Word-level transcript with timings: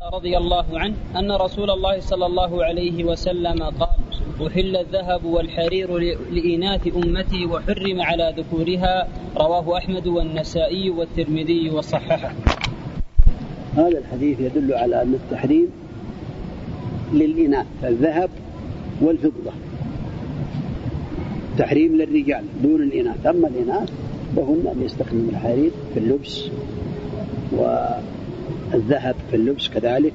رضي 0.00 0.36
الله 0.38 0.64
عنه 0.72 0.94
أن 1.16 1.32
رسول 1.32 1.70
الله 1.70 2.00
صلى 2.00 2.26
الله 2.26 2.64
عليه 2.64 3.04
وسلم 3.04 3.62
قال 3.62 4.00
أحل 4.46 4.76
الذهب 4.76 5.24
والحرير 5.24 5.98
لإناث 6.32 6.88
أمتي 6.96 7.46
وحرم 7.46 8.00
على 8.00 8.34
ذكورها. 8.36 9.08
رواه 9.36 9.78
أحمد 9.78 10.06
والنسائي 10.06 10.90
والترمذي 10.90 11.70
وصححه. 11.70 12.32
هذا 13.76 13.98
الحديث 13.98 14.40
يدل 14.40 14.74
على 14.74 15.02
أن 15.02 15.14
التحريم 15.14 15.68
للإناث 17.12 17.66
الذهب 17.84 18.30
والفضة. 19.02 19.52
تحريم 21.58 21.96
للرجال 21.96 22.44
دون 22.62 22.82
الإناث. 22.82 23.26
أما 23.26 23.48
الإناث 23.48 23.90
فهن 24.36 24.82
يستخدم 24.82 25.28
الحرير 25.28 25.70
في 25.94 26.00
اللبس 26.00 26.50
والذهب 28.72 29.14
في 29.30 29.36
اللبس 29.36 29.68
كذلك 29.68 30.14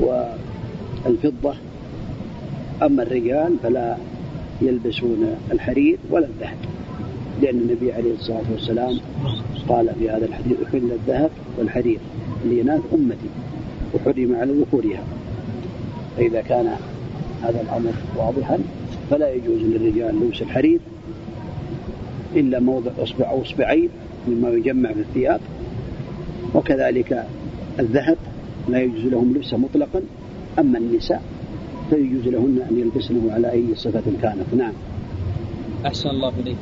والفضة. 0.00 1.54
أما 2.82 3.02
الرجال 3.02 3.56
فلا 3.62 3.96
يلبسون 4.62 5.36
الحرير 5.52 5.98
ولا 6.10 6.26
الذهب 6.26 6.56
لأن 7.42 7.58
النبي 7.58 7.92
عليه 7.92 8.14
الصلاة 8.14 8.42
والسلام 8.52 8.98
قال 9.68 9.94
في 9.98 10.10
هذا 10.10 10.26
الحديث 10.26 10.56
أحل 10.66 10.92
الذهب 10.92 11.30
والحرير 11.58 11.98
لإناث 12.50 12.80
أمتي 12.94 13.28
وحرم 13.94 14.36
على 14.36 14.52
ذكورها 14.52 15.02
فإذا 16.16 16.40
كان 16.40 16.76
هذا 17.42 17.60
الأمر 17.60 17.92
واضحا 18.16 18.58
فلا 19.10 19.32
يجوز 19.32 19.60
للرجال 19.60 20.20
لبس 20.20 20.42
الحرير 20.42 20.80
إلا 22.36 22.60
موضع 22.60 22.90
إصبع 22.98 23.30
أو 23.30 23.42
إصبعين 23.42 23.88
مما 24.28 24.48
يجمع 24.48 24.92
في 24.92 25.00
الثياب 25.00 25.40
وكذلك 26.54 27.26
الذهب 27.78 28.16
لا 28.68 28.80
يجوز 28.80 29.04
لهم 29.04 29.34
لبسه 29.36 29.56
مطلقا 29.56 30.02
أما 30.58 30.78
النساء 30.78 31.22
فيجوز 31.90 32.28
لهن 32.28 32.62
أن 32.70 32.78
يلبسنه 32.78 33.32
على 33.32 33.52
أي 33.52 33.74
صفة 33.74 34.02
كانت. 34.22 34.54
نعم. 34.56 34.72
أحسن 35.86 36.10
الله 36.10 36.32
إليك. 36.40 36.56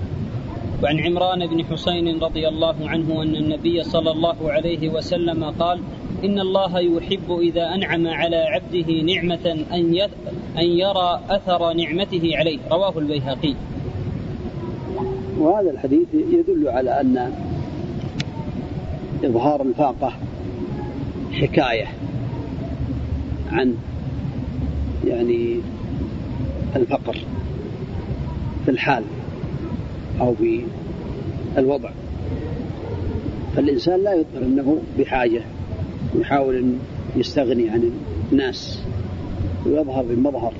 وعن 0.83 1.01
عمران 1.01 1.47
بن 1.47 1.65
حسين 1.65 2.19
رضي 2.19 2.49
الله 2.49 2.75
عنه 2.81 3.23
أن 3.23 3.37
النبي 3.37 3.85
صلى 3.85 4.11
الله 4.11 4.37
عليه 4.53 4.89
وسلم 4.89 5.45
قال 5.45 5.81
إن 6.25 6.41
الله 6.41 6.79
يحب 6.81 7.39
إذا 7.41 7.75
أنعم 7.75 8.07
على 8.07 8.37
عبده 8.37 9.03
نعمة 9.03 9.65
أن 9.73 10.09
أن 10.59 10.65
يرى 10.65 11.21
أثر 11.31 11.73
نعمته 11.73 12.31
عليه. 12.35 12.59
رواه 12.73 12.99
البيهقي. 12.99 13.55
وهذا 15.39 15.71
الحديث 15.71 16.09
يدل 16.15 16.69
على 16.69 17.01
أن 17.01 17.33
إظهار 19.27 19.63
الفاقة 19.63 20.13
حكاية 21.33 21.87
عن 23.53 23.75
يعني 25.07 25.57
الفقر 26.77 27.17
في 28.65 28.71
الحال 28.71 29.05
أو 30.21 30.35
في 30.35 30.61
الوضع. 31.59 31.91
فالإنسان 33.57 34.03
لا 34.03 34.15
يظهر 34.15 34.43
أنه 34.43 34.79
بحاجة 34.99 35.43
يحاول 36.15 36.57
أن 36.57 36.79
يستغني 37.17 37.71
عن 37.71 37.91
الناس 38.33 38.83
ويظهر 39.67 40.05
بمظهر 40.11 40.53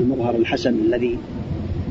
المظهر 0.00 0.34
الحسن 0.34 0.74
الذي 0.74 1.18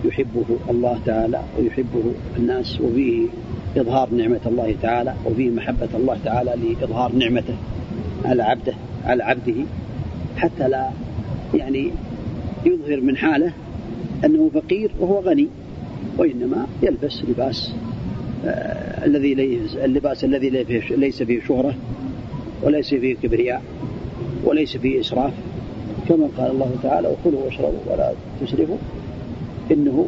يحبه 0.06 0.46
الله 0.70 1.00
تعالى 1.06 1.42
ويحبه 1.60 2.04
الناس 2.38 2.82
وفيه. 2.82 3.28
إظهار 3.78 4.10
نعمة 4.10 4.40
الله 4.46 4.76
تعالى 4.82 5.14
وفيه 5.26 5.50
محبة 5.50 5.90
الله 5.96 6.18
تعالى 6.26 6.54
لإظهار 6.56 7.16
نعمته 7.16 7.56
على 8.26 8.44
عبده 8.44 8.74
على 9.06 9.24
عبده 9.24 9.56
حتى 10.38 10.68
لا 10.70 10.90
يعني 11.54 11.92
يظهر 12.66 13.02
من 13.02 13.18
حاله 13.18 13.54
أنه 14.26 14.50
فقير 14.54 14.92
وهو 15.00 15.20
غني 15.20 15.48
وإنما 16.18 16.68
يلبس 16.84 17.24
لباس 17.30 17.74
آه 18.46 19.06
الذي 19.06 19.34
اللباس 19.84 20.24
الذي 20.24 20.50
ليس 20.90 21.24
فيه 21.24 21.42
شهرة 21.48 21.76
وليس 22.64 22.90
فيه 22.90 23.16
كبرياء 23.16 23.62
وليس 24.44 24.78
فيه 24.78 25.00
إسراف. 25.00 25.34
كما 26.10 26.28
قال 26.38 26.52
الله 26.52 26.76
تعالى 26.84 27.08
وكلوا 27.08 27.46
واشربوا 27.46 27.80
ولا 27.92 28.14
تسرفوا 28.42 28.78
إنه 29.72 30.08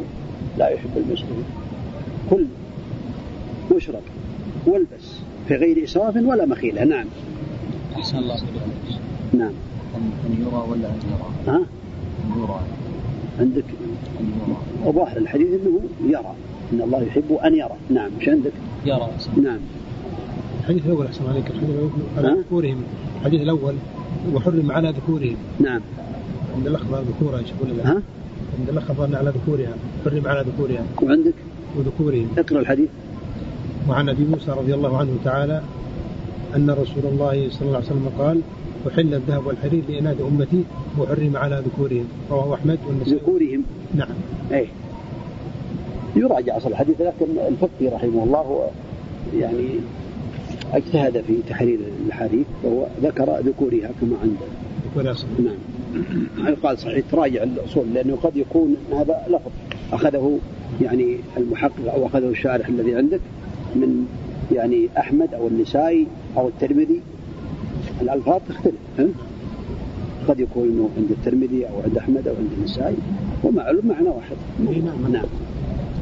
لا 0.58 0.68
يحب 0.68 0.90
المسرفين 0.96 1.44
كل 2.30 2.46
واشرب 3.74 4.02
والبس 4.66 5.20
في 5.48 5.54
غير 5.54 5.84
إسراف 5.84 6.16
ولا 6.16 6.46
مخيلة. 6.46 6.84
نعم. 6.84 7.06
أحسن 7.96 8.18
الله 8.18 8.36
نعم. 9.32 9.52
أن 10.26 10.36
يرى 10.40 10.64
ولا 10.70 10.88
أن 10.88 11.00
يرى؟ 11.10 11.54
ها؟ 11.54 11.56
أن 11.56 12.42
يرى. 12.42 12.60
عندك. 13.40 13.64
وظاهر 14.84 15.16
الحديث 15.16 15.48
أنه 15.48 15.80
يرى. 16.10 16.34
إن 16.72 16.80
الله 16.80 17.02
يحب 17.02 17.32
أن 17.44 17.54
يرى. 17.54 17.76
نعم. 17.90 18.10
مش 18.20 18.28
عندك؟ 18.28 18.52
يرى. 18.86 19.10
نعم. 19.42 19.58
الحديث 20.60 20.86
الأول 20.86 21.06
أحسن 21.06 21.26
عليك. 21.28 21.50
الحديث 21.50 21.70
الأول 21.70 21.90
على 22.16 22.40
ذكورهم. 22.40 22.82
الحديث 23.20 23.40
الأول 23.40 23.74
وحرم 24.34 24.72
على 24.72 24.90
ذكورهم. 24.90 25.36
نعم. 25.60 25.80
عند 26.56 26.66
الأخ 26.66 26.82
ذكورها 26.86 27.38
إيش 27.38 27.48
يقول 27.48 27.80
ها؟ 27.80 28.02
عند 28.58 28.68
الأخ 28.68 28.90
على 29.00 29.30
ذكورها. 29.30 29.74
حرم 30.04 30.26
على 30.26 30.44
ذكورها. 30.48 30.84
وعندك؟ 31.02 31.34
وذكورهم. 31.76 32.28
اقرأ 32.38 32.60
الحديث. 32.60 32.88
وعن 33.88 34.08
أبي 34.08 34.24
موسى 34.24 34.50
رضي 34.50 34.74
الله 34.74 34.98
عنه 34.98 35.16
تعالى 35.24 35.62
أن 36.56 36.70
رسول 36.70 37.04
الله 37.04 37.50
صلى 37.50 37.62
الله 37.62 37.76
عليه 37.76 37.86
وسلم 37.86 38.10
قال 38.18 38.40
أحل 38.88 39.14
الذهب 39.14 39.46
والحرير 39.46 39.82
لإناث 39.88 40.20
أمتي 40.20 40.64
وحرم 40.98 41.36
على 41.36 41.62
ذكورهم. 41.66 42.08
رواه 42.30 42.54
أحمد 42.54 42.78
والنسائي. 42.86 43.16
ذكورهم؟ 43.16 43.62
نعم. 43.94 44.14
أي 44.52 44.68
يراجع 46.16 46.56
أصل 46.56 46.68
الحديث 46.70 47.00
لكن 47.00 47.26
الفقي 47.48 47.88
رحمه 47.88 48.24
الله 48.24 48.70
يعني 49.38 49.68
اجتهد 50.72 51.24
في 51.26 51.34
تحرير 51.48 51.78
الحديث 52.06 52.46
وهو 52.64 52.86
ذكر 53.02 53.40
ذكورها 53.40 53.90
كما 54.00 54.16
عند 54.22 54.36
ذكور 54.86 55.14
نعم. 55.38 55.56
يقال 56.48 56.78
صحيح؟ 56.78 57.04
تراجع 57.10 57.42
الأصول 57.42 57.84
لأنه 57.94 58.16
قد 58.22 58.36
يكون 58.36 58.76
هذا 58.92 59.22
لفظ. 59.28 59.50
أخذه 59.92 60.38
يعني 60.80 61.18
المحقق 61.36 61.92
أو 61.94 62.06
أخذه 62.06 62.28
الشارح 62.28 62.68
الذي 62.68 62.94
عندك 62.94 63.20
من 63.74 64.06
يعني 64.52 64.88
أحمد 64.98 65.34
أو 65.34 65.48
النسائي 65.48 66.06
أو 66.36 66.48
الترمذي. 66.48 67.00
الألفاظ 68.00 68.40
تختلف؟ 68.48 68.74
قد 70.28 70.40
يكون 70.40 70.68
إنه 70.68 70.90
عند 70.96 71.10
الترمذي 71.10 71.68
أو 71.68 71.80
عند 71.84 71.98
أحمد 71.98 72.28
أو 72.28 72.34
عند 72.34 72.50
النسائي. 72.58 72.96
ومعلوم 73.44 73.86
معنى 73.86 74.08
واحد. 74.08 74.36
نعم. 74.60 75.12
نعم 75.12 75.24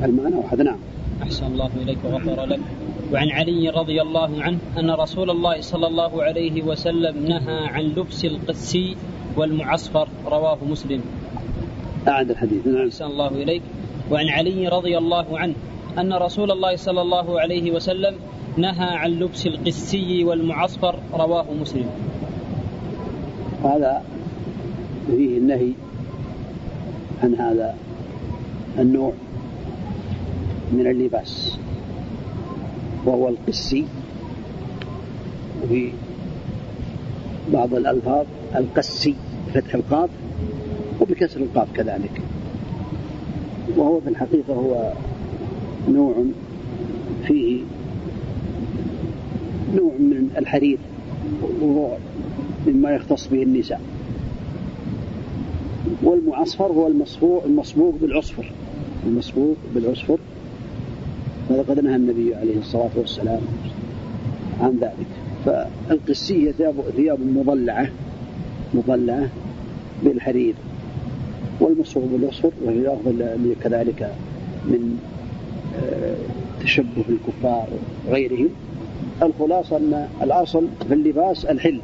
المعنى 0.04 0.36
واحد 0.36 0.60
نعم. 0.60 0.78
أحسن 1.22 1.46
الله 1.46 1.70
إليك 1.82 1.98
وغفر 2.04 2.44
لك. 2.44 2.60
وعن 3.12 3.30
علي 3.30 3.68
رضي 3.68 4.02
الله 4.02 4.42
عنه 4.42 4.58
أن 4.78 4.90
رسول 4.90 5.30
الله 5.30 5.60
صلى 5.60 5.86
الله 5.86 6.22
عليه 6.22 6.62
وسلم 6.62 7.26
نهى 7.26 7.66
عن 7.66 7.82
لبس 7.82 8.24
القسي 8.24 8.96
والمعصفر. 9.36 10.08
رواه 10.26 10.58
مسلم. 10.70 11.00
أعد 12.08 12.30
الحديث. 12.30 12.66
نعم. 12.66 12.86
أحسن 12.86 13.04
الله 13.04 13.28
إليك. 13.28 13.62
وعن 14.10 14.28
علي 14.28 14.68
رضي 14.68 14.98
الله 14.98 15.38
عنه 15.38 15.54
أن 15.98 16.12
رسول 16.12 16.50
الله 16.50 16.76
صلى 16.76 17.02
الله 17.02 17.40
عليه 17.40 17.72
وسلم 17.72 18.14
نهى 18.56 18.88
عن 18.96 19.10
لبس 19.10 19.46
القسي 19.46 20.24
والمعصفر 20.24 20.98
رواه 21.12 21.46
مسلم. 21.60 21.90
هذا 23.64 24.02
فيه 25.06 25.38
النهي 25.38 25.72
عن 27.22 27.34
هذا 27.34 27.74
النوع 28.78 29.12
من 30.72 30.86
اللباس 30.86 31.58
وهو 33.04 33.28
القسي 33.28 33.84
وفي 35.62 35.92
بعض 37.52 37.74
الألفاظ 37.74 38.26
القسي 38.56 39.14
بفتح 39.48 39.74
القاف 39.74 40.10
وبكسر 41.00 41.40
القاف 41.40 41.68
كذلك. 41.74 42.20
وهو 43.76 44.00
في 44.00 44.08
الحقيقة 44.08 44.54
هو 44.54 44.92
نوع 45.88 46.24
فيه 47.26 47.60
نوع 49.74 49.92
من 49.98 50.28
الحرير 50.38 50.78
وهو 51.60 51.96
مما 52.66 52.90
يختص 52.90 53.28
به 53.28 53.42
النساء. 53.42 53.80
والمعصفر 56.02 56.66
هو 56.66 56.86
المصفوع 56.86 57.44
المصبوغ 57.44 57.92
بالعصفر. 58.00 58.52
المصبوغ 59.06 59.54
بالعصفر. 59.74 60.18
ولقد 61.50 61.80
نهى 61.80 61.96
النبي 61.96 62.34
عليه 62.34 62.58
الصلاة 62.58 62.90
والسلام 62.96 63.40
عن 64.60 64.78
ذلك. 64.80 65.06
فالقسي 65.44 66.48
هي 66.48 66.52
ثياب, 66.52 66.74
ثياب 66.96 67.18
مضلعة 67.20 67.88
مضلعة 68.74 69.28
بالحرير. 70.04 70.54
والمصبوغ 71.60 72.04
بالعصفر 72.04 72.50
وهي 72.64 72.92
أفضل 72.92 73.54
كذلك 73.62 74.14
من 74.64 74.98
تشبه 76.60 77.04
الكفار 77.08 77.68
وغيرهم. 78.08 78.48
الخلاصة 79.22 79.76
أن 79.76 80.08
الأصل 80.22 80.68
في 80.88 80.94
اللباس 80.94 81.44
الحل. 81.44 81.80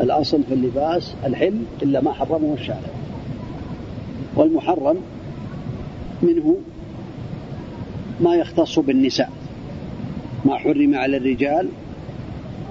الأصل 0.00 0.42
في 0.42 0.54
اللباس 0.54 1.14
الحل 1.24 1.62
إلا 1.82 2.00
ما 2.00 2.12
حرمه 2.12 2.54
الشارع. 2.54 2.90
والمحرم 4.36 4.96
منه 6.22 6.56
ما 8.20 8.34
يختص 8.34 8.78
بالنساء. 8.78 9.30
ما 10.44 10.56
حرم 10.56 10.94
على 10.94 11.16
الرجال 11.16 11.68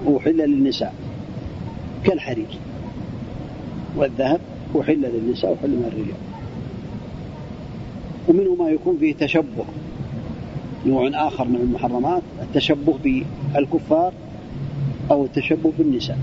وحل 0.06 0.36
للنساء 0.36 0.94
كالحرير. 2.04 2.58
والذهب 3.96 4.40
وحل 4.74 5.00
للنساء 5.00 5.52
وحل 5.52 5.70
من 5.70 5.84
الرجال. 5.92 6.25
ومنه 8.28 8.54
ما 8.54 8.70
يكون 8.70 8.96
فيه 9.00 9.14
تشبه 9.14 9.64
نوع 10.86 11.10
آخر 11.28 11.44
من 11.48 11.56
المحرمات 11.56 12.22
التشبه 12.42 12.94
بالكفار 13.04 14.12
أو 15.10 15.24
التشبه 15.24 15.72
بالنساء. 15.78 16.18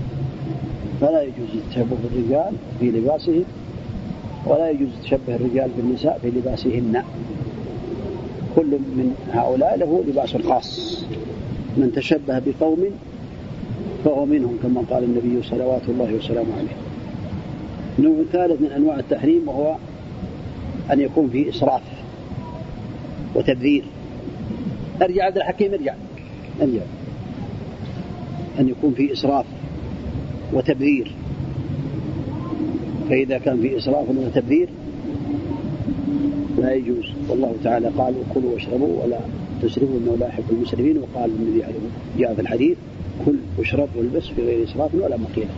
فلا 1.00 1.22
يجوز 1.22 1.48
التشبه 1.54 1.96
بالرجال 2.02 2.52
في 2.80 2.90
لباسهم 2.90 3.44
ولا 4.46 4.70
يجوز 4.70 4.88
تشبه 5.02 5.36
الرجال 5.36 5.70
بالنساء 5.76 6.18
في 6.22 6.30
لباسهن. 6.30 7.04
كل 8.56 8.66
من 8.66 9.14
هؤلاء 9.32 9.76
له 9.78 10.04
لباس 10.08 10.36
خاص. 10.36 11.04
من 11.76 11.92
تشبه 11.92 12.42
بقوم 12.46 12.84
فهو 14.04 14.26
منهم 14.26 14.58
كما 14.62 14.82
قال 14.90 15.04
النبي 15.04 15.42
صلوات 15.42 15.82
الله 15.88 16.14
وسلامه 16.14 16.52
عليه. 16.58 16.76
النوع 17.98 18.20
الثالث 18.20 18.60
من 18.60 18.72
أنواع 18.76 18.98
التحريم 18.98 19.48
وهو 19.48 19.76
أن 20.92 21.00
يكون 21.00 21.28
فيه 21.28 21.50
إسراف. 21.50 21.82
وتبذير 23.34 23.84
أرجع 25.02 25.24
عبد 25.24 25.36
الحكيم 25.36 25.72
ارجع. 25.72 25.94
أرجع. 26.62 26.82
أن 28.60 28.68
يكون 28.68 28.94
فيه 28.94 29.12
إسراف 29.12 29.46
وتبذير. 30.52 31.12
فإذا 33.10 33.38
كان 33.38 33.60
في 33.60 33.78
إسراف 33.78 34.06
وتبذير 34.08 34.68
لا 36.58 36.72
يجوز. 36.72 37.04
والله 37.28 37.54
تعالى 37.64 37.88
قال 37.88 38.14
كلوا 38.34 38.52
واشربوا 38.54 39.04
ولا 39.04 39.18
تسرفوا 39.62 39.98
إنه 39.98 40.16
لا 40.20 40.26
يحب 40.28 40.44
المسرفين. 40.50 40.98
وقال 40.98 41.30
النبي 41.30 41.64
عليه 41.64 41.74
جاء 42.18 42.34
في 42.34 42.40
الحديث 42.40 42.76
كل 43.26 43.34
واشرب 43.58 43.88
والبس 43.96 44.26
في 44.26 44.42
غير 44.42 44.64
إسراف 44.64 44.94
ولا 44.94 45.16
مقيله 45.16 45.54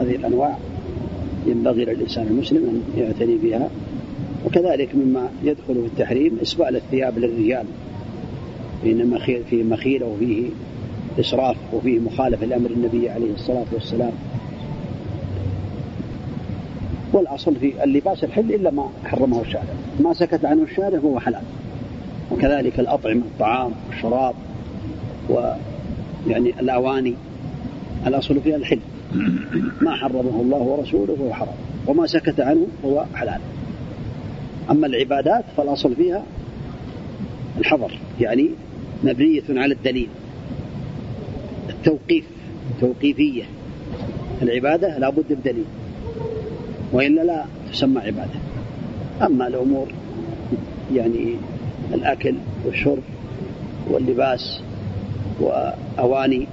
هذه 0.00 0.16
الأنواع 0.16 0.58
ينبغي 1.46 1.84
للإنسان 1.84 2.26
المسلم 2.26 2.58
أن 2.58 3.00
يعتني 3.02 3.36
بها. 3.36 3.70
وكذلك 4.46 4.94
مما 4.94 5.28
يدخل 5.42 5.74
في 5.74 5.86
التحريم 5.86 6.38
إسبال 6.42 6.76
الثياب 6.76 7.18
للرجال 7.18 7.64
فإن 8.82 9.18
فيه 9.50 9.62
مخيلة 9.62 10.06
وفيه 10.06 10.48
إسراف 11.20 11.56
وفيه 11.72 11.98
مخالفة 11.98 12.46
لأمر 12.46 12.70
النبي 12.70 13.10
عليه 13.10 13.34
الصلاة 13.34 13.64
والسلام. 13.72 14.12
والأصل 17.12 17.54
في 17.56 17.84
اللباس 17.84 18.24
الحل 18.24 18.54
إلا 18.54 18.70
ما 18.70 18.88
حرمه 19.04 19.40
الشارع. 19.40 19.74
ما 20.00 20.12
سكت 20.12 20.44
عنه 20.44 20.62
الشارع 20.62 20.98
هو 20.98 21.20
حلال. 21.20 21.42
وكذلك 22.32 22.80
الأطعمة 22.80 23.22
الطعام 23.22 23.72
والشراب 23.88 24.34
ويعني 25.28 26.60
الأواني 26.60 27.14
الأصل 28.06 28.40
فيها 28.40 28.56
الحل. 28.56 28.78
ما 29.80 29.96
حرمه 29.96 30.40
الله 30.40 30.58
ورسوله 30.58 31.16
فهو 31.16 31.32
حرام. 31.32 31.54
وما 31.86 32.06
سكت 32.06 32.40
عنه 32.40 32.66
هو 32.84 33.04
حلال. 33.14 33.40
أما 34.70 34.86
العبادات 34.86 35.44
فالأصل 35.56 35.94
فيها 35.94 36.22
الحظر 37.58 37.98
يعني 38.20 38.50
مبنية 39.04 39.42
على 39.50 39.74
الدليل 39.74 40.08
التوقيف 41.68 42.24
توقيفية. 42.80 43.42
العبادة 44.42 44.98
لابد 44.98 45.24
بدليل 45.30 45.64
وإلا 46.92 47.22
لا 47.22 47.44
تسمى 47.72 48.00
عبادة. 48.00 48.40
أما 49.22 49.46
الأمور 49.46 49.88
يعني 50.94 51.34
الأكل 51.94 52.34
والشرب 52.66 53.02
واللباس 53.90 54.60
وأواني 55.40 56.46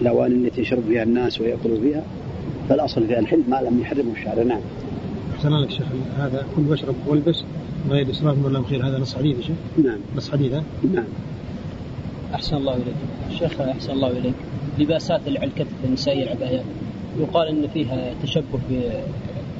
الأواني 0.00 0.34
التي 0.34 0.60
يشرب 0.60 0.82
فيها 0.88 1.02
الناس 1.02 1.40
ويأكلوا 1.40 1.80
فيها 1.80 2.02
فالأصل 2.68 3.06
فيها 3.06 3.18
الحل 3.18 3.42
ما 3.48 3.56
لم 3.56 3.80
يحرمه 3.80 4.12
الشارع. 4.12 4.42
نعم. 4.42 4.60
أحسن 5.46 5.58
لك 5.58 5.70
شيخ 5.70 5.86
هذا 6.18 6.46
كل 6.56 6.62
واشرب 6.62 6.94
والبس 7.06 7.44
غير 7.90 8.10
إسراف 8.10 8.44
ولا 8.44 8.62
خير 8.62 8.88
هذا 8.88 8.98
نص 8.98 9.14
حديث 9.14 9.40
شيخ؟ 9.40 9.56
نعم. 9.84 9.98
نص 10.16 10.30
حديث 10.30 10.52
نعم. 10.92 11.04
أحسن 12.34 12.56
الله 12.56 12.74
إليك. 12.74 12.94
الشيخ 13.30 13.60
أحسن 13.60 13.92
الله 13.92 14.10
إليك. 14.10 14.34
لباسات 14.78 15.20
الكتف 15.28 15.66
النسائية 15.84 16.22
العبايات. 16.22 16.64
يقال 17.20 17.48
أن 17.48 17.68
فيها 17.74 18.14
تشبه 18.22 18.58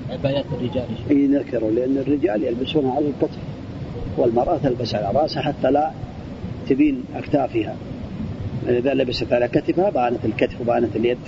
بعبايات 0.08 0.44
الرجال. 0.52 0.86
إي 1.10 1.26
ذكروا 1.26 1.70
لأن 1.70 1.98
الرجال 1.98 2.44
يلبسونها 2.44 2.92
على 2.92 3.06
الكتف 3.08 3.38
والمرأة 4.16 4.58
تلبس 4.58 4.94
على 4.94 5.18
رأسها 5.18 5.42
حتى 5.42 5.70
لا 5.70 5.90
تبين 6.68 7.04
أكتافها. 7.14 7.76
إذا 8.68 8.94
لبست 8.94 9.32
على 9.32 9.48
كتفها 9.48 9.90
بانت 9.90 10.24
الكتف 10.24 10.60
وبانت 10.60 10.96
اليد. 10.96 11.18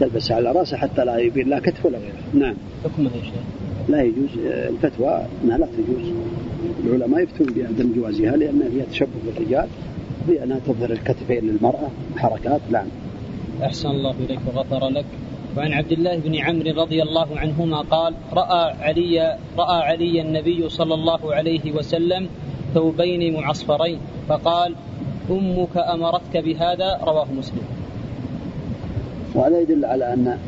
تلبس 0.00 0.32
على 0.32 0.52
رأسها 0.52 0.78
حتى 0.78 1.04
لا 1.04 1.18
يبين 1.18 1.48
لا 1.48 1.58
كتف 1.58 1.86
ولا 1.86 1.98
غيره. 1.98 2.22
نعم. 2.34 2.54
حكمها 2.84 3.16
يا 3.16 3.22
شيخ؟ 3.22 3.34
لا 3.88 4.02
يجوز. 4.02 4.30
الفتوى 4.44 5.26
انها 5.44 5.58
لا 5.58 5.66
تجوز. 5.66 6.12
العلماء 6.86 7.22
يفتون 7.22 7.46
بعدم 7.46 7.92
جوازها 7.96 8.36
لأن 8.36 8.70
فيها 8.72 8.84
تشبه 8.84 9.20
بالرجال 9.26 9.68
بأنها 10.28 10.58
تظهر 10.58 10.90
الكتفين 10.90 11.44
للمرأة 11.44 11.88
حركات 12.16 12.60
نعم. 12.70 12.86
أحسن 13.62 13.88
الله 13.88 14.14
إليك 14.20 14.40
وغفر 14.46 14.88
لك. 14.88 15.04
وعن 15.56 15.72
عبد 15.72 15.92
الله 15.92 16.16
بن 16.16 16.34
عمرو 16.36 16.82
رضي 16.82 17.02
الله 17.02 17.38
عنهما 17.38 17.80
قال 17.80 18.14
رأى 18.32 18.72
علي 18.80 19.36
رأى 19.58 19.82
علي 19.82 20.20
النبي 20.20 20.68
صلى 20.68 20.94
الله 20.94 21.34
عليه 21.34 21.72
وسلم 21.72 22.28
ثوبين 22.74 23.34
معصفرين. 23.34 23.98
فقال 24.28 24.74
أمك 25.30 25.76
أمرتك 25.76 26.36
بهذا؟ 26.36 27.00
رواه 27.02 27.26
مسلم. 27.38 27.79
وهذا 29.34 29.60
يدل 29.60 29.84
على 29.84 30.12
أن 30.12 30.38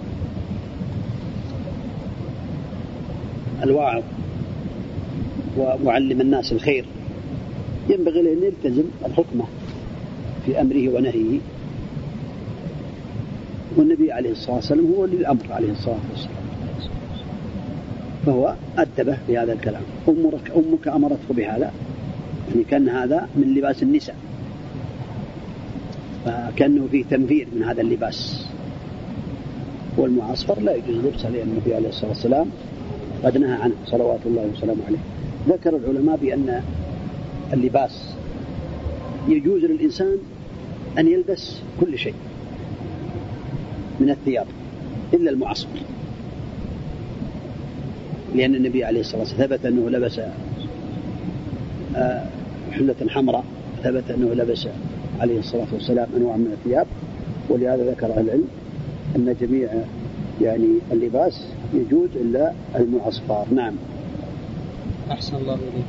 الواعظ 3.63 4.03
ومعلم 5.57 6.21
الناس 6.21 6.53
الخير 6.53 6.85
ينبغي 7.89 8.23
له 8.23 8.33
أن 8.33 8.43
يلتزم 8.43 8.85
الحكمة 9.07 9.45
في 10.47 10.61
أمره 10.61 10.89
ونهيه. 10.89 11.39
والنبي 13.77 14.13
عليه 14.13 14.31
الصلاة 14.31 14.57
والسلام 14.57 14.87
هو 14.87 15.03
ولي 15.03 15.17
الأمر 15.17 15.47
عليه 15.51 15.71
الصلاة 15.71 16.01
والسلام. 16.11 16.43
فهو 18.27 18.55
أدبه 18.79 19.19
بهذا 19.29 19.53
الكلام. 19.53 19.83
أمك, 20.09 20.51
أمك 20.57 20.89
أمرته 20.89 21.35
بهذا. 21.35 21.73
يعني 22.51 22.65
كان 22.65 22.89
هذا 22.89 23.29
من 23.37 23.55
لباس 23.55 23.83
النساء. 23.83 24.17
فكأنه 26.25 26.89
فيه 26.91 27.05
تنفير 27.11 27.49
من 27.57 27.63
هذا 27.63 27.81
اللباس. 27.81 28.47
والمعصفر 29.97 30.61
لا 30.61 30.75
يجوز 30.75 30.97
لبسه 30.97 31.31
لأن 31.31 31.49
النبي 31.49 31.75
عليه 31.75 31.89
الصلاة 31.89 32.09
والسلام 32.09 32.47
قد 33.25 33.39
نهى 33.39 33.53
عنه 33.53 33.75
صلوات 33.87 34.21
الله 34.27 34.51
وسلامه 34.57 34.81
عليه. 34.87 34.99
ذكر 35.49 35.77
العلماء 35.77 36.17
بأن 36.17 36.63
اللباس 37.53 38.15
يجوز 39.29 39.65
للإنسان 39.65 40.17
أن 40.99 41.09
يلبس 41.09 41.57
كل 41.81 41.99
شيء 41.99 42.15
من 44.01 44.11
الثياب 44.11 44.47
إلا 45.15 45.31
المعصفر 45.31 45.79
لأن 48.35 48.55
النبي 48.55 48.85
عليه 48.85 49.01
الصلاة 49.01 49.21
والسلام 49.21 49.47
ثبت 49.47 49.67
أنه 49.67 49.91
لبس 49.91 50.21
آه، 51.97 52.25
حلة 52.73 52.95
حمراء 53.09 53.45
ثبت 53.85 54.11
أنه 54.11 54.35
لبس 54.35 54.69
عليه 55.21 55.39
الصلاة 55.39 55.67
والسلام 55.73 56.09
أنواع 56.17 56.37
من 56.37 56.57
الثياب 56.59 56.87
ولهذا 57.49 57.91
ذكر 57.91 58.07
أهل 58.07 58.21
العلم 58.21 58.45
أن 59.17 59.37
جميع 59.41 59.69
يعني 60.41 60.79
اللباس 60.93 61.47
يجوز 61.75 62.09
إلا 62.17 62.53
المعصفر 62.77 63.45
نعم. 63.55 63.75
أحسن 65.11 65.37
الله 65.37 65.55
إليك. 65.55 65.85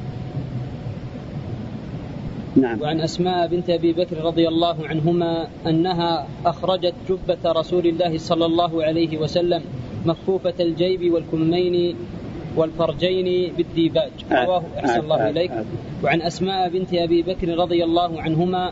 نعم. 2.55 2.81
وعن 2.81 3.01
أسماء 3.01 3.47
بنت 3.47 3.69
أبي 3.69 3.93
بكر 3.93 4.17
رضي 4.17 4.47
الله 4.47 4.87
عنهما 4.87 5.47
أنها 5.67 6.27
أخرجت 6.45 6.93
جبة 7.09 7.51
رسول 7.51 7.87
الله 7.87 8.17
صلى 8.17 8.45
الله 8.45 8.83
عليه 8.83 9.17
وسلم 9.17 9.61
مكفوفة 10.05 10.53
الجيب 10.59 11.13
والكمين 11.13 11.95
والفرجين 12.55 13.53
بالديباج. 13.57 14.11
رواه 14.31 14.63
أحسن 14.79 14.99
الله 14.99 15.29
إليك. 15.29 15.51
وعن 16.03 16.21
أسماء 16.21 16.69
بنت 16.69 16.93
أبي 16.93 17.21
بكر 17.21 17.57
رضي 17.57 17.83
الله 17.83 18.21
عنهما 18.21 18.71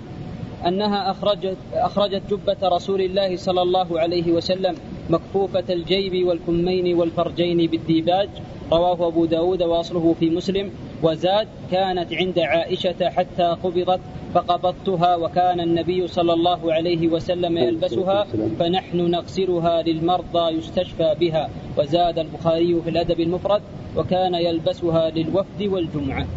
أنها 0.68 1.12
أخرجت, 1.12 1.58
أخرجت 1.74 2.22
جبة 2.30 2.58
رسول 2.63 3.01
الله 3.01 3.36
صلى 3.36 3.62
الله 3.62 4.00
عليه 4.00 4.32
وسلم 4.32 4.75
مكفوفة 5.10 5.63
الجيب 5.70 6.27
والكمين 6.27 6.96
والفرجين 6.96 7.68
بالديباج 7.68 8.30
رواه 8.72 9.08
أبو 9.08 9.25
داود 9.25 9.63
وأصله 9.63 10.15
في 10.20 10.30
مسلم 10.30 10.72
وزاد 11.03 11.48
كانت 11.72 12.13
عند 12.13 12.39
عائشة 12.39 13.10
حتى 13.10 13.44
قبضت 13.63 14.00
فقبضتها 14.34 15.15
وكان 15.15 15.60
النبي 15.60 16.08
صلى 16.08 16.34
الله 16.34 16.74
عليه 16.74 17.08
وسلم 17.08 17.58
يلبسها 17.58 18.27
فنحن 18.60 18.98
نغسلها 18.98 19.82
للمرضى 19.82 20.58
يستشفى 20.58 21.15
بها. 21.20 21.50
وزاد 21.77 22.20
البخاري 22.20 22.82
في 22.84 22.89
الأدب 22.89 23.20
المفرد 23.20 23.62
وكان 23.98 24.34
يلبسها 24.34 25.10
للوفد 25.10 25.62
والجمعة. 25.62 26.27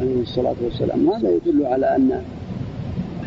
عليه 0.00 0.20
الصلاة 0.22 0.56
والسلام. 0.64 1.10
هذا 1.10 1.30
يدل 1.30 1.66
على 1.66 1.96
أن 1.96 2.22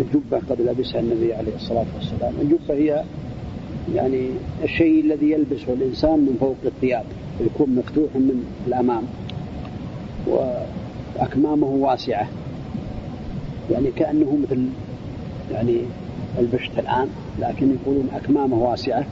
الجبة 0.01 0.41
قد 0.49 0.61
لبسها 0.61 0.99
النبي 0.99 1.33
عليه 1.33 1.55
الصلاة 1.55 1.85
والسلام. 1.95 2.33
الجبة 2.41 2.73
هي 2.73 3.03
يعني 3.95 4.29
الشيء 4.63 5.05
الذي 5.05 5.31
يلبسه 5.31 5.73
الإنسان 5.73 6.19
من 6.19 6.37
فوق 6.39 6.55
الثياب 6.65 7.03
يكون 7.45 7.75
مفتوح 7.75 8.15
من 8.15 8.45
الأمام 8.67 9.03
وأكمامه 10.27 11.67
واسعة. 11.67 12.27
يعني 13.71 13.91
كأنه 13.91 14.37
مثل 14.43 14.65
يعني 15.51 15.77
البشت 16.39 16.71
الآن 16.79 17.07
لكن 17.39 17.75
يقولون 17.75 18.09
أكمامه 18.13 18.57
واسعة 18.57 19.05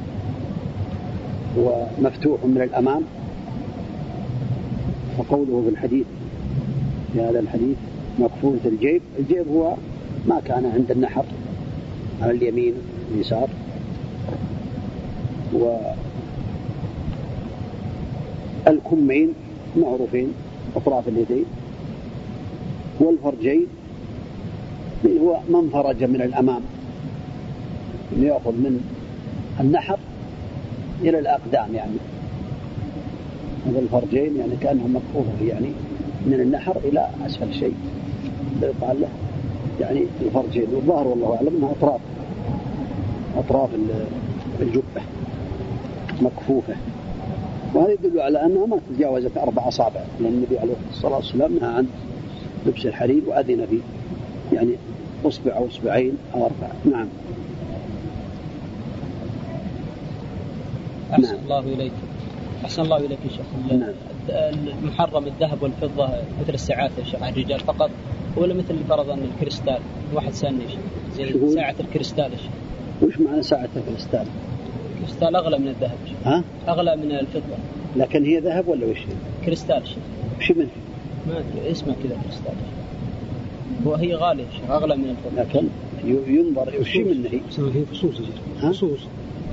ومفتوح 1.57 2.45
من 2.45 2.61
الأمام. 2.61 3.01
وقوله 5.17 5.61
في 5.65 5.69
الحديث 5.69 6.05
في 7.13 7.21
هذا 7.21 7.39
الحديث 7.39 7.77
مكفوفة 8.19 8.69
الجيب. 8.69 9.01
الجيب 9.19 9.47
هو 9.47 9.73
ما 10.27 10.41
كان 10.45 10.65
عند 10.65 10.91
النحر 10.91 11.25
على 12.21 12.31
اليمين 12.31 12.73
واليسار. 13.11 13.49
والكمين 18.65 19.33
معروفين 19.77 20.33
أطراف 20.75 21.07
اليدين. 21.07 21.45
والفرجين 22.99 23.67
هو 25.05 25.39
من 25.49 25.69
فرج 25.73 26.03
من 26.03 26.21
الأمام. 26.21 26.61
يأخذ 28.17 28.51
من 28.51 28.79
النحر 29.59 29.99
إلى 31.01 31.19
الأقدام 31.19 31.75
يعني. 31.75 31.97
هذا 33.67 33.79
الفرجين 33.79 34.37
يعني 34.37 34.55
كأنهم 34.61 34.95
مكفوفة 34.95 35.45
يعني 35.47 35.71
من 36.25 36.39
النحر 36.41 36.77
إلى 36.83 37.09
أسفل 37.25 37.53
شيء. 37.53 37.75
يقال 38.61 39.01
له 39.01 39.07
يعني 39.79 40.05
الفرجين 40.21 40.67
والظاهر 40.73 41.07
والله 41.07 41.35
أعلم 41.35 41.55
أنها 41.57 41.71
أطراف. 41.71 42.01
أطراف 43.37 43.69
الجبة. 44.61 45.01
مكفوفة. 46.21 46.75
وهذا 47.73 47.91
يدل 47.91 48.19
على 48.19 48.45
أنها 48.45 48.65
ما 48.65 48.79
تجاوزت 48.95 49.37
أربع 49.37 49.67
أصابع. 49.67 50.01
لأن 50.19 50.33
النبي 50.33 50.59
عليه 50.59 50.73
الصلاة 50.91 51.15
والسلام 51.15 51.57
نهى 51.61 51.69
عن 51.69 51.87
لبس 52.65 52.85
الحرير 52.85 53.21
وأذن 53.27 53.65
فيه 53.69 53.79
يعني 54.53 54.75
أصبع 55.25 55.57
أو 55.57 55.67
أصبعين 55.67 56.17
أو 56.35 56.45
أربعة 56.45 56.71
نعم. 56.85 57.07
أحسن 61.11 61.23
نعم. 61.23 61.43
الله 61.43 61.59
إليك. 61.59 61.91
أحسن 62.65 62.81
الله 62.81 62.97
إليك 62.97 63.19
يا 63.25 63.29
شيخ. 63.29 63.45
نعم. 63.79 63.93
المحرم 64.29 65.25
الذهب 65.25 65.63
والفضة 65.63 66.09
مثل 66.41 66.53
الساعات 66.53 66.91
يا 66.99 67.03
شيخ 67.03 67.23
الرجال 67.23 67.59
فقط 67.59 67.89
ولا 68.37 68.53
مثل 68.53 68.75
فرضا 68.89 69.13
الكريستال 69.13 69.79
واحد 70.13 70.33
سالني 70.33 70.63
زي 71.15 71.53
ساعة 71.53 71.75
الكريستال 71.79 72.33
يا 72.33 72.37
شيخ. 72.37 72.51
وش 73.01 73.19
معنى 73.19 73.43
ساعة 73.43 73.69
الكريستال؟ 73.75 74.25
الكريستال 74.95 75.35
أغلى 75.35 75.57
من 75.59 75.67
الذهب 75.67 75.97
ها؟ 76.25 76.43
أغلى 76.67 76.95
من 76.95 77.11
الفضة. 77.11 77.55
لكن 77.95 78.25
هي 78.25 78.39
ذهب 78.39 78.67
ولا 78.67 78.85
وش؟ 78.85 78.97
كريستال 79.45 79.87
شيخ. 79.87 79.97
وش 80.39 80.51
منه؟ 80.51 80.67
ما 81.27 81.39
أدري 81.39 81.71
اسمه 81.71 81.95
كذا 82.03 82.17
كريستال 82.23 82.53
وهي 83.85 84.15
غالية 84.15 84.45
شيخ 84.55 84.71
أغلى 84.71 84.95
من 84.95 85.09
الفضة. 85.09 85.41
لكن 85.41 85.67
ينظر 86.27 86.79
وش 86.79 86.95
منه 86.97 87.29
هي؟ 87.29 87.39
هي 87.57 87.85
فصوص 87.91 88.21
فصوص. 88.61 88.99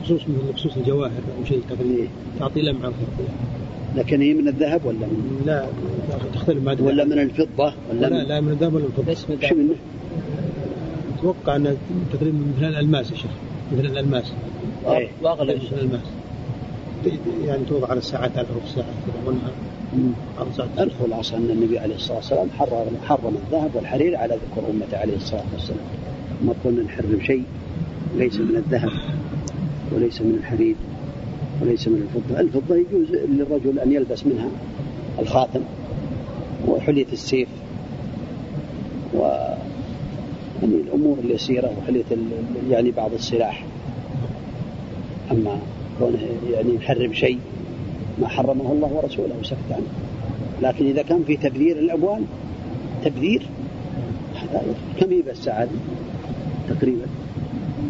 فصوص 0.02 0.22
مثل 0.28 0.54
فصوص 0.54 0.76
الجواهر 0.76 1.22
أو 1.38 1.44
شيء 1.44 1.62
تقريبا 1.70 2.08
تعطي 2.38 2.62
لمعة. 2.62 2.92
لكن 3.96 4.20
هي 4.20 4.34
من 4.34 4.48
الذهب 4.48 4.84
ولا؟ 4.84 5.06
من 5.06 5.42
لا 5.46 5.66
تختلف 6.34 6.64
مع 6.64 6.76
ولا 6.80 7.04
من 7.04 7.18
الفضة 7.18 7.74
ولا 7.90 8.06
لا 8.06 8.24
لا 8.24 8.40
من 8.40 8.52
الذهب 8.52 8.74
ولا 8.74 8.84
من 8.84 8.90
الفضة. 8.96 9.12
اسم 9.12 9.32
وش 9.32 9.52
منه؟ 9.52 9.74
أتوقع 11.18 11.56
أنه 11.56 11.76
تقريبا 12.12 12.38
مثل 12.56 12.68
الألماس 12.68 13.10
يا 13.10 13.16
شيخ 13.16 13.30
مثل 13.72 13.86
الألماس. 13.86 14.32
إيه. 14.88 15.08
واغلى. 15.22 15.54
مثل 15.54 15.64
الألماس. 15.72 16.00
يعني 17.44 17.64
توضع 17.64 17.90
على 17.90 17.98
الساعات 17.98 18.38
على 18.38 18.46
حروف 18.46 18.64
الساعة 18.64 18.86
كذا 20.76 20.84
الخلاصة 20.84 21.36
أن 21.36 21.50
النبي 21.50 21.78
عليه 21.78 21.94
الصلاة 21.94 22.16
والسلام 22.16 22.48
حرم 22.58 22.96
حرم 23.04 23.36
الذهب 23.46 23.70
والحرير 23.74 24.16
على 24.16 24.34
ذكر 24.34 24.70
أمته 24.70 24.98
عليه 24.98 25.16
الصلاة 25.16 25.44
والسلام. 25.52 25.86
ما 26.44 26.54
قلنا 26.64 26.82
نحرم 26.82 27.20
شيء 27.22 27.44
ليس 28.16 28.40
من 28.40 28.56
الذهب 28.56 28.90
وليس 29.92 30.22
من 30.22 30.34
الحرير. 30.40 30.76
وليس 31.62 31.88
من 31.88 32.08
الفضة. 32.08 32.40
الفضة 32.40 32.76
يجوز 32.76 33.10
للرجل 33.10 33.78
أن 33.78 33.92
يلبس 33.92 34.26
منها 34.26 34.48
الخاتم 35.18 35.60
وحلية 36.68 37.06
السيف 37.12 37.48
و 39.14 39.22
يعني 40.62 40.74
الأمور 40.74 41.18
اليسيرة 41.24 41.70
وحلية 41.78 42.04
يعني 42.70 42.90
بعض 42.90 43.12
السلاح. 43.12 43.64
أما 45.30 45.58
كونه 45.98 46.18
يعني 46.52 46.74
يحرم 46.74 47.12
شيء 47.12 47.38
ما 48.20 48.28
حرمه 48.28 48.72
الله 48.72 48.92
ورسوله 48.92 49.34
وسكت 49.40 49.70
عنه. 49.70 49.86
لكن 50.62 50.86
إذا 50.86 51.02
كان 51.02 51.24
في 51.26 51.36
تبذير 51.36 51.78
الأموال 51.78 52.22
تبذير؟ 53.04 53.42
كم 55.00 55.10
هي 55.10 55.22
بس 55.22 55.36
ساعة 55.36 55.68
تقريبا؟ 56.68 57.06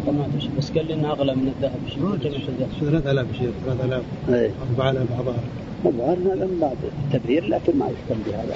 ما 0.07 0.27
بس 0.57 0.71
قال 0.71 0.87
لي 0.87 0.93
انها 0.93 1.11
أغلى 1.11 1.35
من 1.35 1.47
الذهب. 1.47 1.79
3000 2.81 3.37
شيء 3.37 3.51
3000 3.65 4.03
اي 4.29 4.51
4000 4.77 5.11
اظهر 5.11 5.35
الظاهر 5.85 6.17
هذا 6.17 6.45
من 6.45 6.57
باب 6.61 6.77
التبذير 7.05 7.47
لكن 7.47 7.77
ما 7.77 7.85
يحكم 7.85 8.21
بهذا. 8.27 8.55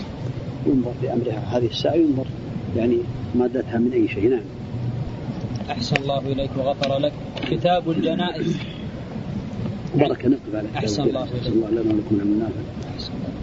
ينظر 0.65 0.91
بأمرها. 1.01 1.57
هذه 1.57 1.65
الساعة 1.65 1.93
ينظر. 1.93 2.25
يعني 2.77 2.97
مادتها 3.35 3.77
من 3.77 3.91
أي 3.93 4.07
شيء. 4.07 4.29
نعم. 4.29 4.41
أحسن 5.69 5.95
الله 5.95 6.19
إليك 6.19 6.49
وغفر 6.57 6.97
لك. 6.99 7.13
كتاب 7.51 7.89
الجنائز. 7.89 8.57
بركه 9.95 10.29
نقف 10.29 10.55
على 10.55 10.67
أحسن 10.75 11.03
الله 11.03 11.23
إليك. 11.23 11.47
الله 11.47 11.69
لنا 11.69 11.79
ولكم 11.79 12.15
من 12.15 12.21
النافع 12.21 12.61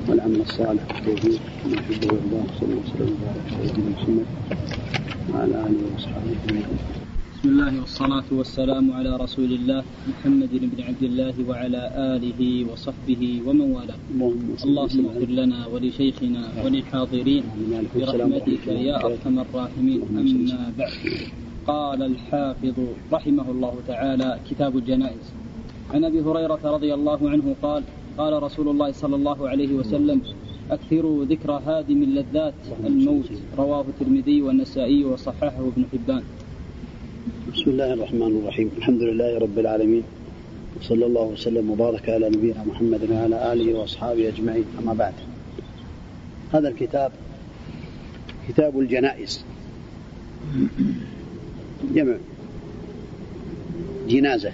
والعمل 0.08 0.40
الصالح. 0.40 0.82
والتوفيق 0.88 1.40
كما 1.64 1.74
يحبه 1.74 2.06
ويرضاه 2.14 2.46
صلى 2.60 2.68
الله 2.68 2.82
وسلم. 2.86 3.16
وبارك 3.22 3.58
على 3.58 3.68
سيدنا 3.68 3.90
محمد. 3.90 4.26
وعلى 5.34 5.54
آله 5.54 5.96
وصحبه 5.96 6.32
أجمعين. 6.46 6.97
بسم 7.38 7.48
الله 7.48 7.80
والصلاة 7.80 8.28
والسلام 8.32 8.92
على 8.98 9.16
رسول 9.16 9.50
الله 9.52 9.82
محمد 10.10 10.52
بن 10.52 10.82
عبد 10.82 11.02
الله 11.02 11.34
وعلى 11.48 11.82
آله 12.18 12.66
وصحبه 12.66 13.22
ومن 13.46 13.68
والاه. 13.78 14.00
اللهم 14.66 15.06
اغفر 15.06 15.30
لنا 15.30 15.66
ولشيخنا 15.66 16.42
وللحاضرين 16.64 17.44
برحمتك 17.94 18.66
يا 18.66 18.96
أرحم 19.06 19.38
الراحمين. 19.38 20.00
أما 20.02 20.72
بعد 20.78 20.98
قال 21.66 22.00
الحافظ 22.02 22.76
رحمه 23.12 23.46
الله 23.50 23.74
تعالى 23.86 24.28
كتاب 24.50 24.72
الجنائز. 24.76 25.26
عن 25.94 26.04
أبي 26.04 26.20
هريرة 26.20 26.62
رضي 26.64 26.94
الله 26.94 27.30
عنه 27.30 27.46
قال 27.62 27.82
قال 28.18 28.42
رسول 28.42 28.68
الله 28.68 28.90
صلى 28.92 29.16
الله 29.16 29.48
عليه 29.48 29.72
وسلم 29.78 30.18
أكثروا 30.70 31.24
ذكر 31.24 31.50
هادم 31.66 32.02
اللذات 32.02 32.60
الموت 32.84 33.30
رواه 33.58 33.84
الترمذي 33.92 34.42
والنسائي 34.42 35.04
وصححه 35.04 35.64
ابن 35.70 35.84
حبان. 35.92 36.22
بسم 37.28 37.70
الله 37.70 37.92
الرحمن 37.92 38.40
الرحيم. 38.42 38.70
الحمد 38.78 39.02
لله 39.02 39.38
رب 39.38 39.58
العالمين. 39.58 40.02
وصلى 40.80 41.06
الله 41.06 41.22
وسلم 41.22 41.70
وبارك 41.70 42.08
على 42.08 42.28
نبينا 42.28 42.64
محمد 42.64 43.10
وعلى 43.10 43.52
آله 43.52 43.74
وأصحابه 43.74 44.28
أجمعين. 44.28 44.64
أما 44.78 44.92
بعد. 44.92 45.12
هذا 46.52 46.68
الكتاب 46.68 47.12
كتاب 48.48 48.80
الجنائز. 48.80 49.44
جمع. 51.94 52.16
جنازة. 54.08 54.52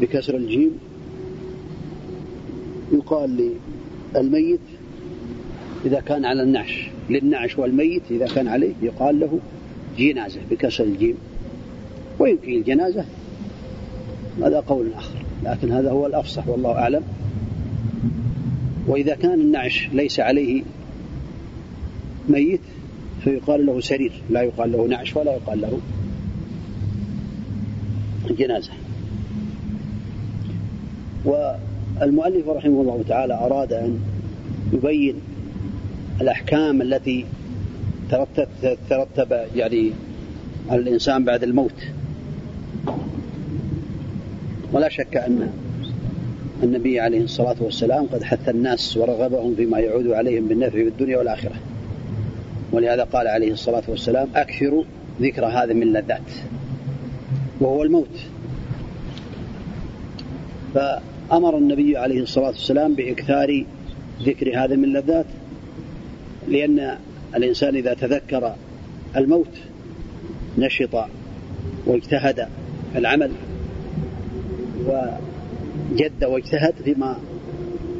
بكسر 0.00 0.36
الجيم. 0.36 0.78
يقال 2.92 3.52
للميت 4.14 4.60
إذا 5.84 6.00
كان 6.00 6.24
على 6.24 6.42
النعش. 6.42 6.88
للنعش 7.10 7.58
والميت 7.58 8.02
إذا 8.10 8.26
كان 8.26 8.48
عليه 8.48 8.74
يقال 8.82 9.20
له 9.20 9.38
جنازة 9.98 10.40
بكسر 10.50 10.84
الجيم. 10.84 11.14
ويمكن 12.18 12.52
الجنازة. 12.52 13.04
هذا 14.42 14.60
قول 14.60 14.92
آخر. 14.92 15.14
لكن 15.44 15.72
هذا 15.72 15.90
هو 15.90 16.06
الأفصح 16.06 16.48
والله 16.48 16.72
أعلم. 16.72 17.02
وإذا 18.86 19.14
كان 19.14 19.40
النعش 19.40 19.88
ليس 19.92 20.20
عليه 20.20 20.62
ميت 22.28 22.60
فيقال 23.24 23.66
له 23.66 23.80
سرير. 23.80 24.12
لا 24.30 24.42
يقال 24.42 24.72
له 24.72 24.86
نعش 24.86 25.16
ولا 25.16 25.32
يقال 25.32 25.60
له 25.60 25.80
جنازة. 28.30 28.72
والمؤلف 31.24 32.48
رحمه 32.48 32.80
الله 32.80 33.04
تعالى 33.08 33.34
أراد 33.34 33.72
أن 33.72 34.00
يبين 34.72 35.14
الأحكام 36.20 36.82
التي 36.82 37.24
ترتب, 38.10 38.48
ترتب 38.90 39.46
يعني 39.56 39.92
على 40.68 40.80
الإنسان 40.80 41.24
بعد 41.24 41.42
الموت. 41.42 41.82
ولا 44.72 44.88
شك 44.88 45.16
أن 45.16 45.50
النبي 46.62 47.00
عليه 47.00 47.24
الصلاة 47.24 47.56
والسلام 47.60 48.06
قد 48.06 48.22
حث 48.22 48.48
الناس 48.48 48.96
ورغبهم 48.96 49.54
فيما 49.54 49.78
يعود 49.78 50.06
عليهم 50.06 50.48
بالنفع 50.48 50.70
في 50.70 50.88
الدنيا 50.88 51.18
والآخرة. 51.18 51.54
ولهذا 52.72 53.04
قال 53.04 53.28
عليه 53.28 53.52
الصلاة 53.52 53.82
والسلام 53.88 54.28
أكثروا 54.34 54.84
ذكر 55.20 55.46
هذا 55.46 55.72
من 55.72 55.82
اللذات 55.82 56.30
وهو 57.60 57.82
الموت. 57.82 58.18
فأمر 60.74 61.58
النبي 61.58 61.96
عليه 61.96 62.22
الصلاة 62.22 62.46
والسلام 62.46 62.94
بإكثار 62.94 63.64
ذكر 64.22 64.64
هذا 64.64 64.76
من 64.76 64.84
اللذات 64.84 65.26
لأن 66.48 66.98
الإنسان 67.34 67.76
إذا 67.76 67.94
تذكر 67.94 68.54
الموت 69.16 69.58
نشط 70.58 71.04
واجتهد 71.86 72.48
في 72.92 72.98
العمل 72.98 73.30
وجد 74.86 76.24
واجتهد 76.24 76.74
فيما 76.84 77.16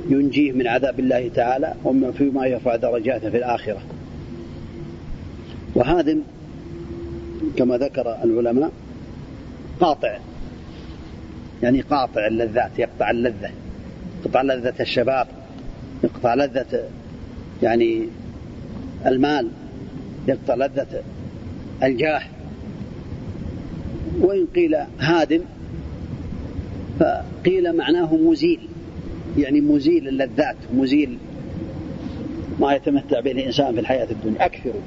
ينجيه 0.09 0.53
من 0.53 0.67
عذاب 0.67 1.01
الله 1.01 1.29
تعالى 1.29 1.75
وما 1.85 2.13
فيما 2.13 2.47
يرفع 2.47 2.77
درجاته 2.77 3.31
في 3.31 3.37
الآخرة. 3.37 3.83
وهذا 5.75 6.17
كما 7.57 7.79
ذكر 7.79 8.17
العلماء 8.25 8.71
قاطع 9.81 10.19
يعني 11.63 11.81
قاطع 11.81 12.27
اللذات 12.27 12.79
يقطع 12.79 13.11
اللذة 13.11 13.51
يقطع 14.25 14.43
لذة 14.43 14.75
الشباب 14.81 15.27
يقطع 16.05 16.35
لذة 16.35 16.89
يعني 17.63 18.09
المال 19.07 19.49
يقطع 20.29 20.55
لذة 20.55 21.03
الجاه. 21.83 22.23
وإن 24.21 24.47
قيل 24.55 24.77
هادم 24.99 25.41
فقيل 27.01 27.77
معناه 27.77 28.15
مزيل. 28.15 28.61
يعني 29.39 29.61
مزيل 29.61 30.09
اللذات 30.09 30.57
مزيل 30.75 31.19
ما 32.61 32.75
يتمتع 32.75 33.21
به 33.21 33.31
الإنسان 33.31 33.75
في 33.75 33.81
الحياة 33.81 34.11
الدنيا. 34.11 34.47
أكثروا 34.47 34.81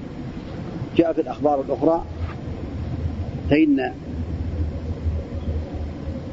جاء 0.98 1.14
في 1.14 1.22
الأخبار 1.22 1.62
الأخرى 1.62 2.06
فإن 3.50 3.94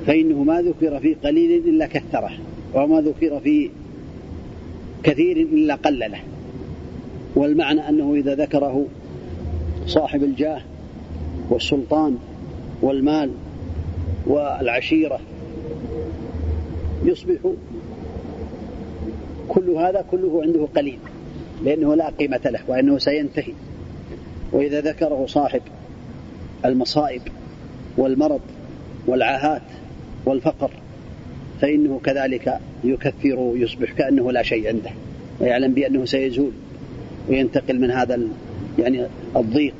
فإنه 0.06 0.42
ما 0.42 0.62
ذكر 0.62 1.00
في 1.00 1.14
قليل 1.14 1.68
إلا 1.68 1.86
كثره 1.86 2.32
وما 2.74 3.00
ذكر 3.00 3.40
في 3.40 3.70
كثير 5.02 5.36
إلا 5.36 5.74
قلله. 5.74 6.18
والمعنى 7.36 7.88
أنه 7.88 8.14
إذا 8.14 8.34
ذكره 8.34 8.86
صاحب 9.86 10.22
الجاه 10.22 10.60
والسلطان 11.50 12.18
والمال 12.82 13.30
والعشيرة 14.26 15.20
يصبح 17.04 17.36
كل 19.48 19.70
هذا 19.70 20.04
كله 20.10 20.42
عنده 20.42 20.68
قليل 20.76 20.98
لأنه 21.64 21.94
لا 21.94 22.10
قيمة 22.10 22.40
له 22.44 22.60
وأنه 22.68 22.98
سينتهي. 22.98 23.52
وإذا 24.52 24.80
ذكره 24.80 25.26
صاحب 25.26 25.62
المصائب 26.64 27.22
والمرض 27.96 28.40
والعاهات 29.06 29.62
والفقر 30.26 30.70
فإنه 31.60 32.00
كذلك 32.04 32.58
يكثر 32.84 33.52
يصبح 33.54 33.92
كأنه 33.92 34.32
لا 34.32 34.42
شيء 34.42 34.68
عنده 34.68 34.90
ويعلم 35.40 35.74
بأنه 35.74 36.04
سيزول. 36.04 36.52
وينتقل 37.28 37.80
من 37.80 37.90
هذا 37.90 38.20
يعني 38.78 39.06
الضيق 39.36 39.74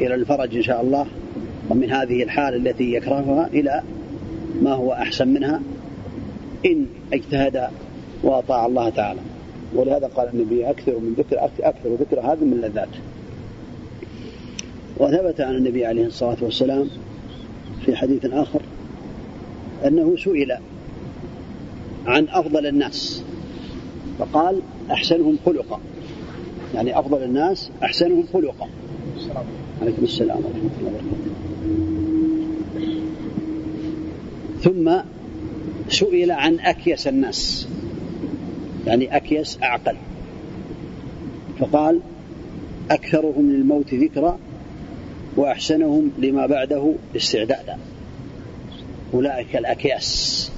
إلى 0.00 0.14
الفرج 0.14 0.56
إن 0.56 0.62
شاء 0.62 0.82
الله 0.82 1.06
ومن 1.70 1.90
هذه 1.90 2.22
الحالة 2.22 2.56
التي 2.56 2.92
يكرهها 2.92 3.48
إلى 3.52 3.82
ما 4.62 4.72
هو 4.72 4.92
أحسن 4.92 5.28
منها 5.28 5.60
إن 6.66 6.86
اجتهد 7.12 7.68
وأطاع 8.22 8.66
الله 8.66 8.88
تعالى. 8.88 9.20
ولهذا 9.74 10.06
قال 10.06 10.28
النبي 10.34 10.70
أكثر 10.70 10.98
من 10.98 11.14
ذكر 11.18 11.44
أكثر 11.44 11.94
ذكر 12.00 12.20
هذا 12.20 12.44
من 12.44 12.52
اللذات 12.52 12.88
وثبت 14.96 15.40
عن 15.40 15.54
النبي 15.54 15.86
عليه 15.86 16.06
الصلاة 16.06 16.36
والسلام 16.40 16.88
في 17.86 17.96
حديث 17.96 18.24
آخر 18.24 18.60
أنه 19.86 20.16
سئل 20.16 20.56
عن 22.06 22.28
أفضل 22.28 22.66
الناس 22.66 23.22
فقال 24.18 24.60
أحسنهم 24.90 25.38
خلقا. 25.46 25.80
يعني 26.74 26.98
أفضل 26.98 27.22
الناس 27.22 27.70
أحسنهم 27.82 28.24
خلقا. 28.32 28.68
عليكم 29.82 30.02
السلام 30.02 30.38
ورحمة 30.38 30.70
الله 30.80 30.90
وبركاته. 30.90 31.34
ثم 34.62 35.10
سئل 35.88 36.30
عن 36.30 36.58
أكيس 36.60 37.08
الناس. 37.08 37.68
يعني 38.86 39.16
أكيس 39.16 39.58
أعقل. 39.62 39.96
فقال 41.58 42.00
أكثرهم 42.90 43.50
للموت 43.50 43.94
ذكرى 43.94 44.38
وأحسنهم 45.36 46.10
لما 46.18 46.46
بعده 46.46 46.94
استعدادا. 47.16 47.78
أولئك 49.14 49.56
الأكياس. 49.56 50.50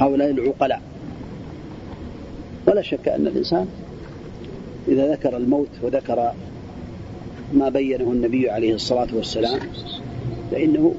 هؤلاء 0.00 0.30
العقلاء. 0.30 0.82
ولا 2.66 2.82
شك 2.82 3.08
أن 3.08 3.26
الإنسان 3.26 3.66
إذا 4.88 5.12
ذكر 5.12 5.36
الموت 5.36 5.68
وذكر 5.82 6.32
ما 7.54 7.68
بينه 7.68 8.12
النبي 8.12 8.50
عليه 8.50 8.74
الصلاة 8.74 9.08
والسلام 9.14 9.60
فإنه 10.50 10.94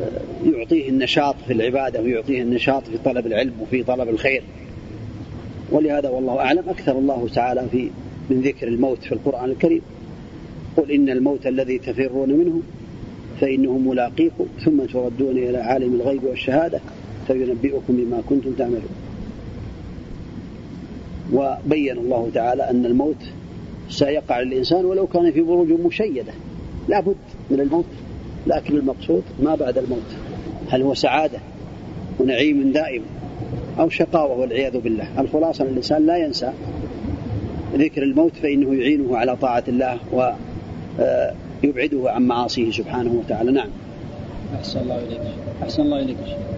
آه، 0.00 0.50
يعطيه 0.50 0.88
النشاط 0.88 1.36
في 1.46 1.52
العبادة 1.52 2.02
ويعطيه 2.02 2.42
النشاط 2.42 2.82
في 2.82 2.98
طلب 3.04 3.26
العلم 3.26 3.52
وفي 3.60 3.82
طلب 3.82 4.08
الخير. 4.08 4.42
ولهذا 5.72 6.08
والله 6.08 6.38
أعلم 6.38 6.68
أكثر 6.68 6.98
الله 6.98 7.28
تعالى 7.34 7.66
في 7.72 7.90
من 8.30 8.40
ذكر 8.40 8.68
الموت 8.68 9.02
في 9.02 9.12
القرآن 9.12 9.50
الكريم. 9.50 9.80
قل 10.76 10.90
إن 10.90 11.10
الموت 11.10 11.46
الذي 11.46 11.78
تفرون 11.78 12.28
منه 12.28 12.62
فإنه 13.40 13.78
ملاقيكم 13.78 14.46
ثم 14.64 14.84
تردون 14.84 15.38
إلى 15.38 15.58
عالم 15.58 15.94
الغيب 15.94 16.24
والشهادة 16.24 16.80
فينبئكم 17.26 17.96
بما 17.96 18.22
كنتم 18.28 18.52
تعملون. 18.52 18.99
وبين 21.32 21.98
الله 21.98 22.30
تعالى 22.34 22.70
أن 22.70 22.86
الموت 22.86 23.22
سيقع 23.90 24.40
للإنسان 24.40 24.84
ولو 24.84 25.06
كان 25.06 25.32
في 25.32 25.40
بروج 25.40 25.72
مشيدة. 25.72 26.32
لا 26.88 27.00
بد 27.00 27.16
من 27.50 27.60
الموت 27.60 27.84
لكن 28.46 28.76
المقصود 28.76 29.22
ما 29.42 29.54
بعد 29.54 29.78
الموت. 29.78 30.06
هل 30.68 30.82
هو 30.82 30.94
سعادة 30.94 31.38
ونعيم 32.20 32.72
دائم 32.72 33.02
أو 33.78 33.88
شقاوة 33.88 34.38
والعياذ 34.38 34.80
بالله؟ 34.80 35.20
الخلاصة 35.20 35.64
أن 35.64 35.68
الإنسان 35.68 36.06
لا 36.06 36.16
ينسى 36.16 36.52
ذكر 37.74 38.02
الموت 38.02 38.32
فإنه 38.42 38.74
يعينه 38.74 39.16
على 39.16 39.36
طاعة 39.36 39.64
الله 39.68 39.98
ويبعده 40.12 42.10
عن 42.10 42.22
معاصيه 42.22 42.70
سبحانه 42.70 43.12
وتعالى. 43.12 43.52
نعم. 43.52 43.68
أحسن 44.54 44.80
الله 44.80 44.98
إليك. 44.98 45.20
أحسن 45.62 45.82
الله 45.82 46.00
إليك. 46.00 46.16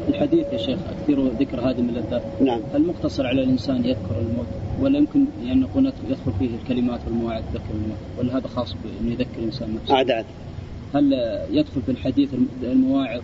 الحديث 0.09 0.47
يا 0.53 0.59
شيخ 0.59 0.79
كثير 1.03 1.29
ذكر 1.29 1.61
هذه 1.61 1.81
من 1.81 1.89
اللذات 1.89 2.23
نعم. 2.41 2.61
هل 2.75 2.83
مقتصر 2.87 3.27
على 3.27 3.43
الإنسان 3.43 3.77
يذكر 3.77 4.21
الموت 4.21 4.47
ولا 4.81 4.99
يمكن 4.99 5.25
يعني 5.45 5.61
نقول 5.61 5.93
يدخل 6.09 6.33
فيه 6.39 6.49
الكلمات 6.63 7.01
والمواعظ 7.07 7.43
ذكر 7.55 7.75
الموت 7.75 7.99
ولا 8.19 8.39
هذا 8.39 8.49
خاص 8.49 8.73
بأنه 8.73 9.13
يذكر 9.13 9.39
الإنسان 9.39 9.75
نفسه. 9.75 9.95
أعداد 9.95 10.25
هل 10.95 11.13
يدخل 11.51 11.83
في 11.83 11.93
الحديث 11.93 12.29
المواعظ 12.63 13.23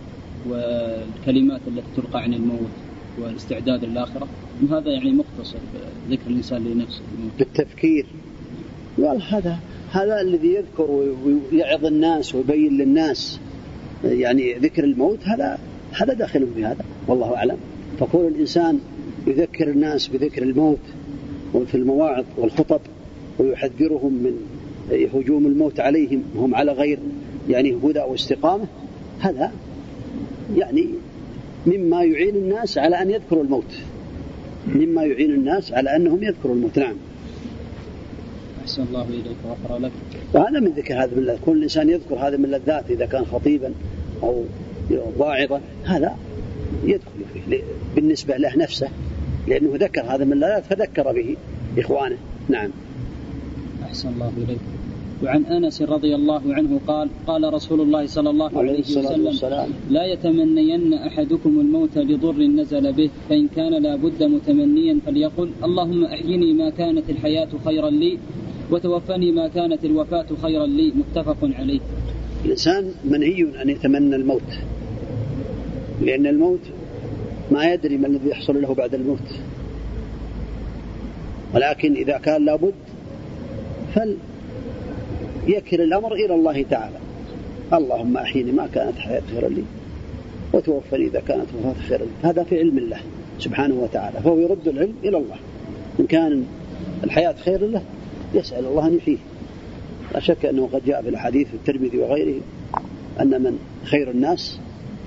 والكلمات 0.49 1.61
التي 1.67 2.01
تلقى 2.01 2.21
عن 2.23 2.33
الموت 2.33 2.69
والاستعداد 3.21 3.85
للآخرة؟ 3.85 4.27
هذا 4.71 4.91
يعني 4.91 5.11
مقتصر 5.11 5.57
ذكر 6.09 6.27
الإنسان 6.27 6.63
لنفسه 6.63 7.01
بالتفكير. 7.39 8.05
قال 8.97 9.21
هذا 9.21 9.59
هذا 9.91 10.21
الذي 10.21 10.47
يذكر 10.47 10.91
ويعظ 11.51 11.85
الناس 11.85 12.35
ويبين 12.35 12.77
للناس 12.77 13.39
يعني 14.03 14.53
ذكر 14.53 14.83
الموت 14.83 15.19
هذا 15.23 15.59
هذا 15.91 16.13
داخل 16.13 16.47
في 16.55 16.65
هذا 16.65 16.85
والله 17.07 17.35
أعلم. 17.35 17.57
فكون 17.99 18.27
الإنسان 18.27 18.79
يذكر 19.27 19.69
الناس 19.69 20.07
بذكر 20.07 20.43
الموت 20.43 20.79
وفي 21.53 21.75
المواعظ 21.75 22.25
والخطب 22.37 22.79
ويحذرهم 23.39 24.13
من 24.13 24.33
هجوم 25.13 25.45
الموت 25.45 25.79
عليهم 25.79 26.23
وهم 26.35 26.55
على 26.55 26.71
غير 26.71 26.99
يعني 27.49 27.77
هدى 27.83 27.99
واستقامة 27.99 28.65
هذا 29.19 29.51
يعني 30.55 30.87
مما 31.67 32.03
يعين 32.03 32.35
الناس 32.35 32.77
على 32.77 33.01
أن 33.01 33.11
يذكروا 33.11 33.43
الموت. 33.43 33.79
مما 34.75 35.03
يعين 35.03 35.31
الناس 35.31 35.73
على 35.73 35.95
أنهم 35.95 36.23
يذكروا 36.23 36.55
الموت. 36.55 36.79
نعم. 36.79 36.95
أحسن 38.79 38.87
الله 38.89 39.07
إليك 39.09 39.37
وغفر 39.45 39.77
لك. 39.77 39.91
وهذا 40.33 40.59
من 40.59 40.71
ذكر 40.71 40.93
هذا 41.03 41.15
من 41.15 41.37
كل 41.45 41.63
إنسان 41.63 41.89
يذكر 41.89 42.15
هذا 42.15 42.37
من 42.37 42.45
اللذات 42.45 42.91
إذا 42.91 43.05
كان 43.05 43.25
خطيبا 43.25 43.73
أو 44.23 44.43
واعظا 45.17 45.61
هذا 45.83 46.15
يدخل 46.83 47.09
فيه. 47.33 47.61
بالنسبة 47.95 48.37
له 48.37 48.57
نفسه 48.57 48.89
لأنه 49.47 49.69
ذكر 49.73 50.01
هذا 50.01 50.25
من 50.25 50.33
اللذات 50.33 50.65
فذكر 50.65 51.11
به 51.11 51.35
إخوانه. 51.77 52.17
نعم. 52.49 52.69
أحسن 53.83 54.09
الله 54.09 54.31
إليك. 54.37 54.59
وعن 55.23 55.45
أنس 55.45 55.81
رضي 55.81 56.15
الله 56.15 56.41
عنه 56.53 56.79
قال 56.87 57.09
قال 57.27 57.53
رسول 57.53 57.81
الله 57.81 58.07
صلى 58.07 58.29
الله 58.29 58.57
عليه, 58.57 58.79
وسلم 58.79 59.25
والسلام. 59.25 59.69
لا 59.89 60.05
يتمنين 60.05 60.93
أحدكم 60.93 61.59
الموت 61.59 61.97
لضر 61.97 62.37
نزل 62.37 62.93
به 62.93 63.09
فإن 63.29 63.47
كان 63.55 63.83
لا 63.83 63.95
بد 63.95 64.23
متمنيا 64.23 64.99
فليقل 65.05 65.49
اللهم 65.63 66.03
أحيني 66.03 66.53
ما 66.53 66.69
كانت 66.69 67.09
الحياة 67.09 67.47
خيرا 67.65 67.89
لي 67.89 68.17
وتوفني 68.71 69.31
ما 69.31 69.47
كانت 69.47 69.85
الوفاة 69.85 70.25
خيرا 70.41 70.65
لي. 70.65 70.91
متفق 70.91 71.37
عليه. 71.43 71.79
الإنسان 72.45 72.91
منهي 73.05 73.47
أن 73.61 73.69
يتمنى 73.69 74.15
الموت 74.15 74.59
لأن 76.01 76.27
الموت 76.27 76.59
ما 77.51 77.73
يدري 77.73 77.97
ما 77.97 78.07
الذي 78.07 78.29
يحصل 78.29 78.61
له 78.61 78.73
بعد 78.73 78.93
الموت. 78.93 79.29
ولكن 81.53 81.93
إذا 81.95 82.17
كان 82.17 82.45
لابد 82.45 82.73
فليكل 83.95 85.81
الأمر 85.81 86.13
إلى 86.13 86.35
الله 86.35 86.63
تعالى. 86.63 86.97
اللهم 87.73 88.17
أحيني 88.17 88.51
ما 88.51 88.67
كانت 88.67 88.97
حياة 88.97 89.21
خيرا 89.31 89.49
لي 89.49 89.63
وتوفني 90.53 91.05
إذا 91.05 91.19
كانت 91.19 91.45
وفاة 91.59 91.81
خيرا 91.87 92.03
لي. 92.03 92.11
هذا 92.29 92.43
في 92.43 92.59
علم 92.59 92.77
الله 92.77 92.99
سبحانه 93.39 93.75
وتعالى 93.75 94.19
فهو 94.19 94.39
يرد 94.39 94.67
العلم 94.67 94.95
إلى 95.03 95.17
الله. 95.17 95.35
إن 95.99 96.05
كان 96.05 96.43
الحياة 97.03 97.35
خير 97.45 97.67
له 97.67 97.81
يسأل 98.33 98.65
الله 98.65 98.87
أن 98.87 98.97
يحييه. 98.97 99.17
لا 100.13 100.19
شك 100.19 100.45
أنه 100.45 100.69
قد 100.73 100.85
جاء 100.85 101.01
في 101.01 101.09
الحديث 101.09 101.47
في 101.47 101.53
الترمذي 101.53 101.97
وغيره 101.97 102.41
أن 103.21 103.43
من 103.43 103.59
خير 103.83 104.11
الناس 104.11 104.59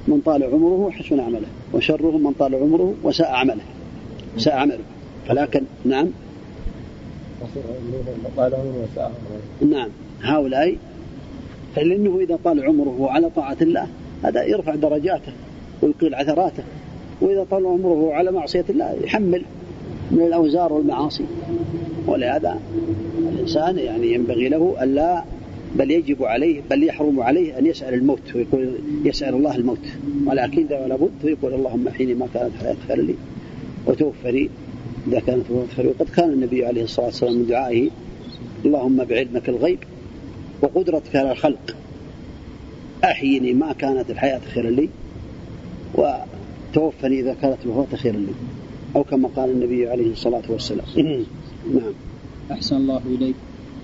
من 0.08 0.20
طال 0.20 0.44
عمره 0.44 0.87
وحسن 0.87 1.20
عمله 1.20 1.46
وشرهم 1.72 2.24
من 2.24 2.32
طال 2.32 2.54
عمره 2.54 2.94
وساء 3.02 3.30
عمله 3.30 3.62
ساء 4.38 4.54
عمله. 4.54 4.78
فلكن 5.28 5.62
نعم. 5.85 6.08
نعم. 9.70 9.88
هؤلاء 10.22 10.76
فلأنه 11.76 12.18
إذا 12.20 12.38
طال 12.44 12.64
عمره 12.64 13.11
على 13.11 13.30
طاعة 13.30 13.56
الله 13.62 13.87
هذا 14.22 14.44
يرفع 14.44 14.74
درجاته 14.74 15.32
ويقيل 15.82 16.14
عثراته 16.14 16.62
وإذا 17.20 17.46
طال 17.50 17.66
عمره 17.66 18.14
على 18.14 18.30
معصية 18.30 18.64
الله 18.70 18.96
يحمل. 19.04 19.42
من 20.12 20.22
الأوزار 20.22 20.72
والمعاصي. 20.72 21.25
ولهذا 22.07 22.61
الإنسان 23.33 23.79
يعني 23.79 24.14
ينبغي 24.14 24.48
له 24.48 24.77
ألا 24.83 25.25
بل 25.77 25.90
يجب 25.90 26.25
عليه 26.25 26.61
بل 26.70 26.85
يحرم 26.85 27.20
عليه 27.20 27.59
أن 27.59 27.66
يسأل 27.66 27.94
الموت 27.94 28.35
ويقول 28.35 28.79
يسأل 29.05 29.35
الله 29.35 29.57
الموت. 29.57 29.79
ولكن 30.27 30.64
إذا 30.66 30.87
لابد 30.87 31.11
فيقول 31.22 31.55
اللهم 31.55 31.88
احيني 31.88 32.14
ما 32.14 32.27
كانت 32.35 32.53
حياة 32.61 32.77
خير 32.88 33.01
لي 33.01 33.14
وتوفني 33.87 34.48
إذا 35.09 35.20
كانت 35.20 35.44
خير 35.77 35.87
وقد 35.87 36.09
كان 36.16 36.31
النبي 36.31 36.66
عليه 36.66 36.83
الصلاة 36.83 37.07
والسلام 37.07 37.35
من 37.35 37.46
دعائه 37.46 37.90
اللهم 38.64 39.05
بعلمك 39.05 39.48
الغيب 39.48 39.79
وقدرتك 40.62 41.16
على 41.16 41.33
الخلق. 41.33 41.77
أحيني 43.05 43.53
ما 43.53 43.72
كانت 43.72 44.11
الحياة 44.11 44.40
خيرا 44.55 44.70
لي 44.70 44.88
وتوفني 45.94 47.20
إذا 47.20 47.37
كانت 47.42 47.59
الوفاة 47.64 47.96
خيرا 47.96 48.16
لي. 48.16 48.33
أو 48.96 49.05
كما 49.05 49.28
قال 49.37 49.50
النبي 49.50 49.88
عليه 49.88 50.12
الصلاة 50.12 50.42
والسلام. 50.48 50.87
نعم. 51.74 51.92
أحسن 52.50 52.76
الله 52.76 53.00
إليك. 53.07 53.35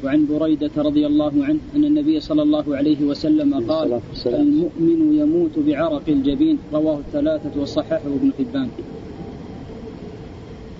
وعن 0.04 0.26
بريدة 0.26 0.70
رضي 0.76 1.06
الله 1.06 1.32
عنه 1.44 1.58
أن 1.76 1.84
النبي 1.84 2.20
صلى 2.20 2.42
الله 2.42 2.76
عليه 2.76 3.02
وسلم 3.02 3.54
قال. 3.54 4.00
المؤمن 4.26 5.18
يموت 5.18 5.58
بعرق 5.58 6.02
الجبين. 6.08 6.58
رواه 6.72 6.98
الثلاثة 6.98 7.60
وصححه 7.60 8.06
ابن 8.06 8.32
حبان. 8.38 8.68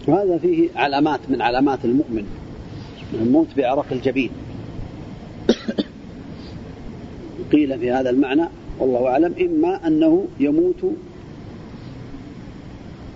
وهذا 0.09 0.39
فيه 0.39 0.69
علامات 0.77 1.21
من 1.29 1.43
علامات 1.43 1.85
المؤمن. 1.85 2.25
الموت 3.23 3.49
بعرق 3.57 3.87
الجبين. 3.93 4.31
قيل 7.53 7.79
في 7.79 7.91
هذا 7.91 8.11
المعنى 8.11 8.49
والله 8.79 9.09
أعلم 9.09 9.35
إما 9.41 9.87
أنه 9.87 10.27
يموت 10.41 10.93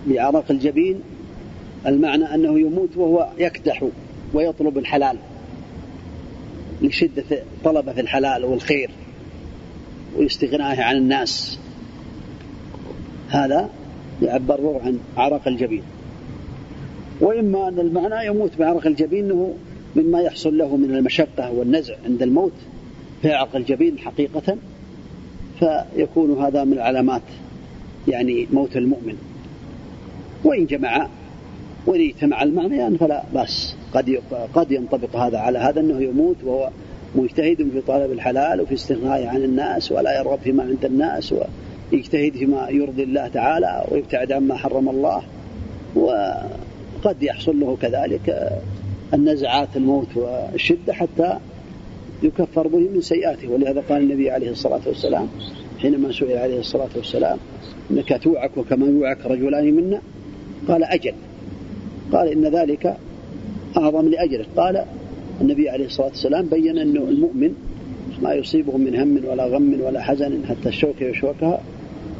بعرق 0.06 0.44
الجبين 0.50 1.00
المعنى 1.86 2.34
أنه 2.34 2.60
يموت 2.60 2.96
وهو 2.96 3.28
يكدح 3.38 3.84
ويطلب 4.34 4.78
الحلال 4.78 5.16
لشدة 6.82 7.42
طلبة 7.64 7.92
في 7.92 8.00
الحلال 8.00 8.44
والخير 8.44 8.90
واستغنائه 10.16 10.82
عن 10.82 10.96
الناس. 10.96 11.58
هذا 13.28 13.70
يعبر 14.22 14.80
عن 14.84 14.98
عرق 15.16 15.48
الجبين. 15.48 15.82
وإما 17.20 17.68
أن 17.68 17.78
المعنى 17.78 18.26
يموت 18.26 18.50
بعرق 18.58 18.86
الجبين 18.86 19.24
أنه 19.24 19.54
مما 19.96 20.20
يحصل 20.20 20.58
له 20.58 20.76
من 20.76 20.94
المشقة 20.94 21.52
والنزع 21.52 21.94
عند 22.04 22.22
الموت 22.22 22.52
في 23.22 23.32
عرق 23.32 23.56
الجبين 23.56 23.98
حقيقة 23.98 24.56
فيكون 25.58 26.42
هذا 26.42 26.64
من 26.64 26.78
علامات 26.78 27.22
يعني 28.08 28.46
موت 28.52 28.76
المؤمن. 28.76 29.31
وإن 30.44 30.66
جمع 30.66 31.08
وإن 31.86 32.00
اجتمع 32.00 32.42
المعنيان 32.42 32.96
فلا 32.96 33.22
بأس. 33.34 33.76
قد 33.94 34.18
قد 34.54 34.72
ينطبق 34.72 35.16
هذا 35.16 35.38
على 35.38 35.58
هذا 35.58 35.80
أنه 35.80 36.02
يموت 36.02 36.36
وهو 36.44 36.70
مجتهد 37.14 37.56
في 37.56 37.80
طلب 37.86 38.12
الحلال 38.12 38.60
وفي 38.60 38.74
استغنائه 38.74 39.28
عن 39.28 39.36
الناس 39.36 39.92
ولا 39.92 40.18
يرغب 40.18 40.38
فيما 40.38 40.62
عند 40.62 40.84
الناس 40.84 41.34
ويجتهد 41.92 42.32
فيما 42.32 42.68
يرضي 42.70 43.02
الله 43.02 43.28
تعالى 43.28 43.84
ويبتعد 43.90 44.32
عما 44.32 44.56
حرم 44.56 44.88
الله. 44.88 45.22
وقد 45.94 47.22
يحصل 47.22 47.60
له 47.60 47.76
كذلك 47.82 48.52
النزعات 49.14 49.68
الموت 49.76 50.16
والشدة 50.16 50.92
حتى 50.92 51.38
يكفر 52.22 52.68
به 52.68 52.78
من 52.78 53.00
سيئاته. 53.00 53.48
ولهذا 53.48 53.82
قال 53.88 54.02
النبي 54.02 54.30
عليه 54.30 54.50
الصلاة 54.50 54.80
والسلام 54.86 55.28
حينما 55.78 56.12
سئل 56.12 56.36
عليه 56.36 56.60
الصلاة 56.60 56.88
والسلام 56.96 57.38
إنك 57.90 58.22
توعك 58.22 58.56
وكما 58.56 58.86
يوعك 58.86 59.26
رجلان 59.26 59.74
منا 59.74 60.00
قال 60.68 60.84
أجل. 60.84 61.14
قال 62.12 62.28
إن 62.28 62.44
ذلك 62.44 62.96
أعظم 63.76 64.08
لأجره 64.08 64.46
قال 64.56 64.84
النبي 65.40 65.70
عليه 65.70 65.86
الصلاة 65.86 66.06
والسلام 66.06 66.46
بين 66.46 66.78
أنه 66.78 67.00
المؤمن 67.00 67.54
ما 68.22 68.34
يصيبه 68.34 68.76
من 68.76 68.96
هم 68.96 69.20
ولا 69.30 69.46
غم 69.46 69.80
ولا 69.80 70.02
حزن 70.02 70.44
حتى 70.46 70.68
الشوكة 70.68 71.04
يشوكها 71.06 71.60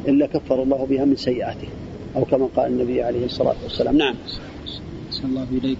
إلا 0.07 0.25
كفر 0.27 0.63
الله 0.63 0.85
بها 0.89 1.05
من 1.05 1.15
سيئاته. 1.15 1.67
أو 2.15 2.25
كما 2.25 2.47
قال 2.55 2.71
النبي 2.71 3.03
عليه 3.03 3.25
الصلاة 3.25 3.55
والسلام. 3.63 3.97
نعم. 3.97 4.15
أحسن 5.09 5.25
الله 5.25 5.47
إليك. 5.51 5.77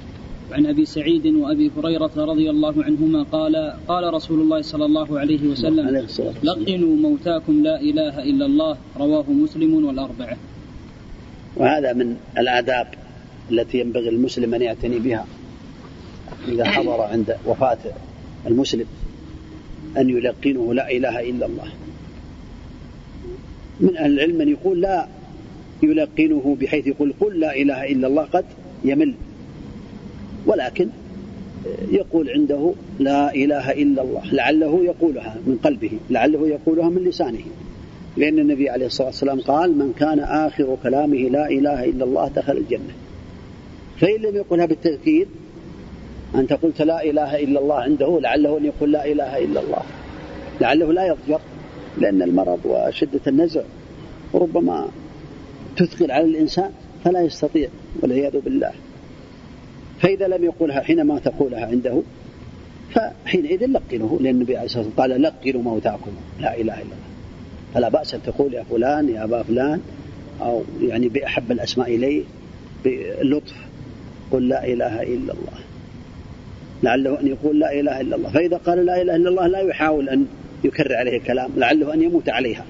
وعن 0.52 0.66
أبي 0.66 0.86
سعيد 0.86 1.26
وأبي 1.28 1.72
هريرة 1.78 2.12
رضي 2.18 2.50
الله 2.50 2.84
عنهما 2.84 3.24
قال 3.24 3.74
قال 3.88 4.14
رسول 4.14 4.40
الله 4.42 4.62
صلى 4.62 4.86
الله 4.86 5.20
عليه 5.20 5.48
وسلم 5.48 6.08
لقنوا 6.44 6.96
موتاكم 6.96 7.64
لا 7.64 7.82
إله 7.82 8.24
إلا 8.24 8.46
الله. 8.46 8.78
رواه 9.00 9.26
مسلم 9.30 9.86
والأربعة. 9.86 10.38
وهذا 11.56 11.94
من 11.94 12.18
الآداب 12.38 12.88
التي 13.52 13.80
ينبغي 13.80 14.10
المسلم 14.10 14.54
أن 14.54 14.62
يعتني 14.62 15.00
بها 15.00 15.26
إذا 16.48 16.66
حضر 16.66 17.02
عند 17.02 17.38
وفاة 17.46 17.78
المسلم 18.48 18.86
أن 19.98 20.10
يلقنه 20.10 20.74
لا 20.74 20.92
إله 20.92 21.30
إلا 21.30 21.46
الله. 21.46 21.68
من 23.80 23.98
أهل 23.98 24.14
العلم 24.14 24.38
من 24.38 24.50
يقول 24.50 24.82
لا 24.82 25.08
يلقنه 25.84 26.58
بحيث 26.62 26.88
يقول 26.88 27.14
قل 27.20 27.40
لا 27.40 27.56
إله 27.56 27.92
إلا 27.92 28.08
الله 28.08 28.24
قد 28.24 28.46
يمل. 28.84 29.14
ولكن 30.46 30.90
يقول 31.92 32.30
عنده 32.30 32.74
لا 33.00 33.36
إله 33.36 33.72
إلا 33.72 34.02
الله 34.02 34.22
لعله 34.32 34.84
يقولها 34.84 35.36
من 35.48 35.58
قلبه 35.64 35.92
لعله 36.10 36.48
يقولها 36.48 36.90
من 36.90 37.04
لسانه. 37.04 37.44
لأن 38.18 38.40
النبي 38.40 38.70
عليه 38.70 38.86
الصلاة 38.86 39.08
والسلام 39.08 39.42
قال 39.42 39.78
من 39.78 39.94
كان 40.00 40.20
آخر 40.20 40.78
كلامه 40.84 41.18
لا 41.18 41.50
إله 41.50 41.86
إلا 41.86 42.04
الله 42.06 42.28
دخل 42.28 42.58
الجنة. 42.58 42.94
فإن 44.00 44.22
لم 44.22 44.36
يقلها 44.36 44.66
بالتذكير 44.66 45.28
أنت 46.36 46.54
قلت 46.54 46.82
لا 46.82 47.04
إله 47.04 47.44
إلا 47.44 47.60
الله 47.60 47.76
عنده 47.76 48.20
لعله 48.20 48.58
أن 48.58 48.66
يقول 48.66 48.92
لا 48.92 49.06
إله 49.06 49.38
إلا 49.38 49.60
الله. 49.62 49.82
لعله 50.62 50.94
لا 50.94 51.08
يضجر 51.08 51.40
لأن 51.98 52.22
المرض 52.22 52.60
وشدة 52.66 53.22
النزع 53.28 53.62
ربما 54.34 54.88
تثقل 55.78 56.12
على 56.12 56.26
الإنسان 56.26 56.72
فلا 57.04 57.22
يستطيع 57.22 57.70
والعياذ 58.02 58.40
بالله. 58.40 58.72
فإذا 60.00 60.28
لم 60.28 60.44
يقولها 60.44 60.82
حينما 60.82 61.20
تقولها 61.20 61.66
عنده 61.66 62.02
فحينئذ 62.92 63.66
لقنه 63.66 64.18
لأن 64.22 64.36
النبي 64.36 64.58
عليه 64.58 64.66
الصلاة 64.66 64.86
والسلام 64.86 65.12
قال 65.12 65.22
لقنوا 65.22 65.62
موتاكم. 65.62 66.12
لا 66.40 66.56
إله 66.56 66.62
إلا 66.62 66.84
الله. 66.84 67.03
فلا 67.74 67.90
بأس 67.90 68.14
أن 68.14 68.24
تقول 68.24 68.54
يا 68.54 68.64
فلان 68.64 69.10
يا 69.10 69.24
أبا 69.24 69.44
فلان 69.44 69.82
أو 70.42 70.64
يعني 70.82 71.10
بأحب 71.10 71.52
الأسماء 71.52 71.96
إليه 71.96 72.24
بلطف 72.86 73.56
قل 74.32 74.50
لا 74.50 74.66
إله 74.66 75.04
إلا 75.04 75.34
الله. 75.34 75.60
لعله 76.84 77.20
أن 77.20 77.28
يقول 77.28 77.60
لا 77.60 77.80
إله 77.80 78.02
إلا 78.02 78.16
الله. 78.16 78.30
فإذا 78.30 78.58
قال 78.58 78.86
لا 78.86 79.02
إله 79.02 79.16
إلا 79.16 79.30
الله 79.30 79.48
لا 79.48 79.60
يحاول 79.60 80.10
أن 80.10 80.26
يكرر 80.64 80.96
عليه 80.96 81.18
الكلام 81.18 81.52
لعله 81.58 81.94
أن 81.94 82.02
يموت 82.02 82.30
عليها. 82.30 82.66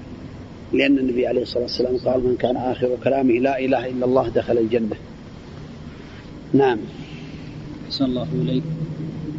لأن 0.72 0.98
النبي 0.98 1.26
عليه 1.26 1.42
الصلاة 1.42 1.62
والسلام 1.62 1.96
قال 1.96 2.20
من 2.20 2.36
كان 2.36 2.56
آخر 2.56 2.96
كلامه 3.04 3.32
لا 3.32 3.58
إله 3.58 3.86
إلا 3.86 4.04
الله 4.04 4.28
دخل 4.28 4.58
الجنة. 4.58 4.96
نعم. 6.52 6.78
أحسن 7.86 8.04
الله 8.04 8.26
إليك. 8.42 8.62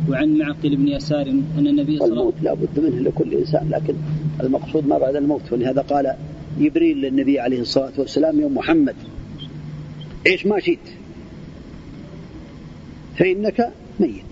وعن 0.09 0.37
معقل 0.37 0.75
بن 0.75 0.87
يسار 0.87 1.27
أن 1.57 1.67
النبي 1.67 1.97
صلى 1.97 2.07
الله 2.07 2.17
والموت 2.17 2.43
لا 2.43 2.53
بد 2.53 2.79
منه 2.79 2.99
لكل 2.99 3.33
إنسان 3.33 3.69
لكن 3.69 3.95
المقصود 4.43 4.87
ما 4.87 4.97
بعد 4.97 5.15
الموت 5.15 5.53
ولهذا 5.53 5.81
قال 5.81 6.15
جبريل 6.59 6.97
للنبي 6.97 7.39
عليه 7.39 7.61
الصلاة 7.61 7.93
والسلام 7.97 8.39
يوم 8.39 8.55
محمد 8.55 8.95
عيش 10.27 10.45
ما 10.45 10.59
شئت؟ 10.59 10.79
فإنك 13.17 13.71
ميت. 13.99 14.23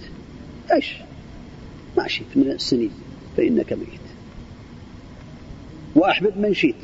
عيش 0.72 0.96
ما 1.98 2.08
شئت 2.08 2.26
من 2.36 2.52
السنين 2.52 2.92
فإنك 3.38 3.74
ميت. 3.74 4.04
وأحبب 5.96 6.38
من 6.38 6.54
شئت 6.54 6.76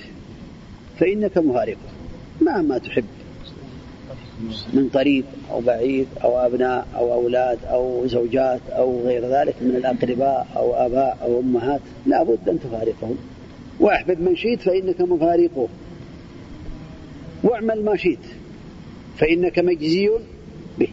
فإنك 1.00 1.38
مفارقه 1.38 1.78
مهما 2.42 2.78
تحب. 2.78 3.06
من 4.74 4.90
قريب 4.94 5.26
أو 5.52 5.62
بعيد 5.62 6.08
أو 6.24 6.38
أبناء 6.38 6.88
أو 6.96 7.14
أولاد 7.14 7.60
أو 7.66 8.08
زوجات 8.08 8.62
أو 8.70 9.02
غير 9.02 9.26
ذلك 9.26 9.56
من 9.62 9.76
الأقرباء 9.76 10.48
أو 10.56 10.74
آباء 10.74 11.18
أو 11.22 11.40
أمهات 11.40 11.82
لا 12.06 12.24
بد 12.24 12.50
أن 12.50 12.60
تفارقهم. 12.60 13.18
واحبب 13.80 14.22
من 14.22 14.36
شئت 14.36 14.62
فإنك 14.62 15.02
مفارقه. 15.02 15.68
واعمل 17.44 17.84
ما 17.84 17.96
شئت 17.96 18.26
فإنك 19.18 19.60
مجزي 19.60 20.10
به. 20.80 20.90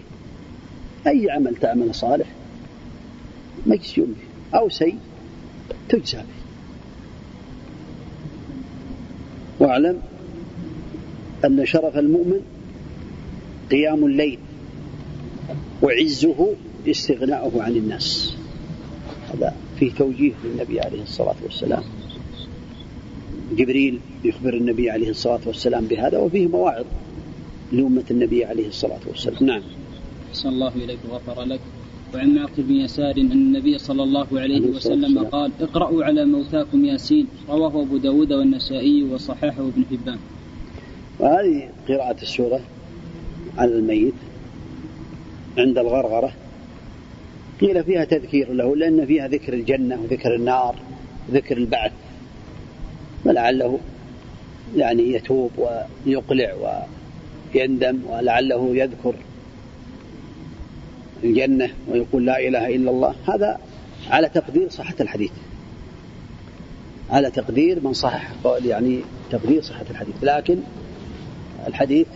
أي 1.06 1.30
عمل 1.30 1.56
تعمل 1.56 1.94
صالح 1.94 2.26
مجزي 3.66 4.02
به 4.02 4.58
أو 4.58 4.68
سيء 4.68 4.98
تجزى 5.88 6.16
به. 6.16 6.46
واعلم 9.60 10.00
أن 11.44 11.66
شرف 11.66 11.98
المؤمن 11.98 12.40
قيام 13.70 14.06
الليل 14.06 14.38
وعزه 15.82 16.54
استغناؤه 16.88 17.62
عن 17.62 17.76
الناس. 17.76 18.36
هذا 19.34 19.54
فيه 19.78 19.92
توجيه 19.92 20.32
للنبي 20.44 20.80
عليه 20.80 21.02
الصلاة 21.02 21.36
والسلام. 21.42 21.82
جبريل 23.56 24.00
يخبر 24.24 24.54
النبي 24.54 24.90
عليه 24.90 25.10
الصلاة 25.10 25.40
والسلام 25.46 25.86
بهذا 25.86 26.18
وفيه 26.18 26.46
مواعظ 26.46 26.84
لأمة 27.72 28.04
النبي 28.10 28.44
عليه 28.44 28.68
الصلاة 28.68 29.00
والسلام. 29.06 29.46
نعم. 29.46 29.62
أحسن 30.30 30.48
الله 30.48 30.72
إليك 30.76 30.98
وغفر 31.10 31.42
لك. 31.42 31.60
وعن 32.14 32.34
معقل 32.34 32.62
بن 32.62 32.74
يسار 32.74 33.16
أن 33.16 33.32
النبي 33.32 33.78
صلى 33.78 34.02
الله 34.02 34.26
عليه 34.32 34.60
وسلم 34.60 35.18
قال 35.18 35.50
اقرأوا 35.60 36.04
على 36.04 36.24
موتاكم 36.24 36.84
ياسين 36.84 37.26
رواه 37.48 37.82
أبو 37.82 37.96
داود 37.96 38.32
والنسائي 38.32 39.02
وصححه 39.02 39.68
ابن 39.68 39.84
حبان. 39.90 40.18
وهذه 41.20 41.68
قراءة 41.88 42.22
السورة 42.22 42.60
على 43.58 43.72
الميت 43.72 44.14
عند 45.58 45.78
الغرغرة. 45.78 46.32
قيل 47.60 47.84
فيها 47.84 48.04
تذكير 48.04 48.52
له 48.52 48.76
لأن 48.76 49.06
فيها 49.06 49.28
ذكر 49.28 49.52
الجنة 49.52 50.00
وذكر 50.00 50.34
النار 50.34 50.76
وذكر 51.28 51.56
البعث. 51.56 51.92
ولعله 53.24 53.78
يعني 54.76 55.12
يتوب 55.12 55.50
ويقلع 56.06 56.54
ويندم 57.54 58.00
ولعله 58.08 58.76
يذكر 58.76 59.14
الجنة 61.24 61.70
ويقول 61.88 62.26
لا 62.26 62.48
إله 62.48 62.74
إلا 62.74 62.90
الله. 62.90 63.14
هذا 63.28 63.58
على 64.10 64.28
تقدير 64.28 64.68
صحة 64.70 64.94
الحديث. 65.00 65.32
على 67.10 67.30
تقدير 67.30 67.80
من 67.84 67.92
صحح 67.92 68.32
يعني 68.64 69.00
تقدير 69.30 69.62
صحة 69.62 69.84
الحديث. 69.90 70.14
لكن 70.22 70.56
الحديث 71.66 72.06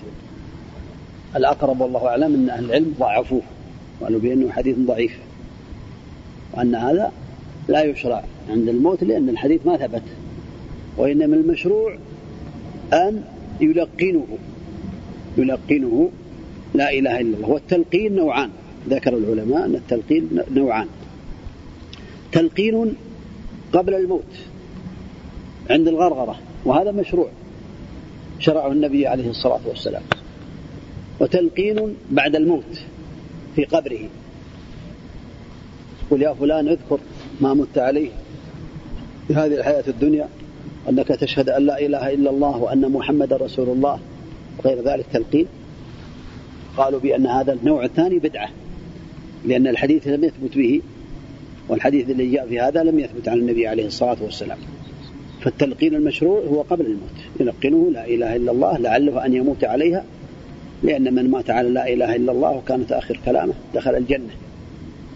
الأقرب 1.36 1.80
والله 1.80 2.06
أعلم 2.06 2.34
أن 2.34 2.50
أهل 2.50 2.64
العلم 2.64 2.94
ضعفوه 2.98 3.42
قالوا 4.00 4.20
بأنه 4.20 4.50
حديث 4.50 4.76
ضعيف 4.78 5.18
وأن 6.54 6.74
هذا 6.74 7.12
لا 7.68 7.82
يشرع 7.82 8.24
عند 8.50 8.68
الموت 8.68 9.04
لأن 9.04 9.28
الحديث 9.28 9.66
ما 9.66 9.76
ثبت 9.76 10.02
وإنما 10.96 11.36
المشروع 11.36 11.96
أن 12.92 13.22
يلقنه 13.60 14.26
يلقنه 15.38 16.10
لا 16.74 16.90
إله 16.90 17.20
إلا 17.20 17.36
الله 17.36 17.48
والتلقين 17.48 18.16
نوعان 18.16 18.50
ذكر 18.88 19.16
العلماء 19.16 19.64
أن 19.64 19.74
التلقين 19.74 20.40
نوعان. 20.50 20.86
تلقين 22.32 22.94
قبل 23.72 23.94
الموت 23.94 24.32
عند 25.70 25.88
الغرغرة 25.88 26.38
وهذا 26.64 26.90
مشروع 26.90 27.28
شرعه 28.38 28.72
النبي 28.72 29.06
عليه 29.06 29.30
الصلاة 29.30 29.60
والسلام. 29.66 30.02
وتلقين 31.20 31.96
بعد 32.10 32.36
الموت 32.36 32.80
في 33.56 33.64
قبره. 33.64 34.08
قل 36.10 36.22
يا 36.22 36.34
فلان 36.34 36.68
اذكر 36.68 36.98
ما 37.40 37.54
مت 37.54 37.78
عليه 37.78 38.10
في 39.28 39.34
هذه 39.34 39.54
الحياة 39.54 39.84
الدنيا 39.88 40.28
أنك 40.88 41.08
تشهد 41.08 41.48
أن 41.48 41.66
لا 41.66 41.80
إله 41.80 42.12
إلا 42.14 42.30
الله 42.30 42.56
وأن 42.56 42.92
محمد 42.92 43.32
رسول 43.32 43.68
الله 43.68 44.00
وغير 44.58 44.82
ذلك 44.84 45.06
تلقين. 45.12 45.46
قالوا 46.76 47.00
بأن 47.00 47.26
هذا 47.26 47.52
النوع 47.52 47.84
الثاني 47.84 48.18
بدعة 48.18 48.48
لأن 49.46 49.66
الحديث 49.66 50.08
لم 50.08 50.24
يثبت 50.24 50.58
به 50.58 50.82
والحديث 51.68 52.10
الذي 52.10 52.30
جاء 52.30 52.46
في 52.46 52.60
هذا 52.60 52.82
لم 52.82 52.98
يثبت 52.98 53.28
عن 53.28 53.38
النبي 53.38 53.66
عليه 53.66 53.86
الصلاة 53.86 54.16
والسلام. 54.22 54.58
فالتلقين 55.40 55.94
المشروع 55.94 56.40
هو 56.40 56.62
قبل 56.62 56.86
الموت 56.86 57.40
يلقنه 57.40 57.90
لا 57.90 58.06
إله 58.06 58.36
إلا 58.36 58.52
الله 58.52 58.78
لعله 58.78 59.26
أن 59.26 59.34
يموت 59.34 59.64
عليها 59.64 60.04
لأن 60.82 61.14
من 61.14 61.30
مات 61.30 61.50
على 61.50 61.68
لا 61.68 61.92
إله 61.92 62.16
إلا 62.16 62.32
الله 62.32 62.50
وكانت 62.50 62.92
آخر 62.92 63.20
كلامه 63.24 63.52
دخل 63.74 63.94
الجنة. 63.94 64.30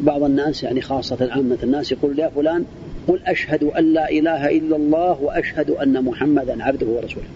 بعض 0.00 0.22
الناس 0.22 0.62
يعني 0.62 0.80
خاصة 0.80 1.28
عامة 1.30 1.58
الناس 1.62 1.92
يقول 1.92 2.18
يا 2.18 2.28
فلان 2.28 2.64
قل 3.08 3.20
أشهد 3.26 3.64
أن 3.64 3.92
لا 3.92 4.10
إله 4.10 4.50
إلا 4.50 4.76
الله 4.76 5.22
وأشهد 5.22 5.70
أن 5.70 6.04
محمدا 6.04 6.64
عبده 6.64 6.86
ورسوله. 6.86 7.26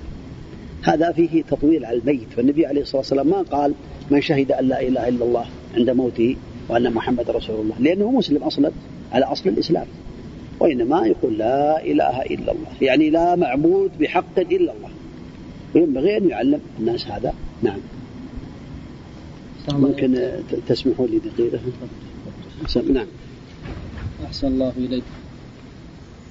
هذا 0.83 1.13
فيه 1.13 1.43
تطويل 1.43 1.85
على 1.85 1.99
الميت. 1.99 2.29
فالنبي 2.37 2.67
عليه 2.67 2.81
الصلاة 2.81 3.01
والسلام 3.01 3.27
ما 3.27 3.43
قال 3.43 3.75
من 4.11 4.21
شهد 4.21 4.53
أن 4.53 4.69
لا 4.69 4.81
إله 4.83 5.09
إلا 5.09 5.25
الله 5.25 5.45
عند 5.77 5.91
موته 5.91 6.37
وأن 6.69 6.93
محمد 6.93 7.31
رسول 7.31 7.61
الله 7.61 7.75
لأنه 7.81 8.11
مسلم 8.11 8.43
أصلا 8.43 8.71
على 9.13 9.25
أصل 9.25 9.49
الإسلام. 9.49 9.87
وإنما 10.61 11.07
يقول 11.07 11.39
لا 11.39 11.85
إله 11.85 12.23
إلا 12.23 12.53
الله 12.53 12.71
يعني 12.83 13.11
لا 13.11 13.37
معبود 13.37 13.91
بحق 14.01 14.39
إلا 14.39 14.73
الله. 14.73 14.91
وينبغي 15.75 16.17
أن 16.17 16.29
يعلم 16.29 16.61
الناس 16.81 17.07
هذا. 17.07 17.35
نعم. 17.63 17.79
ممكن 19.73 20.31
تسمحوا 20.67 21.07
لي 21.07 21.19
دقيقة؟ 21.19 21.61
نعم. 22.93 23.07
أحسن 24.25 24.49
الله 24.49 24.73
إليك. 24.77 25.05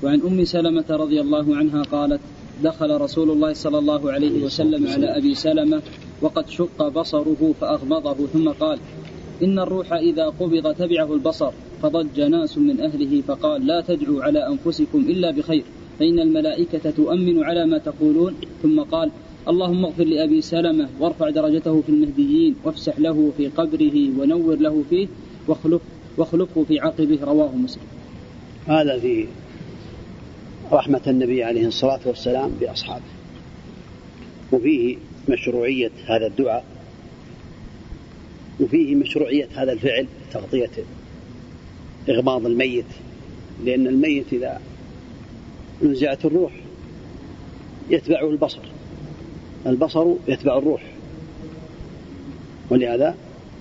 وعن 0.04 0.22
أم 0.22 0.46
سلمة 0.46 0.86
رضي 0.90 1.22
الله 1.22 1.56
عنها 1.56 1.84
قالت 1.84 2.22
دخل 2.64 3.02
رسول 3.02 3.32
الله 3.32 3.54
صلى 3.54 3.78
الله 3.78 4.12
عليه 4.12 4.44
وسلم 4.44 4.88
على 4.88 5.18
أبي 5.18 5.36
سلمة 5.36 5.82
وقد 6.22 6.50
شق 6.50 6.88
بصره 6.88 7.54
فأغمضه 7.62 8.28
ثم 8.28 8.50
قال 8.50 8.80
إن 9.44 9.60
الروح 9.60 9.94
إذا 9.94 10.26
قبض 10.26 10.76
تبعه 10.76 11.14
البصر 11.14 11.52
فضج 11.82 12.22
ناس 12.22 12.58
من 12.58 12.82
أهله 12.82 13.22
فقال 13.22 13.68
لا 13.68 13.82
تدعوا 13.82 14.24
على 14.24 14.48
أنفسكم 14.48 15.00
إلا 15.00 15.32
بخير 15.32 15.64
فإن 16.00 16.20
الملائكة 16.20 16.90
تؤمن 16.90 17.44
على 17.44 17.66
ما 17.66 17.78
تقولون 17.78 18.36
ثم 18.64 18.82
قال 18.82 19.12
اللهم 19.48 19.86
اغفر 19.86 20.04
لأبي 20.04 20.42
سلمة 20.42 20.90
وارفع 21.00 21.30
درجته 21.30 21.82
في 21.82 21.90
المهديين 21.90 22.56
وافسح 22.64 23.00
له 23.00 23.32
في 23.38 23.48
قبره 23.48 24.20
ونور 24.20 24.56
له 24.56 24.84
فيه 24.90 25.08
واخلف 25.48 25.82
واخلفه 26.18 26.64
في 26.64 26.80
عقبه 26.80 27.20
رواه 27.22 27.56
مسلم. 27.56 27.84
هذا 28.68 29.00
في 29.00 29.28
رحمة 30.72 31.02
النبي 31.08 31.44
عليه 31.44 31.68
الصلاة 31.68 32.00
والسلام 32.06 32.52
بأصحابه. 32.62 33.04
وفيه 34.52 34.98
مشروعية 35.30 35.92
هذا 36.06 36.28
الدعاء. 36.28 36.66
وفيه 38.60 38.96
مشروعية 38.96 39.48
هذا 39.56 39.72
الفعل 39.72 40.08
تغطية 40.34 40.72
إغماض 42.10 42.46
الميت. 42.46 42.86
لأن 43.66 43.88
الميت 43.88 44.34
إذا 44.34 44.62
نزعت 45.84 46.26
الروح 46.26 46.54
يتبعه 47.90 48.30
البصر. 48.30 48.77
البصر 49.68 50.06
يتبع 50.28 50.58
الروح. 50.58 50.82
ولهذا 52.70 53.16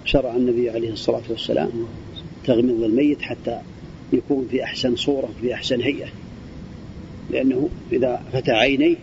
شرع 0.04 0.36
النبي 0.36 0.70
عليه 0.70 0.90
الصلاة 0.90 1.22
والسلام 1.30 1.70
تغمض 2.44 2.82
الميت 2.82 3.22
حتى 3.22 3.60
يكون 4.12 4.48
في 4.50 4.64
أحسن 4.64 4.96
صورة 4.96 5.28
في 5.40 5.54
أحسن 5.54 5.80
هيئة. 5.80 6.08
لأنه 7.30 7.68
إذا 7.92 8.22
فتح 8.32 8.54
عينيه 8.54 8.96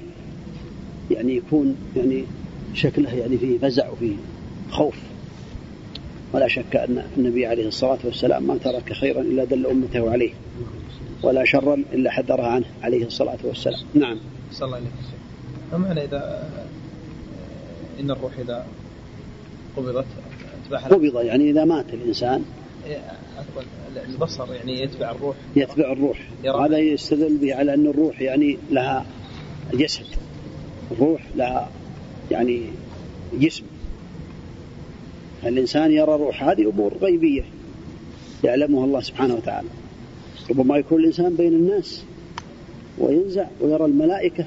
يعني 1.11 1.35
يكون 1.35 1.75
يعني 1.95 2.23
شكله 2.73 3.13
يعني 3.13 3.37
فيه 3.37 3.57
فزع 3.57 3.89
وفيه 3.89 4.15
خوف. 4.71 4.95
ولا 6.33 6.47
شك 6.47 6.75
أن 6.75 7.03
النبي 7.17 7.45
عليه 7.45 7.67
الصلاة 7.67 7.99
والسلام 8.03 8.43
ما 8.43 8.57
ترك 8.57 8.93
خيرا 8.93 9.21
إلا 9.21 9.43
دل 9.43 9.65
أمته 9.65 10.11
عليه 10.11 10.31
ولا 11.23 11.45
شرا 11.45 11.83
إلا 11.93 12.11
حذرها 12.11 12.47
عنه 12.47 12.65
عليه 12.83 13.05
الصلاة 13.05 13.37
والسلام. 13.43 13.79
نعم. 13.93 14.17
صلى 14.51 14.65
الله 14.65 14.77
عليه 14.77 14.87
وسلم. 14.87 15.23
ما 15.71 15.77
معنى 15.77 16.03
إذا 16.03 16.49
إن 17.99 18.11
الروح 18.11 18.37
إذا 18.39 18.65
قبضت 19.77 20.05
قبض 20.89 21.21
يعني 21.21 21.49
إذا 21.49 21.65
مات 21.65 21.93
الإنسان. 21.93 22.43
عفوا 23.37 23.61
البصر 24.09 24.53
يعني 24.53 24.81
يتبع 24.81 25.11
الروح. 25.11 25.35
يتبع 25.55 25.91
الروح. 25.91 26.29
هذا 26.45 26.77
يستدل 26.77 27.37
به 27.37 27.55
على 27.55 27.73
أن 27.73 27.87
الروح 27.87 28.21
يعني 28.21 28.57
لها 28.71 29.05
جسد. 29.73 30.05
الروح 30.91 31.21
لها 31.35 31.69
يعني 32.31 32.61
جسم. 33.33 33.63
الإنسان 35.43 35.91
يرى 35.91 36.15
روح 36.15 36.43
هذه 36.43 36.69
أمور 36.69 36.93
غيبية 37.01 37.43
يعلمها 38.43 38.85
الله 38.85 39.01
سبحانه 39.01 39.35
وتعالى. 39.35 39.67
ربما 40.49 40.77
يكون 40.77 40.99
الإنسان 40.99 41.35
بين 41.35 41.53
الناس 41.53 42.03
وينزع 42.97 43.47
ويرى 43.61 43.85
الملائكة 43.85 44.45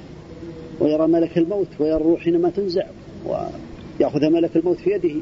ويرى 0.80 1.06
ملك 1.06 1.38
الموت 1.38 1.68
ويرى 1.78 1.96
الروح 1.96 2.20
حينما 2.20 2.50
تنزع. 2.50 2.86
ويأخذ 3.26 4.30
ملك 4.30 4.56
الموت 4.56 4.76
في 4.76 4.90
يده 4.90 5.14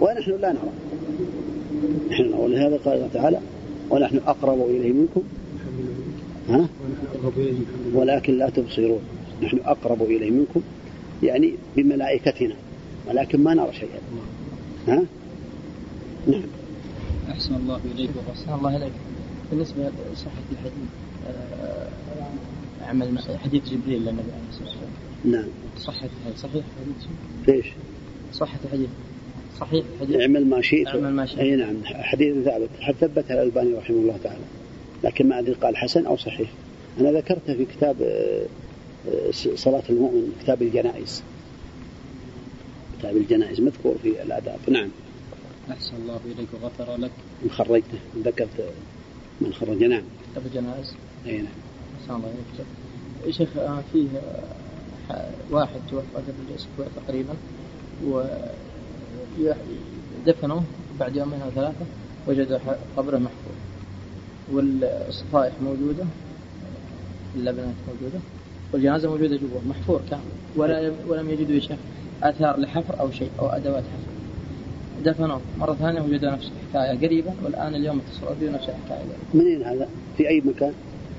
ونحن 0.00 0.30
لا 0.30 0.52
نرى. 0.52 0.72
نحن 2.10 2.34
ولهذا 2.34 2.76
قال 2.76 2.94
الله 2.94 3.08
تعالى 3.12 3.40
ونحن 3.90 4.20
أقرب 4.26 4.60
إليه 4.60 4.92
منكم. 4.92 5.22
ها؟ 6.48 6.68
ولكن 7.94 8.38
لا 8.38 8.50
تبصرون. 8.50 9.00
نحن 9.42 9.58
أقرب 9.64 10.02
إليه 10.02 10.30
منكم 10.30 10.60
يعني 11.22 11.54
بملائكتنا. 11.76 12.54
ولكن 13.08 13.44
ما 13.44 13.54
نرى 13.54 13.72
شيئا. 13.72 14.00
ها؟ 14.88 15.02
نعم. 16.26 16.42
أحسن 17.30 17.54
الله 17.54 17.80
إليك 17.94 18.10
أحسن 18.30 18.54
الله 18.54 18.76
إليك. 18.76 18.92
بالنسبة 19.50 19.90
لصحة 20.12 20.42
الحديث 20.52 20.72
آه، 21.28 21.88
عمل 22.88 23.18
حديث 23.44 23.62
جبريل 23.64 24.00
للنبي 24.00 24.32
عليه 24.32 24.48
الصلاة 24.50 24.68
والسلام. 24.68 25.03
نعم. 25.24 25.48
صحة 25.78 26.08
صحيح. 26.36 26.64
حديث 26.80 27.08
ليش؟ 27.48 27.66
صحة 28.32 28.58
الحديث. 28.64 28.88
صحيح 29.60 29.84
الحديث. 29.94 30.20
اعمل 30.20 30.46
ما 30.46 30.60
شئت. 30.60 30.86
اعمل 30.86 31.12
ما 31.12 31.26
شئت. 31.26 31.38
إي 31.38 31.56
نعم 31.56 31.84
حديث 31.84 32.44
ثابت. 32.44 32.68
حتى 32.80 32.98
ثبتها 33.00 33.34
الألباني 33.34 33.74
رحمه 33.74 33.96
الله 33.96 34.16
تعالى. 34.24 34.44
لكن 35.04 35.28
ما 35.28 35.38
أدري 35.38 35.54
قال 35.54 35.76
حسن 35.76 36.06
أو 36.06 36.16
صحيح. 36.16 36.50
أنا 37.00 37.12
ذكرته 37.12 37.54
في 37.54 37.64
كتاب 37.64 38.02
آه، 38.02 38.46
آه، 39.08 39.30
صلاة 39.54 39.82
المؤمن 39.90 40.32
كتاب 40.42 40.62
الجنائز. 40.62 41.22
كتاب 42.98 43.16
الجنائز 43.16 43.60
مذكور 43.60 43.94
في 44.02 44.22
الآداب. 44.22 44.58
نعم. 44.68 44.88
أحسن 45.70 45.96
الله 45.96 46.20
إليك 46.24 46.48
وغفر 46.62 46.96
لك. 46.96 47.10
من 47.42 47.50
خرجته 47.50 47.98
ذكرت 48.24 48.72
من 49.40 49.52
خرج. 49.52 49.84
نعم. 49.84 50.02
كتاب 50.32 50.46
الجنائز. 50.46 50.94
إي 51.26 51.36
نعم. 51.36 51.46
أحسن 52.00 52.14
الله 52.14 52.28
إليك. 52.28 53.34
شيخ 53.34 53.56
آه، 53.56 53.82
فيه 53.92 54.08
آه، 54.16 54.63
واحد 55.50 55.80
توفى 55.90 56.06
قبل 56.16 56.54
أسبوع 56.56 56.86
تقريبا 57.06 57.34
ودفنوه 60.26 60.62
بعد 61.00 61.16
يومين 61.16 61.42
أو 61.42 61.50
ثلاثة 61.50 61.86
وجدوا 62.28 62.58
قبره 62.96 63.18
محفور 63.18 63.54
والصفائح 64.52 65.52
موجودة 65.62 66.04
اللبنات 67.36 67.74
موجودة 67.88 68.18
والجنازة 68.72 69.10
موجودة 69.10 69.36
جوا 69.36 69.60
محفور 69.68 70.00
كامل 70.10 70.22
ولا 70.56 70.92
ولم 71.08 71.30
يجدوا 71.30 71.54
يا 71.54 71.60
شيخ 71.60 71.78
آثار 72.22 72.60
لحفر 72.60 73.00
أو 73.00 73.10
شيء 73.10 73.30
أو 73.38 73.46
أدوات 73.46 73.82
حفر 73.82 74.14
دفنوه 75.04 75.40
مرة 75.58 75.74
ثانية 75.74 76.00
وجدوا 76.00 76.30
نفس 76.30 76.50
الحكاية 76.74 77.06
قريبا 77.06 77.34
والآن 77.44 77.74
اليوم 77.74 78.00
اتصلوا 78.00 78.34
بي 78.40 78.48
نفس 78.48 78.68
الحكاية 78.68 79.04
منين 79.34 79.62
هذا؟ 79.62 79.88
في 80.16 80.28
أي 80.28 80.40
مكان؟ 80.40 80.72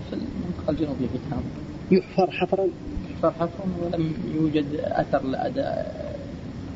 في 0.09 0.13
المنطقة 0.13 0.69
الجنوبية 0.71 1.07
في 1.07 1.19
كامل 1.29 1.43
يحفر 1.91 2.31
حفرا 2.31 2.67
حفر 3.23 3.49
ولم 3.81 4.13
يوجد 4.35 4.65
أثر 4.75 5.23
لأداء 5.23 5.95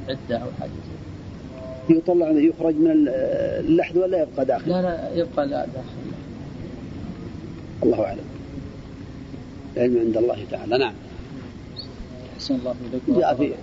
عدة 0.10 0.38
أو 0.38 0.48
حاجة 0.60 0.70
زي 1.90 1.96
يطلع 1.98 2.30
يخرج 2.30 2.76
من 2.76 3.08
اللحد 3.60 3.98
ولا 3.98 4.22
يبقى 4.22 4.46
داخل؟ 4.46 4.72
لا 4.72 4.82
لا 4.82 5.10
يبقى 5.16 5.48
لا 5.48 5.66
داخل. 5.66 6.00
الله 7.84 8.04
أعلم. 8.04 8.26
العلم 9.78 10.00
عند 10.00 10.18
الله 10.18 10.46
تعالى. 10.52 10.78
نعم. 10.78 10.94
أحسن 12.36 12.56
الله 12.56 12.76
إليك. 12.92 13.20
جاء 13.20 13.36
في 13.36 13.54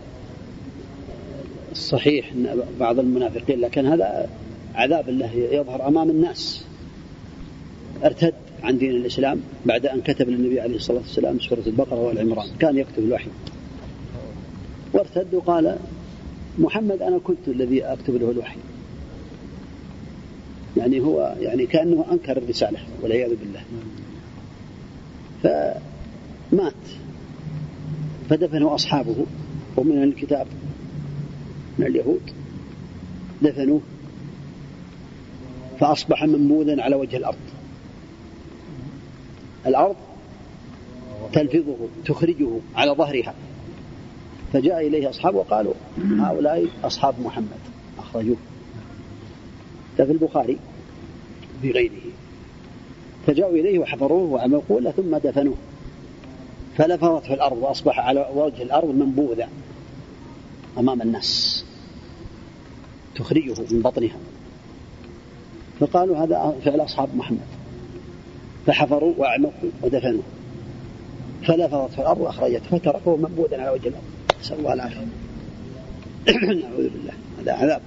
الصحيح 1.73 2.33
أن 2.33 2.61
بعض 2.81 2.99
المنافقين 2.99 3.61
لكن 3.61 3.87
هذا 3.87 4.29
عذاب 4.75 5.09
الله 5.09 5.33
يظهر 5.35 5.89
أمام 5.89 6.11
الناس. 6.11 6.66
ارتد 8.05 8.35
عن 8.63 8.79
دين 8.79 8.91
الإسلام 8.91 9.41
بعد 9.67 9.87
أن 9.87 10.01
كتب 10.01 10.29
للنبي 10.29 10.61
عليه 10.61 10.77
الصلاة 10.77 10.99
والسلام 10.99 11.39
سورة 11.41 11.63
البقرة 11.67 12.01
والعمران 12.01 12.49
كان 12.59 12.79
يكتب 12.79 12.99
الوحي. 13.05 13.31
وارتد 14.93 15.35
وقال 15.35 15.77
محمد 16.59 17.03
أنا 17.03 17.19
كنت 17.19 17.49
الذي 17.49 17.83
أكتب 17.83 18.15
له 18.17 18.31
الوحي. 18.31 18.57
يعني 20.77 21.01
هو 21.01 21.35
يعني 21.41 21.67
كأنه 21.67 22.05
أنكر 22.13 22.37
الرسالة 22.37 22.79
والعياذ 23.03 23.31
بالله. 23.31 23.63
فمات. 25.43 26.73
فدفنه 28.31 28.75
أصحابه 28.75 29.27
ومن 29.77 30.03
الكتاب 30.03 30.47
من 31.79 31.87
اليهود. 31.87 32.23
دفنوه. 33.43 33.81
فأصبح 35.81 36.25
منبوذا 36.25 36.83
على 36.83 36.97
وجه 36.97 37.17
الأرض. 37.17 37.37
الأرض 39.67 39.97
تلفظه 41.33 41.77
تخرجه 42.05 42.49
على 42.77 42.91
ظهرها. 42.91 43.35
فجاء 44.53 44.87
إليه 44.87 45.11
أصحابه 45.11 45.39
وقالوا 45.39 45.75
هؤلاء 45.99 46.67
أصحاب 46.85 47.15
محمد. 47.21 47.59
أخرجوه. 47.99 48.37
ده 49.99 50.05
في 50.05 50.13
البخاري 50.13 50.59
في 51.63 51.71
غيره. 51.71 51.93
فجاءوا 53.27 53.55
إليه 53.55 53.79
وحفروه 53.79 54.33
وعمقوا 54.33 54.81
له 54.81 54.91
ثم 54.91 55.17
دفنوه. 55.17 55.57
فلفظت 56.77 57.25
في 57.25 57.35
الأرض 57.35 57.59
وأصبح 57.59 57.99
على 58.01 58.31
وجه 58.35 58.63
الأرض 58.63 58.89
منبوذا 58.89 59.49
أمام 60.79 61.03
الناس. 61.03 61.65
تخرجه 63.15 63.55
من 63.71 63.83
بطنها. 63.83 64.17
فقالوا 65.81 66.17
هذا 66.17 66.57
فعل 66.65 66.81
أصحاب 66.81 67.09
محمد. 67.17 67.56
فحفروا 68.67 69.15
وأعمقوا 69.19 69.71
ودفنوه 69.83 70.23
فلفظت 71.47 71.91
في 71.91 71.99
الأرض 71.99 72.21
وأخرجته 72.21 72.79
فتركوه 72.79 73.17
منبوذا 73.17 73.61
على 73.61 73.71
وجه 73.71 73.89
الأرض. 73.89 74.05
نسأل 74.41 74.59
الله 74.59 74.73
العافية 74.73 75.07
نعوذ 76.29 76.89
بالله. 76.89 77.13
هذا 77.41 77.53
عذاب. 77.53 77.81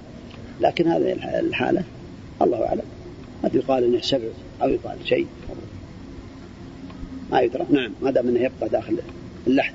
لكن 0.60 0.88
هذه 0.88 1.12
الحالة 1.40 1.84
الله 2.42 2.66
أعلم. 2.66 2.82
قد 3.44 3.54
يقال 3.54 3.84
إنه 3.84 4.00
سبع 4.00 4.28
أو 4.62 4.68
يقال 4.68 4.96
شيء. 5.04 5.26
ما 7.32 7.40
يدرى. 7.40 7.66
نعم 7.70 7.92
ما 8.02 8.10
دام 8.10 8.28
إنه 8.28 8.40
يبقى 8.40 8.68
داخل 8.68 8.98
اللحد. 9.46 9.74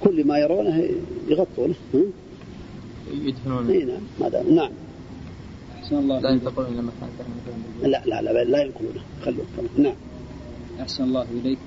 كل 0.00 0.26
ما 0.26 0.38
يرونه 0.38 0.88
يغطونه. 1.28 1.74
ها؟ 1.94 2.00
يدفنون 3.12 3.70
إي 3.70 3.84
نعم 3.84 4.00
ما 4.20 4.28
دام 4.28 4.54
نعم. 4.54 4.70
أحسن 5.86 5.98
الله 5.98 6.20
لا 6.20 6.30
ينتقلون 6.30 6.72
إلى 6.72 6.82
مكان 6.82 7.08
لا 7.82 8.02
لا 8.06 8.32
لا 8.32 8.44
لا 8.44 8.62
ينقلونه. 8.62 9.02
خلوه 9.22 9.46
نعم. 9.78 9.94
أحسن 10.80 11.04
الله 11.04 11.26
إليك. 11.40 11.58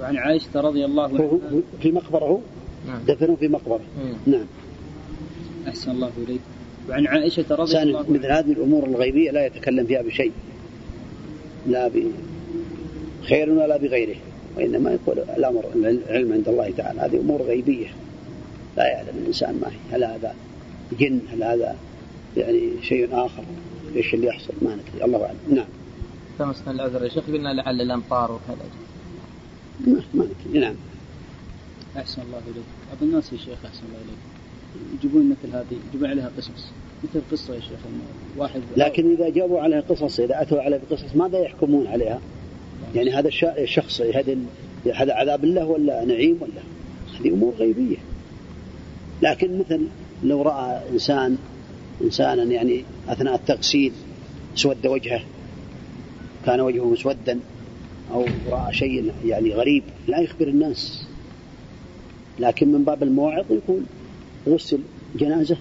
وعن 0.00 0.16
عائشة 0.16 0.60
رضي 0.60 0.84
الله 0.84 1.02
عنها 1.02 1.22
هو 1.22 1.38
في 1.82 1.92
مقبرة 1.92 2.24
هو؟ 2.24 2.38
نعم. 2.86 3.00
دفنوه 3.06 3.36
في 3.36 3.48
مقبرة. 3.48 3.80
مم. 3.98 4.32
نعم. 4.32 4.46
أحسن 5.68 5.90
الله 5.90 6.10
إليك. 6.26 6.40
وعن 6.88 7.06
عائشة 7.06 7.44
رضي 7.50 7.82
الله 7.82 8.02
مثل 8.02 8.26
عنها 8.26 8.38
هذه 8.38 8.52
الأمور 8.52 8.84
الغيبية 8.86 9.30
لا 9.30 9.46
يتكلم 9.46 9.86
فيها 9.86 10.02
بشيء. 10.02 10.32
لا 11.66 11.90
بخير 13.22 13.50
ولا 13.50 13.76
بغيره. 13.76 14.16
وإنما 14.56 14.90
يقول 14.90 15.18
الأمر 15.18 15.64
العلم 15.74 16.32
عند 16.32 16.48
الله 16.48 16.70
تعالى. 16.76 17.00
هذه 17.00 17.20
أمور 17.20 17.42
غيبية. 17.42 17.88
لا 18.76 18.86
يعلم 18.86 19.18
الإنسان 19.22 19.60
ما 19.60 19.68
هي. 19.68 19.96
هل 19.96 20.04
هذا 20.04 20.34
جن؟ 21.00 21.20
هل 21.32 21.42
هذا 21.42 21.76
يعني 22.36 22.70
شيء 22.82 23.08
آخر؟ 23.12 23.44
إيش 23.96 24.14
اللي 24.14 24.26
يحصل؟ 24.26 24.52
ما 24.62 24.74
ندري. 24.74 25.04
الله 25.04 25.24
أعلم. 25.24 25.36
نعم. 25.50 25.66
تمسنا 26.38 26.70
العذر 26.70 27.04
يا 27.04 27.08
شيخ 27.08 27.24
قلنا 27.26 27.48
لعل 27.54 27.80
الأمطار 27.80 28.32
وكذا. 28.32 28.56
ما, 29.86 30.00
ما 30.14 30.24
ندري. 30.24 30.60
نعم. 30.60 30.74
أحسن 31.96 32.22
الله 32.22 32.38
إليك. 32.38 32.64
بعض 32.92 33.02
الناس 33.02 33.32
يا 33.32 33.38
شيخ 33.38 33.58
أحسن 33.64 33.82
الله 33.88 33.98
إليك. 33.98 34.18
يجيبون 34.98 35.30
مثل 35.30 35.56
هذه 35.56 35.78
يجيبون 35.88 36.10
عليها 36.10 36.30
قصص. 36.36 36.70
مثل 37.04 37.20
قصة 37.32 37.54
يا 37.54 37.60
شيخ 37.60 37.78
واحد 38.36 38.60
لكن 38.76 39.12
إذا 39.12 39.28
جابوا 39.28 39.60
عليها 39.60 39.80
قصص 39.80 40.20
إذا 40.20 40.42
أتوا 40.42 40.60
عليها 40.62 40.80
بقصص 40.90 41.16
ماذا 41.16 41.38
يحكمون 41.38 41.86
عليها؟ 41.86 42.20
يعني 42.94 43.10
هذا 43.10 43.28
الش- 43.28 43.44
الشخص 43.44 44.00
هذا 44.00 44.36
هذا 44.94 45.14
عذاب 45.14 45.44
الله 45.44 45.64
ولا 45.66 46.04
نعيم 46.04 46.38
ولا؟ 46.40 46.62
هذه 47.20 47.28
أمور 47.28 47.54
غيبية. 47.54 47.96
لكن 49.22 49.58
مثل 49.58 49.80
لو 50.24 50.42
رأى 50.42 50.80
إنسان 50.92 51.38
إنسانا 52.02 52.42
يعني 52.42 52.84
أثناء 53.08 53.34
التغسيل 53.34 53.92
اسود 54.56 54.86
وجهه 54.86 55.20
كان 56.46 56.60
وجهه 56.60 56.84
مسودا 56.84 57.40
أو 58.12 58.24
رأى 58.50 58.72
شيء 58.72 59.12
يعني 59.26 59.54
غريب 59.54 59.82
لا 60.08 60.18
يخبر 60.20 60.48
الناس. 60.48 61.04
لكن 62.38 62.68
من 62.72 62.84
باب 62.84 63.02
المواعظ 63.02 63.44
يقول 63.50 63.82
غسل 64.48 64.78
جنازة 65.16 65.56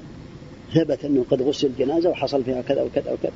ثبت 0.74 1.06
أنه 1.06 1.26
قد 1.32 1.42
غسل 1.42 1.72
جنازة 1.80 2.10
وحصل 2.10 2.44
فيها 2.44 2.62
كذا 2.62 2.82
وكذا 2.82 3.12
وكذا 3.12 3.32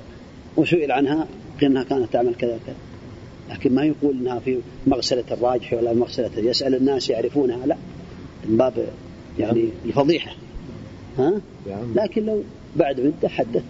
وسئل 0.57 0.91
عنها 0.91 1.27
قيل 1.61 1.69
إنها 1.69 1.83
كانت 1.83 2.13
تعمل 2.13 2.35
كذا 2.35 2.55
وكذا. 2.55 2.75
لكن 3.49 3.75
ما 3.75 3.83
يقول 3.83 4.17
إنها 4.17 4.39
في 4.39 4.57
مغسلة 4.87 5.23
الراجح 5.31 5.73
ولا 5.73 5.93
مغسلة 5.93 6.31
يسأل 6.37 6.75
الناس 6.75 7.09
يعرفونها 7.09 7.65
لا. 7.65 7.77
من 8.45 8.57
باب 8.57 8.87
يعني 9.39 9.69
الفضيحة. 9.85 10.35
ها؟ 11.17 11.41
لكن 11.95 12.25
لو 12.25 12.43
بعد 12.75 12.99
مده 12.99 13.29
حدث 13.29 13.63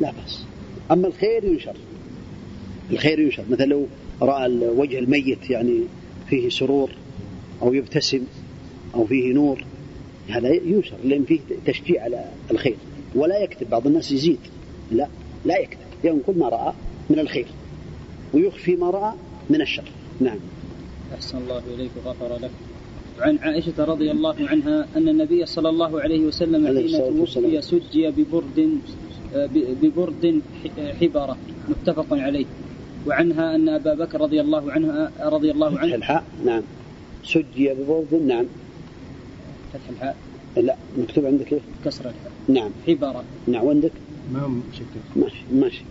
لا 0.00 0.10
بأس. 0.10 0.44
أما 0.90 1.06
الخير 1.06 1.44
ينشر. 1.44 1.76
الخير 2.90 3.20
ينشر. 3.20 3.44
مثلا 3.50 3.64
لو 3.64 3.86
رأى 4.22 4.48
وجه 4.68 4.98
الميت 4.98 5.50
يعني 5.50 5.80
فيه 6.30 6.48
سرور 6.48 6.90
أو 7.62 7.74
يبتسم 7.74 8.20
أو 8.94 9.06
فيه 9.06 9.32
نور 9.32 9.64
هذا 10.28 10.48
ينشر 10.48 10.96
لأن 11.04 11.24
فيه 11.24 11.40
تشجيع 11.66 12.02
على 12.02 12.24
الخير. 12.50 12.76
ولا 13.14 13.38
يكتب. 13.38 13.70
بعض 13.70 13.86
الناس 13.86 14.12
يزيد. 14.12 14.40
لا 14.92 15.08
لا 15.44 15.58
يكتب. 15.58 15.78
ينقل 16.04 16.38
ما 16.38 16.48
رأى 16.48 16.72
من 17.10 17.18
الخير. 17.18 17.46
ويخفي 18.34 18.76
ما 18.76 18.90
رأى 18.90 19.12
من 19.50 19.60
الشر. 19.60 19.90
نعم. 20.20 20.38
أحسن 21.14 21.38
الله 21.38 21.62
إليك 21.74 21.90
وغفر 22.04 22.38
لك. 22.42 22.50
عن 23.20 23.38
عائشة 23.38 23.84
رضي 23.84 24.10
الله 24.10 24.36
عنها 24.48 24.86
أن 24.96 25.08
النبي 25.08 25.46
صلى 25.46 25.68
الله 25.68 26.00
عليه 26.00 26.20
وسلم 26.26 26.66
حين. 26.66 26.88
توفي 27.16 27.62
سجي 27.62 28.10
ببرد 28.10 28.58
ب- 29.34 29.66
ببرد 29.82 30.40
حبرة 31.00 31.36
متفق 31.68 32.06
عليه. 32.10 32.44
وعنها 33.06 33.54
أن 33.54 33.68
أبا 33.68 33.94
بكر 33.94 34.20
رضي 34.20 34.40
الله 34.40 34.72
عنها 34.72 35.10
رضي 35.20 35.50
الله 35.50 35.70
فتح 35.70 35.82
عنه 35.82 35.94
الحاء؟ 35.94 36.24
نعم. 36.44 36.62
سجي 37.24 37.74
ببرد؟ 37.74 38.14
نعم. 38.26 38.44
فتح 39.72 39.88
الحاء. 39.90 40.16
لا 40.56 40.76
مكتوب 40.98 41.26
عندك 41.26 41.44
كيف 41.46 41.62
كسر 41.84 42.04
الحاء. 42.04 42.32
نعم. 42.48 42.70
حبرة 42.86 43.24
نعم 43.46 43.64
وعندك؟ 43.64 43.92
ما 44.32 44.46
مشكل 44.48 44.84
ماشي 45.16 45.42
ماشي. 45.52 45.82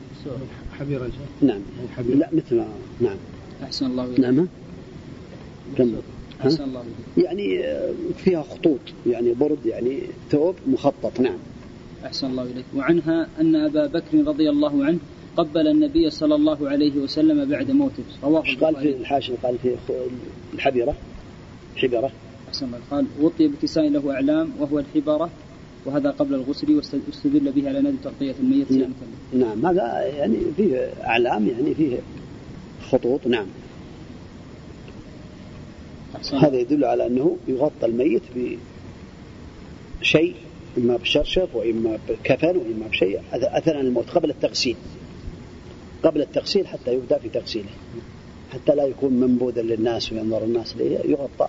حبيرة 0.80 1.10
نعم. 1.42 1.60
حبيرة 1.98 2.16
لا 2.18 2.30
مثل 2.34 2.56
ما- 2.56 2.68
نعم. 3.02 3.18
أحسن 3.64 3.86
الله 3.86 4.06
إليك. 4.06 4.20
نعم. 4.20 4.38
ها؟ 5.80 5.86
أحسن 6.44 6.64
الله 6.64 6.84
يعني 7.18 7.66
آه، 7.66 7.94
فيها 8.18 8.42
خطوط 8.42 8.80
يعني 9.08 9.34
برد 9.34 9.66
يعني 9.66 10.00
ثوب 10.30 10.56
مخطط 10.68 11.20
نعم. 11.20 11.38
أحسن 12.06 12.28
الله 12.28 12.44
إليك. 12.44 12.66
وعنها 12.76 13.28
أن 13.42 13.56
أبا 13.56 13.88
بكر 13.88 14.28
رضي 14.28 14.50
الله 14.50 14.86
عنه 14.86 15.00
قبل 15.38 15.68
النبي 15.68 16.10
صلى 16.10 16.36
الله 16.36 16.70
عليه 16.70 16.98
وسلم 16.98 17.50
بعد 17.50 17.72
موته. 17.72 18.04
رواه 18.24 18.44
قال 18.62 18.76
في 18.76 18.90
الحاشية؟ 18.90 19.34
قال 19.44 19.58
في 19.58 19.76
الحبيرة. 20.54 20.96
حبرة 21.76 22.12
أحسن 22.50 22.66
الله 22.66 22.80
قال 22.92 23.06
وطي 23.22 23.48
بكساء 23.48 23.90
له 23.90 24.14
أعلام 24.14 24.50
وهو 24.60 24.80
الحبرة 24.80 25.30
وهذا 25.86 26.10
قبل 26.10 26.36
الغسل 26.36 26.76
واستدل 26.76 27.52
به 27.52 27.70
على 27.70 27.82
نادي 27.82 27.98
تغطية 28.04 28.36
الميت 28.40 28.72
نعم. 28.72 28.90
نعم 29.34 29.66
هذا 29.66 30.06
يعني 30.18 30.38
فيه 30.58 30.78
أعلام 31.04 31.48
يعني 31.48 31.76
فيه 31.76 32.00
خطوط 32.82 33.28
نعم. 33.28 33.46
هذا 36.34 36.58
يدل 36.58 36.86
على 36.86 37.08
أنه 37.08 37.38
يغطى 37.48 37.86
الميت 37.86 38.22
بشيء 40.02 40.36
إما 40.78 40.98
بشرشف 40.98 41.56
وإما 41.56 42.00
بكفن 42.10 42.58
وإما 42.58 42.88
بشيء 42.88 43.22
أثناء 43.34 43.82
الموت 43.82 44.10
قبل 44.10 44.30
التغسيل. 44.30 44.76
قبل 46.04 46.22
التغسيل 46.22 46.68
حتى 46.68 46.94
يبدأ 46.94 47.18
في 47.18 47.30
تغسيله. 47.30 47.70
حتى 48.54 48.76
لا 48.76 48.84
يكون 48.84 49.14
منبوذا 49.14 49.62
للناس 49.62 50.14
وينظر 50.14 50.44
الناس 50.44 50.76
إليه 50.76 51.00
يغطى. 51.06 51.48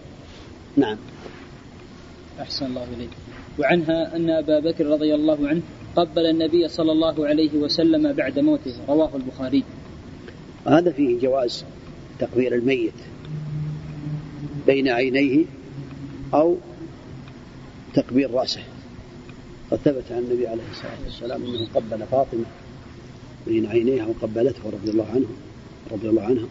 نعم. 0.77 0.97
أحسن 2.41 2.67
الله 2.67 2.85
إليك. 2.97 3.11
وعنها 3.59 4.17
أن 4.17 4.31
أبا 4.31 4.61
بكر 4.61 4.87
رضي 4.87 5.15
الله 5.15 5.49
عنه 5.49 5.63
قبل 5.97 6.27
النبي 6.27 6.69
صلى 6.69 6.93
الله 6.93 7.27
عليه 7.27 7.55
وسلم 7.55 8.13
بعد 8.13 8.39
موته 8.39 8.75
رواه 8.89 9.11
البخاري. 9.17 9.65
هذا 10.67 10.93
فيه 10.93 11.21
جواز 11.21 11.65
تقبيل 12.19 12.55
الميت. 12.55 12.93
بين 14.67 14.89
عينيه 14.89 15.45
أو 16.35 16.57
تقبيل 17.95 18.35
رأسه. 18.35 18.61
قد 19.71 19.79
ثبت 19.79 20.05
عن 20.11 20.19
النبي 20.19 20.47
عليه 20.47 20.63
الصلاة 20.71 21.05
والسلام 21.05 21.45
أنه 21.45 21.69
قبل 21.75 22.07
فاطمة 22.07 22.45
بين 23.47 23.67
عينيها 23.67 24.07
وقبلته 24.07 24.61
رضي 24.73 24.91
الله 24.91 25.07
عنه 25.15 25.27
رضي 25.93 26.09
الله 26.09 26.23
عنها. 26.23 26.47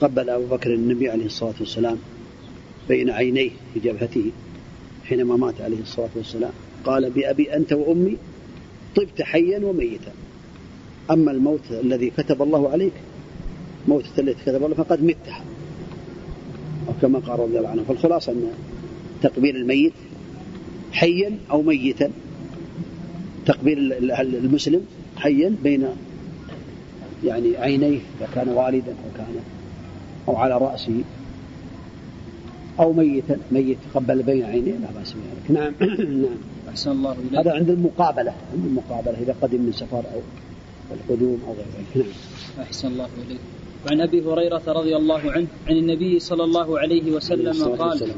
قبل 0.00 0.30
أبو 0.30 0.46
بكر 0.46 0.74
النبي 0.74 1.10
عليه 1.10 1.26
الصلاة 1.26 1.54
والسلام 1.60 1.98
بين 2.88 3.10
عينيه 3.10 3.50
في 3.74 3.80
جبهته 3.80 4.30
حينما 5.04 5.36
مات 5.36 5.60
عليه 5.60 5.80
الصلاة 5.80 6.10
والسلام. 6.16 6.52
قال 6.84 7.10
بأبي 7.10 7.56
أنت 7.56 7.72
وأمي 7.72 8.16
طبت 8.96 9.22
حيا 9.22 9.58
وميتا. 9.64 10.12
أما 11.10 11.30
الموت 11.30 11.70
الذي 11.70 12.10
كتب 12.10 12.42
الله 12.42 12.70
عليك 12.70 12.92
موتة 13.88 14.20
التي 14.20 14.42
كتب 14.42 14.64
الله 14.64 14.74
فقد 14.74 15.02
متها 15.02 15.44
أو 16.88 16.92
كما 17.02 17.18
قال 17.18 17.40
رضي 17.40 17.58
الله 17.58 17.68
عنه. 17.68 17.82
فالخلاصة 17.88 18.32
أن 18.32 18.52
تقبيل 19.22 19.56
الميت 19.56 19.92
حيا 20.92 21.38
أو 21.50 21.62
ميتا 21.62 22.10
تقبيل 23.46 23.92
المسلم 24.20 24.80
حيا 25.16 25.56
بين 25.64 25.86
يعني 27.24 27.56
عينيه 27.56 27.98
إذا 28.18 28.28
كان 28.34 28.48
والدا 28.48 28.90
أو 28.90 29.16
كان 29.16 29.34
أو 30.28 30.36
على 30.36 30.58
رأسه 30.58 31.00
أو 32.80 32.92
ميتا 32.92 33.38
ميت 33.50 33.78
قبل 33.94 34.22
بين 34.22 34.44
عينيه 34.44 34.72
لا 34.72 34.88
بأس 34.98 35.12
بذلك. 35.12 35.60
نعم. 35.60 35.74
نعم. 36.22 36.36
أحسن 36.68 36.90
الله 36.90 37.12
إليك. 37.12 37.34
هذا 37.34 37.52
عند 37.52 37.70
المقابلة 37.70 38.32
عند 38.52 38.66
المقابلة 38.66 39.14
إذا 39.22 39.34
قدم 39.42 39.60
من 39.60 39.72
سفر 39.72 39.98
أو 40.14 40.20
القدوم 40.90 41.42
أو 41.46 41.52
غير 41.52 41.66
ذلك. 41.78 42.06
نعم. 42.06 42.64
أحسن 42.66 42.88
الله 42.88 43.08
إليك. 43.26 43.40
وعن 43.86 44.00
أبي 44.00 44.20
هريرة 44.20 44.62
رضي 44.66 44.96
الله 44.96 45.32
عنه 45.32 45.46
عن 45.68 45.76
النبي 45.76 46.18
صلى 46.18 46.44
الله 46.44 46.78
عليه 46.78 47.12
وسلم 47.12 47.64
قال. 47.64 48.10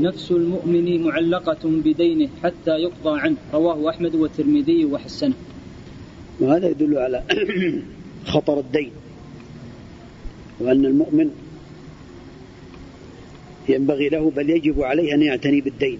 نفس 0.00 0.30
المؤمن 0.30 1.02
معلقة 1.02 1.58
بدينه 1.64 2.28
حتى 2.42 2.70
يقضى 2.70 3.20
عنه. 3.20 3.36
رواه 3.54 3.90
أحمد 3.90 4.14
والترمذي 4.14 4.84
وحسنه. 4.84 5.34
وهذا 6.40 6.68
يدل 6.68 6.98
على 6.98 7.22
خطر 8.32 8.60
الدين 8.60 8.90
وأن 10.60 10.84
المؤمن 10.86 11.30
ينبغي 13.68 14.08
له 14.08 14.30
بل 14.30 14.50
يجب 14.50 14.82
عليه 14.82 15.14
أن 15.14 15.22
يعتني 15.22 15.60
بالدين 15.60 15.98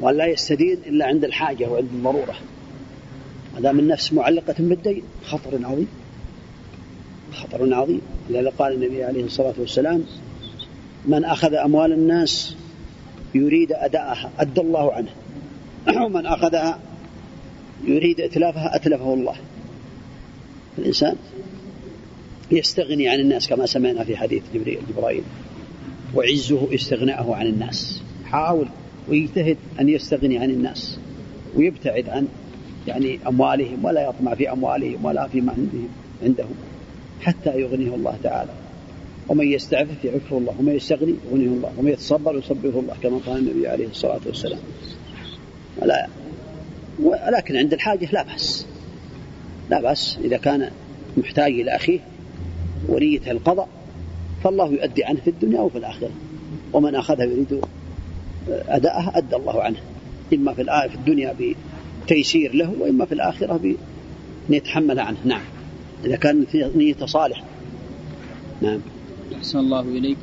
وأن 0.00 0.16
لا 0.16 0.26
يستدين 0.26 0.78
إلا 0.86 1.06
عند 1.06 1.24
الحاجة 1.24 1.68
وعند 1.70 1.88
الضرورة 1.94 2.34
ما 3.54 3.60
دام 3.60 3.78
النفس 3.78 4.12
معلقة 4.12 4.54
بالدين 4.58 5.02
خطر 5.24 5.50
عظيم. 5.64 5.88
خطر 7.36 7.74
عظيم. 7.74 8.00
لذا 8.30 8.52
قال 8.58 8.72
النبي 8.72 9.04
عليه 9.04 9.24
الصلاة 9.24 9.54
والسلام 9.58 10.04
من 11.06 11.24
أخذ 11.24 11.54
أموال 11.54 11.92
الناس 11.92 12.56
يريد 13.34 13.72
أداءها 13.72 14.30
أدى 14.38 14.60
الله 14.60 14.92
عنه. 14.92 15.10
ومن 16.06 16.26
أخذها 16.26 16.78
يريد 17.84 18.20
إتلافها 18.20 18.76
أتلفه 18.76 19.14
الله. 19.14 19.36
الإنسان 20.78 21.16
يستغني 22.50 23.08
عن 23.08 23.20
الناس 23.20 23.48
كما 23.48 23.66
سمعنا 23.66 24.04
في 24.04 24.16
حديث 24.16 24.42
جبريل 24.54 24.78
جبرائيل. 24.88 25.22
وعزه 26.14 26.74
استغناءه 26.74 27.34
عن 27.34 27.46
الناس. 27.46 28.02
حاول 28.24 28.66
ويجتهد 29.08 29.56
أن 29.80 29.88
يستغني 29.88 30.38
عن 30.38 30.50
الناس 30.50 30.98
ويبتعد 31.56 32.08
عن 32.08 32.28
يعني 32.86 33.18
أموالهم 33.26 33.84
ولا 33.84 34.08
يطمع 34.08 34.34
في 34.34 34.52
أموالهم 34.52 35.04
ولا 35.04 35.28
فيما 35.28 35.52
عندهم 35.52 35.88
عندهم. 36.22 36.54
حتى 37.20 37.60
يغنيه 37.60 37.94
الله 37.94 38.16
تعالى. 38.22 38.50
ومن 39.28 39.46
يستعفف 39.46 40.04
يعفه 40.04 40.38
الله 40.38 40.54
ومن 40.58 40.76
يستغني 40.76 41.14
يغنيه 41.30 41.46
الله 41.46 41.72
ومن 41.78 41.90
يتصبر 41.90 42.38
يصبره 42.38 42.80
الله 42.80 42.94
كما 43.02 43.20
قال 43.26 43.38
النبي 43.38 43.68
عليه 43.68 43.86
الصلاة 43.86 44.20
والسلام. 44.26 44.58
ولا 45.82 46.08
ولكن 47.02 47.56
عند 47.56 47.72
الحاجة 47.72 48.08
لا 48.12 48.22
بأس. 48.22 48.66
لا 49.70 49.80
بأس 49.80 50.18
إذا 50.24 50.36
كان 50.36 50.70
محتاج 51.16 51.52
إلى 51.52 51.76
أخيه 51.76 52.00
ونيته 52.88 53.30
القضاء 53.30 53.68
فالله 54.44 54.72
يؤدي 54.72 55.04
عنه 55.04 55.20
في 55.20 55.30
الدنيا 55.30 55.60
وفي 55.60 55.78
الآخرة. 55.78 56.10
ومن 56.72 56.94
أخذها 56.94 57.24
يريد 57.24 57.60
أداءها 58.48 59.12
أدى 59.18 59.36
الله 59.36 59.62
عنه. 59.62 59.78
إما 60.34 60.52
في 60.52 60.94
الدنيا 60.94 61.34
بتيسير 62.04 62.54
له 62.54 62.74
وإما 62.80 63.04
في 63.04 63.12
الآخرة 63.12 63.56
بأن 63.56 63.76
يتحمل 64.50 64.98
عنه. 64.98 65.18
نعم. 65.24 65.42
إذا 66.06 66.16
كان 66.16 66.46
نيته 66.76 67.06
صالحة 67.06 67.44
نعم. 68.62 68.80
أحسن 69.34 69.58
الله 69.58 69.80
إليك. 69.80 70.16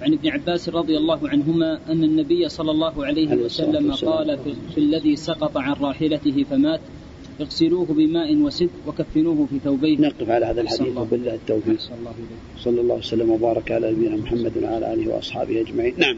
وعن 0.00 0.12
ابن 0.12 0.28
عباس 0.28 0.68
رضي 0.68 0.96
الله 0.96 1.28
عنهما 1.28 1.78
أن 1.88 2.04
النبي 2.04 2.48
صلى 2.48 2.70
الله 2.70 3.06
عليه 3.06 3.36
وسلم. 3.36 3.92
قال 3.92 4.38
في, 4.44 4.54
في 4.74 4.78
الذي 4.78 5.16
سقط 5.16 5.56
عن 5.56 5.72
راحلته 5.72 6.44
فمات 6.50 6.80
اغسلوه 7.40 7.86
بماء 7.86 8.36
وسد 8.36 8.70
وكفنوه 8.86 9.46
في 9.50 9.58
ثوبيه. 9.64 9.98
نقف 9.98 10.30
على 10.30 10.46
هذا 10.46 10.60
الحديث 10.60 10.80
الله. 10.80 11.02
وبالله 11.02 11.34
التوفيق. 11.34 11.80
صلى 12.64 12.80
الله 12.80 12.94
وسلم 12.94 13.30
وبارك 13.30 13.72
على 13.72 13.92
نبينا 13.92 14.16
محمد 14.16 14.52
وعلى 14.62 14.94
آله 14.94 15.14
وأصحابه 15.14 15.60
أجمعين. 15.60 15.94
نعم. 15.98 16.16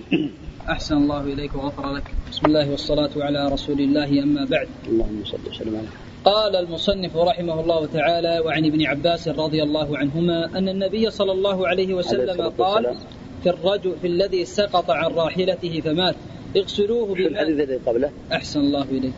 أحسن 0.68 0.96
الله 0.96 1.22
إليك 1.24 1.54
وغفر 1.54 1.92
لك. 1.92 2.04
بسم 2.30 2.46
الله 2.46 2.70
والصلاة 2.70 3.10
على 3.16 3.48
رسول 3.48 3.80
الله 3.80 4.22
أما 4.22 4.44
بعد. 4.44 4.68
اللهم 4.88 5.22
صل 5.24 5.38
وسلم 5.50 5.76
عليه 5.76 6.07
قال 6.28 6.56
المصنف 6.56 7.16
رحمه 7.16 7.60
الله 7.60 7.86
تعالى 7.86 8.42
وعن 8.44 8.66
ابن 8.66 8.86
عباس 8.86 9.28
رضي 9.28 9.62
الله 9.62 9.98
عنهما 9.98 10.58
أن 10.58 10.68
النبي 10.68 11.10
صلى 11.10 11.32
الله 11.32 11.68
عليه 11.68 11.94
وسلم 11.94 12.30
الصلاة 12.30 12.52
قال. 12.58 12.96
في 13.42 13.50
الرجل 13.50 13.94
في 14.00 14.06
الذي 14.06 14.44
سقط 14.44 14.90
عن 14.90 15.10
راحلته 15.10 15.80
فمات. 15.80 16.14
اغسلوه 16.56 17.14
في 17.14 17.26
الحديث 17.26 17.60
الذي 17.60 17.76
قبله. 17.76 18.10
أحسن 18.32 18.60
الله 18.60 18.82
إليك. 18.82 19.12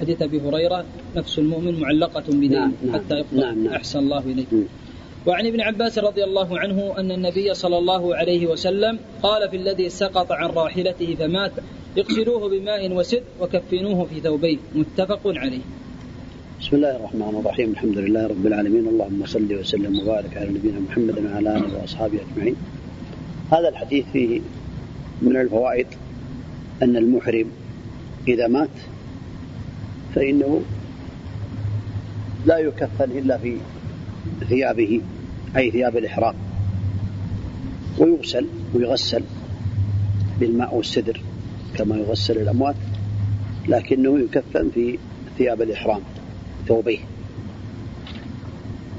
حديث 0.00 0.22
أبي 0.22 0.40
هريرة 0.40 0.84
نفس 1.16 1.38
المؤمن 1.38 1.80
معلقة 1.80 2.22
بدين 2.28 2.52
نعم، 2.52 2.72
نعم، 2.82 2.94
حتى 2.94 3.14
يقضى 3.14 3.40
نعم، 3.40 3.64
نعم. 3.64 3.74
أحسن 3.74 3.98
الله 3.98 4.18
إليك. 4.18 4.52
مم. 4.52 4.64
وعن 5.26 5.46
ابن 5.46 5.60
عباس 5.60 5.98
رضي 5.98 6.24
الله 6.24 6.58
عنه 6.58 6.94
أن 6.98 7.12
النبي 7.12 7.54
صلى 7.54 7.78
الله 7.78 8.16
عليه 8.16 8.46
وسلم 8.46 8.98
قال 9.22 9.50
في 9.50 9.56
الذي 9.56 9.88
سقط 9.88 10.32
عن 10.32 10.50
راحلته 10.50 11.14
فمات. 11.14 11.52
اغسلوه 11.98 12.48
بماء 12.48 12.92
وسد 12.92 13.22
وكفنوه 13.40 14.04
في 14.04 14.20
ثوبيه. 14.20 14.58
متفق 14.74 15.20
عليه. 15.26 15.60
بسم 16.60 16.76
الله 16.76 16.96
الرحمن 16.96 17.40
الرحيم. 17.40 17.70
الحمد 17.70 17.98
لله 17.98 18.26
رب 18.26 18.46
العالمين. 18.46 18.88
اللهم 18.88 19.26
صل 19.26 19.54
وسلم 19.60 19.98
وبارك 19.98 20.36
على 20.36 20.48
نبينا 20.50 20.80
محمد 20.80 21.18
وعلى 21.18 21.56
آله 21.56 21.80
وأصحابه 21.80 22.18
أجمعين. 22.22 22.56
هذا 23.52 23.68
الحديث 23.68 24.04
فيه 24.12 24.40
من 25.22 25.36
الفوائد 25.36 25.86
أن 26.82 26.96
المحرم 26.96 27.46
إذا 28.28 28.46
مات 28.48 28.70
فإنه 30.14 30.62
لا 32.46 32.58
يكفن 32.58 33.10
إلا 33.10 33.38
في 33.38 33.56
ثيابه 34.48 35.00
أي 35.56 35.70
ثياب 35.70 35.96
الإحرام. 35.96 36.34
ويغسل 37.98 38.46
ويغسل 38.74 39.22
بالماء 40.40 40.74
والسدر 40.74 41.20
كما 41.76 41.96
يغسل 41.96 42.38
الأموات 42.38 42.76
لكنه 43.68 44.18
يكفن 44.18 44.70
في 44.74 44.98
ثياب 45.38 45.62
الإحرام. 45.62 46.00
ثوبيه 46.68 46.98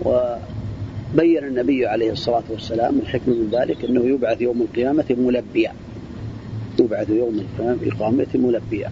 وبين 0.05 1.43
النبي 1.43 1.87
عليه 1.87 2.11
الصلاة 2.11 2.43
والسلام 2.49 2.99
الحكمة 2.99 3.33
من 3.33 3.49
ذلك 3.51 3.85
أنه 3.85 4.05
يبعث 4.05 4.41
يوم 4.41 4.61
القيامة 4.61 5.05
ملبيا. 5.09 5.73
يبعث 6.79 7.09
يوم 7.09 7.45
القيامة 7.59 8.27
ملبيا. 8.33 8.91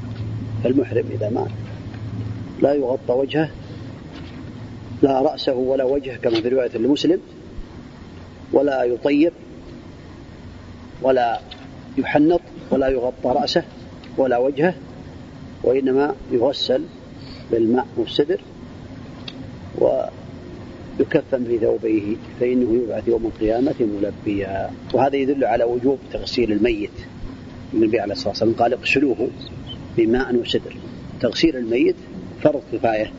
فالمحرم 0.63 1.05
إذا 1.11 1.29
مات. 1.29 1.51
لا 2.61 2.73
يغطى 2.73 3.13
وجهه. 3.13 3.49
لا 5.01 5.21
رأسه 5.21 5.53
ولا 5.53 5.83
وجهه 5.83 6.15
كما 6.15 6.41
في 6.41 6.49
رواية 6.49 6.77
لمسلم. 6.77 7.19
ولا 8.53 8.83
يطيب. 8.83 9.33
ولا 11.01 11.39
يحنط. 11.97 12.41
ولا 12.71 12.87
يغطى 12.87 13.29
رأسه. 13.29 13.63
ولا 14.17 14.37
وجهه. 14.37 14.73
وإنما 15.63 16.15
يغسل 16.31 16.83
بالماء 17.51 17.87
والسدر 17.97 18.41
ويكفن 21.03 21.45
في 21.45 21.59
ثوبيه 21.59 22.15
فإنه 22.39 22.83
يبعث 22.83 23.07
يوم 23.07 23.25
القيامة 23.25 23.75
ملبيا. 23.79 24.69
وهذا 24.93 25.15
يدل 25.15 25.45
على 25.45 25.63
وجوب 25.63 25.97
تغسيل 26.13 26.51
الميت. 26.51 26.89
النبي 27.73 27.99
عليه 27.99 28.13
الصلاة 28.13 28.29
والسلام 28.29 28.53
قال 28.53 28.73
اغسلوه 28.73 29.27
بماء 29.97 30.35
وسدر 30.35 30.75
تغسيل 31.21 31.55
الميت 31.55 31.95
فرض 32.43 32.61
كفاية 32.73 33.11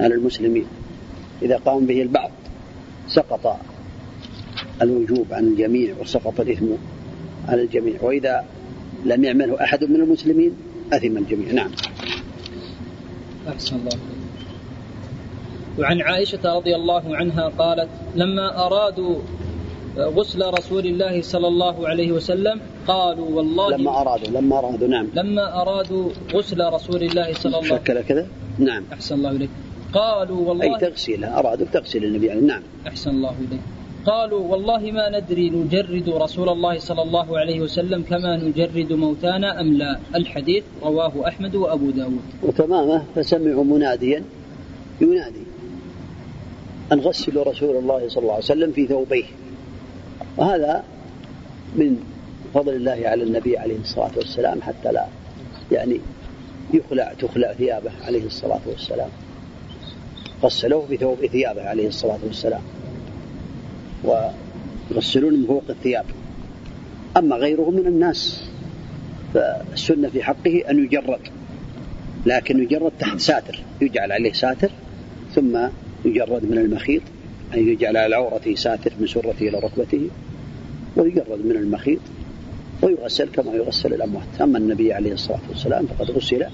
على 0.00 0.14
المسلمين. 0.14 0.64
إذا 1.42 1.56
قام 1.56 1.86
به 1.86 2.02
البعض 2.02 2.30
سقط 3.08 3.60
الوجوب 4.82 5.26
عن 5.30 5.44
الجميع 5.44 5.94
وسقط 6.00 6.40
الإثم 6.40 6.66
على 7.48 7.62
الجميع. 7.62 7.94
وإذا 8.02 8.44
لم 9.04 9.24
يعمله 9.24 9.62
أحد 9.62 9.84
من 9.84 9.96
المسلمين 9.96 10.52
أثم 10.92 11.16
الجميع. 11.16 11.52
نعم. 11.52 11.70
أحسن 13.48 13.76
الله. 13.76 14.13
وعن 15.78 16.02
عائشة 16.02 16.54
رضي 16.56 16.74
الله 16.76 17.16
عنها 17.16 17.48
قالت 17.58 17.88
لما 18.14 18.66
أرادوا 18.66 19.16
غسل 19.98 20.50
رسول 20.58 20.86
الله 20.86 21.22
صلى 21.22 21.48
الله 21.48 21.88
عليه 21.88 22.12
وسلم 22.12 22.60
قالوا 22.86 23.30
والله 23.30 23.76
لما 23.76 24.00
أرادوا 24.00 24.40
لما 24.40 24.58
أرادوا 24.58 24.88
نعم. 24.88 25.06
لما 25.14 25.62
أرادوا 25.62 26.10
غسل 26.34 26.60
رسول 26.72 27.02
الله 27.02 27.32
صلى 27.32 27.58
الله 27.58 27.68
شكل 27.68 28.00
كذا؟ 28.00 28.26
نعم. 28.58 28.82
أحسن 28.92 29.14
الله 29.14 29.30
إليك. 29.30 29.50
قالوا 29.92 30.38
أي 30.38 30.44
والله 30.48 30.78
تغسيله 30.78 31.38
أرادوا 31.38 31.66
تغسيل 31.72 32.04
النبي 32.04 32.30
عليه 32.30 32.40
نعم. 32.40 32.62
أحسن 32.86 33.10
الله 33.10 33.34
إليك. 33.48 33.60
قالوا 34.06 34.40
والله 34.40 34.92
ما 34.92 35.18
ندري 35.18 35.50
نجرد 35.50 36.08
رسول 36.08 36.48
الله 36.48 36.78
صلى 36.78 37.02
الله 37.02 37.38
عليه 37.38 37.60
وسلم 37.60 38.02
كما 38.02 38.36
نجرد 38.36 38.92
موتانا 38.92 39.60
أم 39.60 39.72
لا. 39.74 39.98
الحديث 40.14 40.64
رواه 40.82 41.28
أحمد 41.28 41.54
وأبو 41.54 41.90
داود. 41.90 42.20
وتمامه 42.42 43.02
فسمعوا 43.14 43.64
مناديا 43.64 44.24
ينادي. 45.00 45.44
أن 46.92 47.00
غسلوا 47.00 47.44
رسول 47.44 47.76
الله 47.76 48.08
صلى 48.08 48.22
الله 48.22 48.34
عليه 48.34 48.44
وسلم 48.44 48.72
في 48.72 48.86
ثوبيه. 48.86 49.24
وهذا 50.36 50.84
من 51.76 51.96
فضل 52.54 52.74
الله 52.74 53.00
على 53.04 53.22
النبي 53.22 53.58
عليه 53.58 53.78
الصلاة 53.78 54.10
والسلام 54.16 54.62
حتى 54.62 54.92
لا 54.92 55.06
يعني 55.72 56.00
يخلع 56.74 57.12
تخلع 57.18 57.52
ثيابه 57.52 57.90
عليه 58.06 58.26
الصلاة 58.26 58.60
والسلام. 58.66 59.08
غسلوه 60.42 60.86
بثوب 60.90 61.26
ثيابه 61.26 61.68
عليه 61.68 61.88
الصلاة 61.88 62.18
والسلام. 62.24 62.62
ويغسلون 64.04 65.34
من 65.34 65.46
فوق 65.46 65.64
الثياب. 65.70 66.04
أما 67.16 67.36
غيره 67.36 67.70
من 67.70 67.86
الناس 67.86 68.44
فالسنة 69.34 70.08
في 70.08 70.22
حقه 70.22 70.62
أن 70.70 70.84
يجرد 70.84 71.20
لكن 72.26 72.62
يجرد 72.62 72.92
تحت 72.98 73.20
ساتر 73.20 73.60
يجعل 73.80 74.12
عليه 74.12 74.32
ساتر 74.32 74.70
ثم 75.34 75.68
يجرد 76.04 76.44
من 76.44 76.58
المخيط 76.58 77.02
أي 77.54 77.68
يجعل 77.68 77.96
على 77.96 78.16
عورته 78.16 78.54
ساتر 78.54 78.92
من 79.00 79.06
سرته 79.06 79.48
إلى 79.48 79.58
ركبته 79.58 80.08
ويجرد 80.96 81.46
من 81.46 81.56
المخيط 81.56 82.00
ويغسل 82.82 83.28
كما 83.28 83.52
يغسل 83.52 83.94
الأموات. 83.94 84.40
أما 84.40 84.58
النبي 84.58 84.92
عليه 84.92 85.12
الصلاة 85.12 85.40
والسلام 85.48 85.86
فقد 85.86 86.10
غسل 86.10 86.46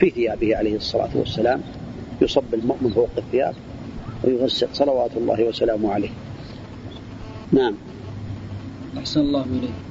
في 0.00 0.10
ثيابه 0.10 0.56
عليه 0.56 0.76
الصلاة 0.76 1.10
والسلام. 1.14 1.60
يصب 2.22 2.54
الماء 2.54 2.76
من 2.80 2.90
فوق 2.90 3.10
الثياب 3.18 3.54
ويغسل 4.24 4.68
صلوات 4.72 5.10
الله 5.16 5.44
وسلامه 5.44 5.92
عليه. 5.92 6.10
نعم. 7.52 7.74
أحسن 8.98 9.20
الله 9.20 9.44
إليك. 9.44 9.85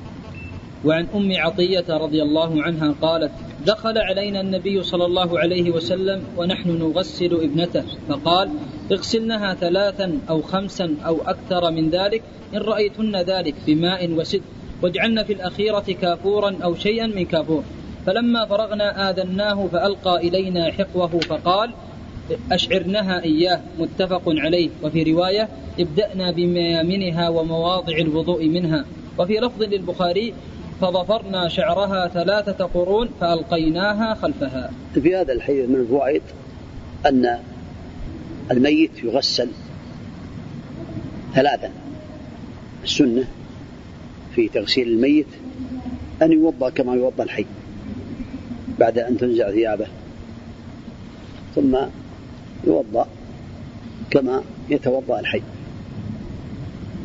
وعن 0.86 1.08
أم 1.16 1.32
عطية 1.32 1.86
رضي 1.90 2.22
الله 2.22 2.64
عنها 2.64 2.96
قالت 3.02 3.32
دخل 3.66 3.98
علينا 3.98 4.42
النبي 4.42 4.84
صلى 4.84 5.06
الله 5.06 5.40
عليه 5.40 5.72
وسلم 5.72 6.24
ونحن 6.38 6.70
نغسل 6.70 7.34
ابنته 7.34 7.84
فقال 8.10 8.50
اغسلنها 8.92 9.54
ثلاثا 9.54 10.20
أو 10.30 10.42
خمسا 10.42 10.96
أو 11.06 11.22
أكثر 11.22 11.72
من 11.72 11.90
ذلك 11.90 12.24
إن 12.54 12.60
رأيتن 12.60 13.16
ذلك 13.16 13.56
بماء 13.68 14.12
وسد 14.12 14.42
واجعلن 14.82 15.24
في 15.24 15.34
الأخيرة 15.34 15.86
كافورا 16.02 16.56
أو 16.64 16.76
شيئا 16.76 17.08
من 17.08 17.26
كافور. 17.26 17.64
فلما 18.06 18.46
فرغنا 18.46 19.10
آذناه 19.10 19.68
فألقى 19.68 20.18
إلينا 20.18 20.72
حقوه 20.72 21.08
فقال 21.08 21.72
أشعرنها 22.52 23.24
إياه. 23.24 23.62
متفق 23.80 24.22
عليه. 24.28 24.70
وفي 24.84 25.04
رواية 25.04 25.50
ابدأنا 25.80 26.32
بميامنها 26.32 27.30
ومواضع 27.30 27.98
الوضوء 27.98 28.48
منها. 28.48 28.86
وفي 29.18 29.34
لفظ 29.34 29.64
للبخاري 29.64 30.34
فضفرنا 30.82 31.48
شعرها 31.48 32.08
ثلاثة 32.08 32.66
قرون 32.66 33.10
فألقيناها 33.20 34.14
خلفها. 34.14 34.72
في 34.94 35.16
هذا 35.16 35.34
الحديث 35.34 35.70
من 35.70 35.76
الفوائد 35.76 36.22
أن 37.06 37.40
الميت 38.52 39.04
يغسل 39.04 39.50
ثلاثا. 41.34 41.72
السنة 42.84 43.28
في 44.36 44.48
تغسيل 44.48 44.88
الميت 44.88 45.28
أن 46.22 46.32
يوضأ 46.32 46.70
كما 46.70 46.96
يوضأ 46.96 47.24
الحي 47.24 47.46
بعد 48.80 48.98
أن 48.98 49.18
تنزع 49.18 49.52
ثيابه 49.52 49.88
ثم 51.56 51.78
يوضأ 52.68 53.08
كما 54.10 54.44
يتوضأ 54.70 55.20
الحي. 55.20 55.42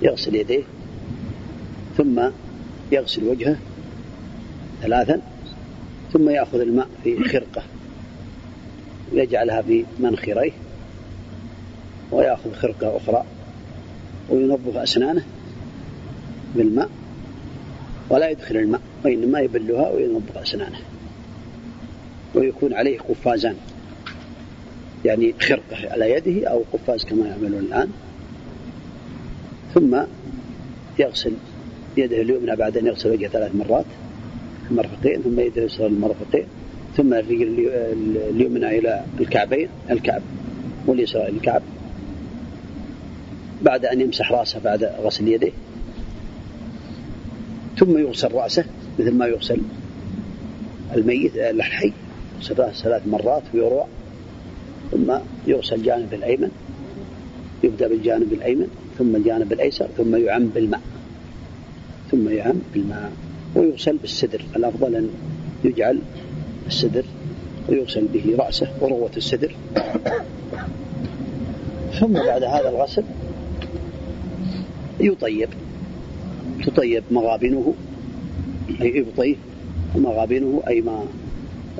يغسل 0.02 0.34
يديه 0.34 0.62
ثم 1.96 2.30
يغسل 2.92 3.24
وجهه 3.24 3.56
ثلاثا 4.82 5.20
ثم 6.12 6.30
يأخذ 6.30 6.60
الماء 6.60 6.88
في 7.04 7.24
خرقة 7.24 7.62
ويجعلها 9.12 9.62
في 9.62 9.84
منخريه 10.00 10.52
ويأخذ 12.12 12.54
خرقة 12.54 12.96
أخرى 12.96 13.24
وينظف 14.30 14.76
أسنانه 14.76 15.24
بالماء 16.56 16.88
ولا 18.10 18.30
يدخل 18.30 18.56
الماء 18.56 18.80
وإنما 19.04 19.40
يبلها 19.40 19.90
وينظف 19.90 20.38
أسنانه. 20.38 20.78
ويكون 22.34 22.74
عليه 22.74 22.98
قفازان 22.98 23.56
يعني 25.04 25.34
خرقة 25.40 25.92
على 25.92 26.10
يده 26.10 26.48
أو 26.48 26.62
قفاز 26.72 27.04
كما 27.04 27.26
يعملون 27.26 27.58
الآن. 27.58 27.90
ثم 29.74 30.00
يغسل 30.98 31.32
يده 31.96 32.20
اليمنى 32.20 32.56
بعد 32.56 32.76
أن 32.76 32.86
يغسل 32.86 33.10
وجهه 33.10 33.28
ثلاث 33.28 33.54
مرات 33.54 33.84
المرفقين 34.70 35.22
ثم 35.22 35.40
يده 35.40 35.62
اليسرى 35.62 35.86
المرفقين 35.86 36.44
ثم 36.96 37.14
الرجل 37.14 37.70
اليمنى 38.30 38.78
إلى 38.78 39.04
الكعبين 39.20 39.68
الكعب 39.90 40.22
واليسرى 40.86 41.22
إلى 41.22 41.36
الكعب. 41.36 41.62
بعد 43.62 43.84
أن 43.84 44.00
يمسح 44.00 44.32
رأسه 44.32 44.60
بعد 44.60 44.84
غسل 44.84 45.28
يديه 45.28 45.52
ثم 47.78 47.98
يغسل 47.98 48.32
رأسه 48.32 48.64
مثل 48.98 49.14
ما 49.14 49.26
يغسل 49.26 49.60
الميت 50.96 51.36
الحي. 51.36 51.92
يغسل 52.36 52.58
رأسه 52.58 52.82
ثلاث 52.82 53.06
مرات 53.06 53.42
ويروى. 53.54 53.84
ثم 54.90 55.12
يغسل 55.46 55.76
الجانب 55.76 56.14
الأيمن 56.14 56.50
يبدأ 57.64 57.88
بالجانب 57.88 58.32
الأيمن 58.32 58.68
ثم 58.98 59.16
الجانب 59.16 59.52
الأيسر 59.52 59.88
ثم 59.96 60.16
يعم 60.16 60.46
بالماء. 60.46 60.80
ثم 62.10 62.28
يعم 62.28 62.56
بالماء 62.74 63.12
ويغسل 63.54 63.96
بالسدر. 63.96 64.42
الأفضل 64.56 64.96
أن 64.96 65.08
يجعل 65.64 65.98
السدر 66.66 67.04
ويغسل 67.68 68.06
به 68.06 68.36
رأسه 68.38 68.68
وروة 68.80 69.10
السدر. 69.16 69.54
ثم 72.00 72.12
بعد 72.12 72.42
هذا 72.42 72.68
الغسل 72.68 73.04
يطيب 75.00 75.48
تطيب 76.66 77.02
مغابنه 77.10 77.74
أي 78.80 78.98
يطيب 78.98 79.36
مغابنه 79.94 80.62
أي 80.68 80.80
ما 80.80 81.04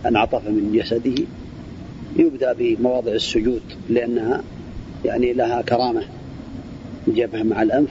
انعطف 0.07 0.49
من 0.49 0.73
جسده. 0.73 1.25
يبدأ 2.17 2.53
بمواضع 2.53 3.13
السجود 3.13 3.63
لأنها 3.89 4.43
يعني 5.05 5.33
لها 5.33 5.63
كرامة 5.63 6.03
الجبهة 7.09 7.43
مع 7.43 7.63
الأنف 7.63 7.91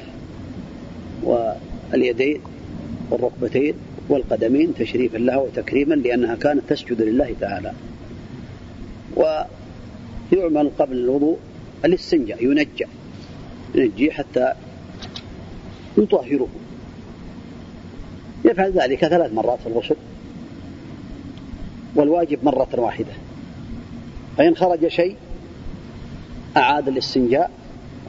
واليدين 1.92 2.42
والركبتين 3.10 3.74
والقدمين 4.10 4.74
تشريفا 4.76 5.18
لها 5.18 5.38
وتكريما 5.38 5.96
لأنها 5.96 6.36
كانت 6.36 6.62
تسجد 6.70 7.02
لله 7.02 7.36
تعالى. 7.40 7.74
ويعمل 9.16 10.72
قبل 10.80 10.98
الوضوء 10.98 11.38
الاستنجاء 11.86 12.44
ينجى 12.44 12.86
ينجي 13.76 14.12
حتى 14.12 14.54
يطهره. 15.98 16.48
يفعل 18.46 18.72
ذلك 18.72 19.06
ثلاث 19.06 19.34
مرات 19.34 19.60
في 19.60 19.68
الغسل. 19.68 19.96
والواجب 21.96 22.44
مرة 22.44 22.70
واحدة. 22.78 23.14
فإن 24.38 24.56
خرج 24.56 24.88
شيء 24.88 25.16
أعاد 26.58 26.88
الاستنجاء 26.88 27.52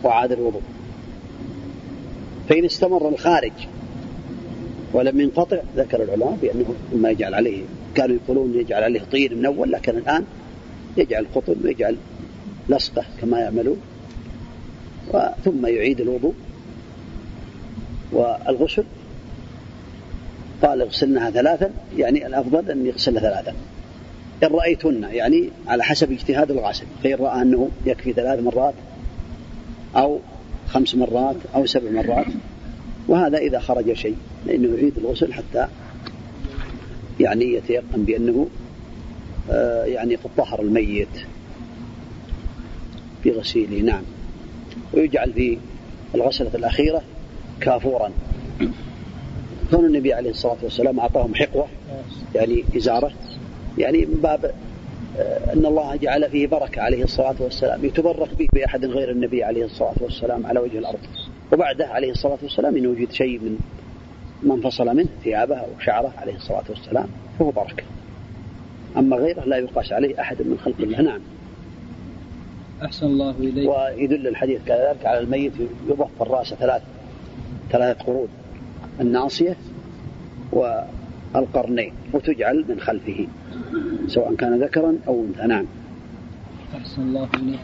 وعاد 0.05 0.33
الوضوء. 0.33 0.62
فإن 2.49 2.64
استمر 2.64 3.09
الخارج 3.09 3.53
ولم 4.93 5.20
ينقطع. 5.20 5.59
ذكر 5.76 6.03
العلماء 6.03 6.38
بأنه 6.43 6.74
ما 6.93 7.11
يجعل 7.11 7.34
عليه 7.34 7.62
كانوا 7.95 8.16
يقولون 8.16 8.55
يجعل 8.55 8.82
عليه 8.82 9.01
طين 9.01 9.38
من 9.38 9.47
أول 9.47 9.72
لكن 9.72 9.99
الآن 9.99 10.24
يجعل 10.97 11.26
قطن 11.34 11.55
ويجعل 11.64 11.97
لصقة 12.68 13.05
كما 13.20 13.41
يعملون. 13.41 13.80
ثم 15.45 15.66
يعيد 15.66 16.01
الوضوء 16.01 16.34
والغسل. 18.12 18.84
قال 20.62 20.82
اغسلنها 20.82 21.30
ثلاثا 21.30 21.70
يعني 21.99 22.26
الأفضل 22.26 22.70
أن 22.70 22.86
يغسل 22.86 23.20
ثلاثا. 23.20 23.55
إن 24.43 24.49
رأيتن 24.49 25.03
يعني 25.03 25.51
على 25.68 25.82
حسب 25.82 26.12
اجتهاد 26.12 26.51
الغاسل. 26.51 26.86
فإن 27.05 27.14
رأى 27.14 27.43
أنه 27.43 27.68
يكفي 27.86 28.12
ثلاث 28.12 28.41
مرات 28.41 28.74
أو 29.97 30.18
خمس 30.68 30.95
مرات 30.95 31.36
أو 31.55 31.66
سبع 31.66 31.91
مرات 31.91 32.26
وهذا 33.09 33.39
إذا 33.39 33.59
خرج 33.59 33.93
شيء 33.93 34.17
لأنه 34.47 34.77
يعيد 34.77 34.99
الغسل 34.99 35.33
حتى 35.33 35.67
يعني 37.21 37.55
يتيقن 37.55 38.05
بأنه 38.05 38.49
آه، 39.51 39.85
يعني 39.85 40.15
قد 40.15 40.31
طهر 40.37 40.61
الميت 40.61 41.09
في 43.23 43.31
غسيله. 43.31 43.83
نعم. 43.83 44.03
ويجعل 44.95 45.33
في 45.33 45.59
الغسلة 46.15 46.51
الأخيرة 46.55 47.03
كافورا. 47.61 48.11
كون 49.71 49.85
النبي 49.85 50.13
عليه 50.13 50.31
الصلاة 50.31 50.57
والسلام 50.63 51.01
أعطاهم 51.01 51.35
حقوة 51.35 51.67
يعني 52.35 52.65
إزارة 52.77 53.13
يعني 53.79 54.07
من 54.07 54.21
باب 54.23 54.55
آه، 55.19 55.53
أن 55.53 55.67
الله 55.67 55.97
جعل 55.97 56.31
فيه 56.31 56.47
بركة 56.47 56.83
عليه 56.83 57.05
الصلاة 57.05 57.35
والسلام 57.41 57.85
يتبرك 57.85 58.35
به 58.39 58.49
بأحد 58.53 58.85
غير 58.85 59.11
النبي 59.11 59.45
عليه 59.45 59.65
الصلاة 59.65 59.95
والسلام 60.01 60.47
على 60.47 60.61
وجه 60.61 60.79
الأرض. 60.79 60.99
وبعده 61.53 61.87
عليه 61.87 62.11
الصلاة 62.11 62.39
والسلام 62.43 62.77
إن 62.77 62.87
وجد 62.87 63.11
شيء 63.13 63.39
من 63.39 63.59
ما 64.43 64.55
انفصل 64.55 64.97
منه 64.97 65.09
ثيابه 65.25 65.57
أو 65.57 65.69
شعره 65.81 66.13
عليه 66.19 66.37
الصلاة 66.37 66.65
والسلام 66.69 67.07
فهو 67.39 67.51
بركة. 67.51 67.85
أما 68.97 69.17
غيره 69.17 69.45
لا 69.45 69.57
يقاس 69.57 69.93
عليه 69.93 70.21
أحد 70.21 70.43
من 70.43 70.59
خلق 70.65 70.81
الله. 70.81 71.01
نعم. 71.01 71.21
أحسن 72.83 73.07
الله 73.07 73.31
إليك. 73.31 73.71
ويدل 73.71 74.27
الحديث 74.27 74.61
كذلك 74.67 75.07
على 75.07 75.19
الميت 75.19 75.53
يضف 75.89 76.23
الرأس 76.23 76.55
ثلاث 76.55 76.83
ثلاثة 77.71 78.05
قرون 78.05 78.29
الناصية 79.01 79.57
والقرنين 80.53 81.93
وتجعل 82.13 82.65
من 82.69 82.81
خلفه 82.81 83.27
سواء 84.07 84.35
كان 84.35 84.63
ذكرا 84.63 84.97
أو 85.09 85.25
أنثى. 85.25 85.47
نعم. 85.47 85.67
أحسن 86.77 87.03
الله 87.03 87.29
إليك. 87.35 87.61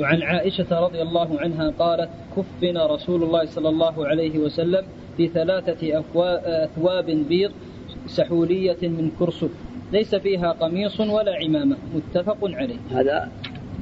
وعن 0.00 0.22
عائشة 0.22 0.80
رضي 0.80 1.02
الله 1.02 1.40
عنها 1.40 1.70
قالت 1.78 2.10
كفن 2.36 2.76
رسول 2.78 3.22
الله 3.22 3.46
صلى 3.46 3.68
الله 3.68 4.06
عليه 4.06 4.38
وسلم 4.38 4.84
في 5.16 5.28
ثلاثة 5.28 5.98
أثواب 6.64 7.06
بيض 7.06 7.52
سحولية 8.06 8.78
من 8.82 9.10
كرسف 9.18 9.50
ليس 9.92 10.14
فيها 10.14 10.52
قميص 10.52 11.00
ولا 11.00 11.34
عمامة. 11.44 11.76
متفق 11.94 12.38
عليه. 12.42 12.76
هذا 12.90 13.30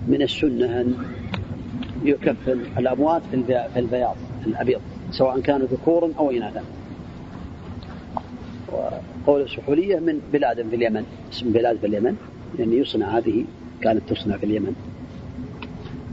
من 0.08 0.22
السنة 0.22 0.80
أن 0.80 0.94
يكفن 2.04 2.60
الأموات 2.78 3.22
في 3.30 3.66
البياض 3.76 4.16
الأبيض 4.46 4.80
سواء 5.10 5.40
كانوا 5.40 5.66
ذكورا 5.66 6.10
أو 6.18 6.30
إناثا. 6.30 6.62
وقول 8.72 9.42
السحولية 9.42 9.96
من 9.96 10.20
بلاد 10.32 10.68
في 10.68 10.76
اليمن 10.76 11.04
اسم 11.32 11.52
بلاد 11.52 11.76
في 11.76 11.86
اليمن 11.86 12.16
يعني 12.58 12.76
يصنع 12.76 13.18
هذه 13.18 13.44
كانت 13.82 14.02
تصنع 14.08 14.36
في 14.36 14.46
اليمن. 14.46 14.74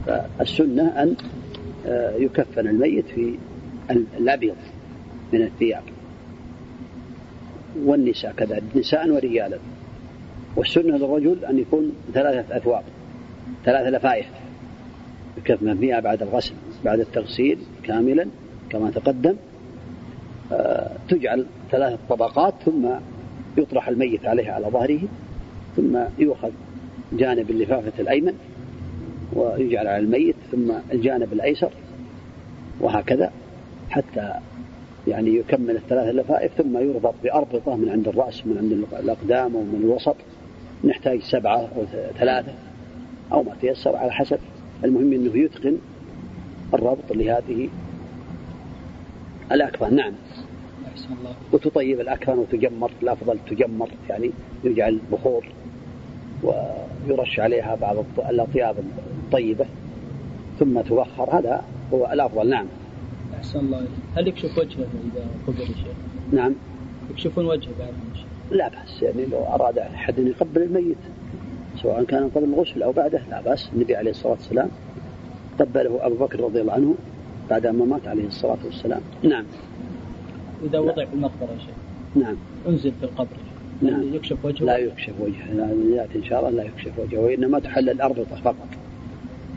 فالسنة 0.06 1.02
أن 1.02 1.16
آه، 1.86 2.14
يكفن 2.16 2.68
الميت 2.68 3.04
في 3.06 3.38
الأبيض 3.90 4.56
من 5.32 5.42
الثياب. 5.42 5.82
والنساء 7.84 8.32
كذلك 8.32 8.62
نساء 8.76 9.10
ورجالا. 9.10 9.58
والسنة 10.56 10.96
للرجل 10.96 11.44
أن 11.44 11.58
يكون 11.58 11.92
ثلاثة 12.14 12.56
أثواب 12.56 12.82
ثلاثة 13.64 13.90
لفائف 13.90 14.26
يكفن 15.38 15.76
فيها 15.76 16.00
بعد 16.00 16.22
الغسل 16.22 16.54
بعد 16.84 17.00
التغسيل 17.00 17.58
كاملا 17.82 18.26
كما 18.70 18.90
تقدم. 18.90 19.36
آه، 20.52 20.90
تجعل 21.08 21.46
ثلاثة 21.70 21.98
طبقات 22.08 22.54
ثم 22.64 22.88
يطرح 23.56 23.88
الميت 23.88 24.26
عليها 24.26 24.52
على 24.52 24.66
ظهره 24.66 25.00
ثم 25.76 25.98
يؤخذ 26.18 26.50
جانب 27.12 27.50
اللفافة 27.50 27.92
الأيمن. 27.98 28.34
ويجعل 29.32 29.86
على 29.86 29.98
الميت 29.98 30.36
ثم 30.52 30.72
الجانب 30.92 31.32
الأيسر 31.32 31.70
وهكذا 32.80 33.32
حتى 33.90 34.32
يعني 35.08 35.36
يكمل 35.36 35.76
الثلاث 35.76 36.08
اللفائف 36.08 36.52
ثم 36.52 36.78
يربط 36.78 37.14
بأربطة 37.24 37.76
من 37.76 37.88
عند 37.88 38.08
الرأس 38.08 38.46
من 38.46 38.58
عند 38.58 38.72
الأقدام 39.04 39.56
ومن 39.56 39.80
الوسط. 39.84 40.16
نحتاج 40.84 41.20
سبعة 41.20 41.68
أو 41.76 41.84
ثلاثة 42.18 42.52
أو 43.32 43.42
ما 43.42 43.52
تيسر 43.60 43.96
على 43.96 44.12
حسب. 44.12 44.38
المهم 44.84 45.12
أنه 45.12 45.38
يتقن 45.38 45.78
الربط 46.74 47.12
لهذه 47.12 47.68
الأكفان. 49.52 49.96
نعم. 49.96 50.12
وتطيب 51.52 52.00
الأكفان 52.00 52.38
وتجمر 52.38 52.90
الأفضل 53.02 53.38
تجمر 53.50 53.90
يعني 54.08 54.30
يجعل 54.64 54.98
بخور 55.12 55.46
ويرش 56.42 57.40
عليها 57.40 57.74
بعض 57.74 57.96
الأطياب 58.30 58.76
الطيبة 59.24 59.66
ثم 60.58 60.80
تبخر 60.80 61.38
هذا 61.38 61.62
هو 61.94 62.12
الأفضل. 62.12 62.48
نعم. 62.48 62.66
أحسن 63.34 63.58
الله 63.58 63.86
هل 64.16 64.28
يكشف 64.28 64.58
وجهه 64.58 64.80
إذا 64.80 65.26
قبل 65.46 65.62
الشيء؟ 65.62 65.94
نعم. 66.32 66.54
يكشفون 67.10 67.46
وجهه 67.46 67.70
بعد 67.78 67.92
لا 68.50 68.68
بأس. 68.68 69.02
يعني 69.02 69.26
لو 69.26 69.38
أراد 69.38 69.78
أحد 69.78 70.18
أن 70.18 70.26
يقبل 70.26 70.62
الميت 70.62 70.96
سواء 71.82 72.04
كان 72.04 72.28
قبل 72.28 72.44
الغسل 72.44 72.82
أو 72.82 72.92
بعده 72.92 73.22
لا 73.30 73.40
بأس. 73.40 73.70
النبي 73.74 73.96
عليه 73.96 74.10
الصلاة 74.10 74.32
والسلام 74.32 74.68
قبله 75.60 76.06
أبو 76.06 76.14
بكر 76.14 76.40
رضي 76.40 76.60
الله 76.60 76.72
عنه 76.72 76.94
بعد 77.50 77.66
ما 77.66 77.84
مات 77.84 78.08
عليه 78.08 78.26
الصلاة 78.26 78.58
والسلام. 78.64 79.00
نعم. 79.22 79.44
إذا 80.64 80.78
وضع 80.78 81.04
في 81.04 81.14
المقبرة 81.14 81.52
يا 81.52 81.58
شيخ. 81.58 81.74
نعم. 82.14 82.36
أنزل 82.68 82.92
في 82.92 83.04
القبر. 83.04 83.36
نعم 83.82 84.14
يكشف 84.14 84.44
وجهه. 84.44 84.64
لا 84.64 84.76
يكشف 84.76 85.12
وجهه. 85.20 85.52
لا 85.52 85.96
يأتي 85.96 86.18
إن 86.18 86.24
شاء 86.24 86.40
الله 86.40 86.50
لا 86.50 86.62
يكشف 86.62 86.98
وجهه 86.98 87.18
وإنما 87.18 87.58
تحل 87.58 87.90
الأربطة 87.90 88.36
فقط. 88.44 88.68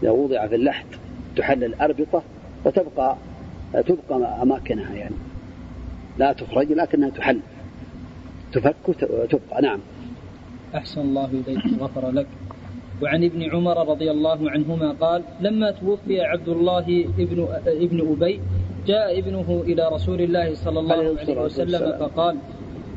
إذا 0.03 0.11
وضع 0.11 0.47
في 0.47 0.55
اللحد 0.55 0.86
تحل 1.38 1.63
الأربطة 1.63 2.24
وتبقى 2.65 3.15
تبقى 3.74 4.41
أماكنها 4.41 4.93
يعني. 4.93 5.15
لا 6.17 6.34
تخرج 6.34 6.72
لكنها 6.72 7.09
تحل. 7.09 7.39
تفك 8.53 8.76
وتبقى. 8.88 9.61
نعم. 9.61 9.80
أحسن 10.76 11.01
الله 11.01 11.26
إليك 11.26 11.80
غفر 11.80 12.11
لك. 12.11 12.28
وعن 13.01 13.24
ابن 13.24 13.43
عمر 13.43 13.89
رضي 13.89 14.11
الله 14.11 14.51
عنهما 14.51 14.91
قال 14.91 15.24
لما 15.41 15.72
توفي 15.72 16.22
عبد 16.22 16.49
الله 16.49 17.05
ابن 17.19 17.47
ابن 17.67 17.99
أبي 18.11 18.39
جاء 18.88 19.19
ابنه 19.19 19.63
إلى 19.65 19.89
رسول 19.93 20.22
الله 20.22 20.55
صلى 20.55 20.80
الله 20.80 20.95
عليه 20.95 21.41
وسلم. 21.41 21.97
فقال 21.99 22.38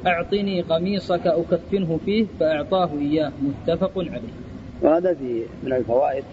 أعطني 0.06 0.60
قميصك 0.60 1.26
أكفنه 1.26 2.00
فيه 2.04 2.26
فأعطاه 2.40 2.90
إياه. 3.00 3.32
متفق 3.42 3.92
عليه. 3.98 4.34
وهذا 4.82 5.14
في 5.14 5.42
من 5.62 5.72
الفوائد 5.72 6.24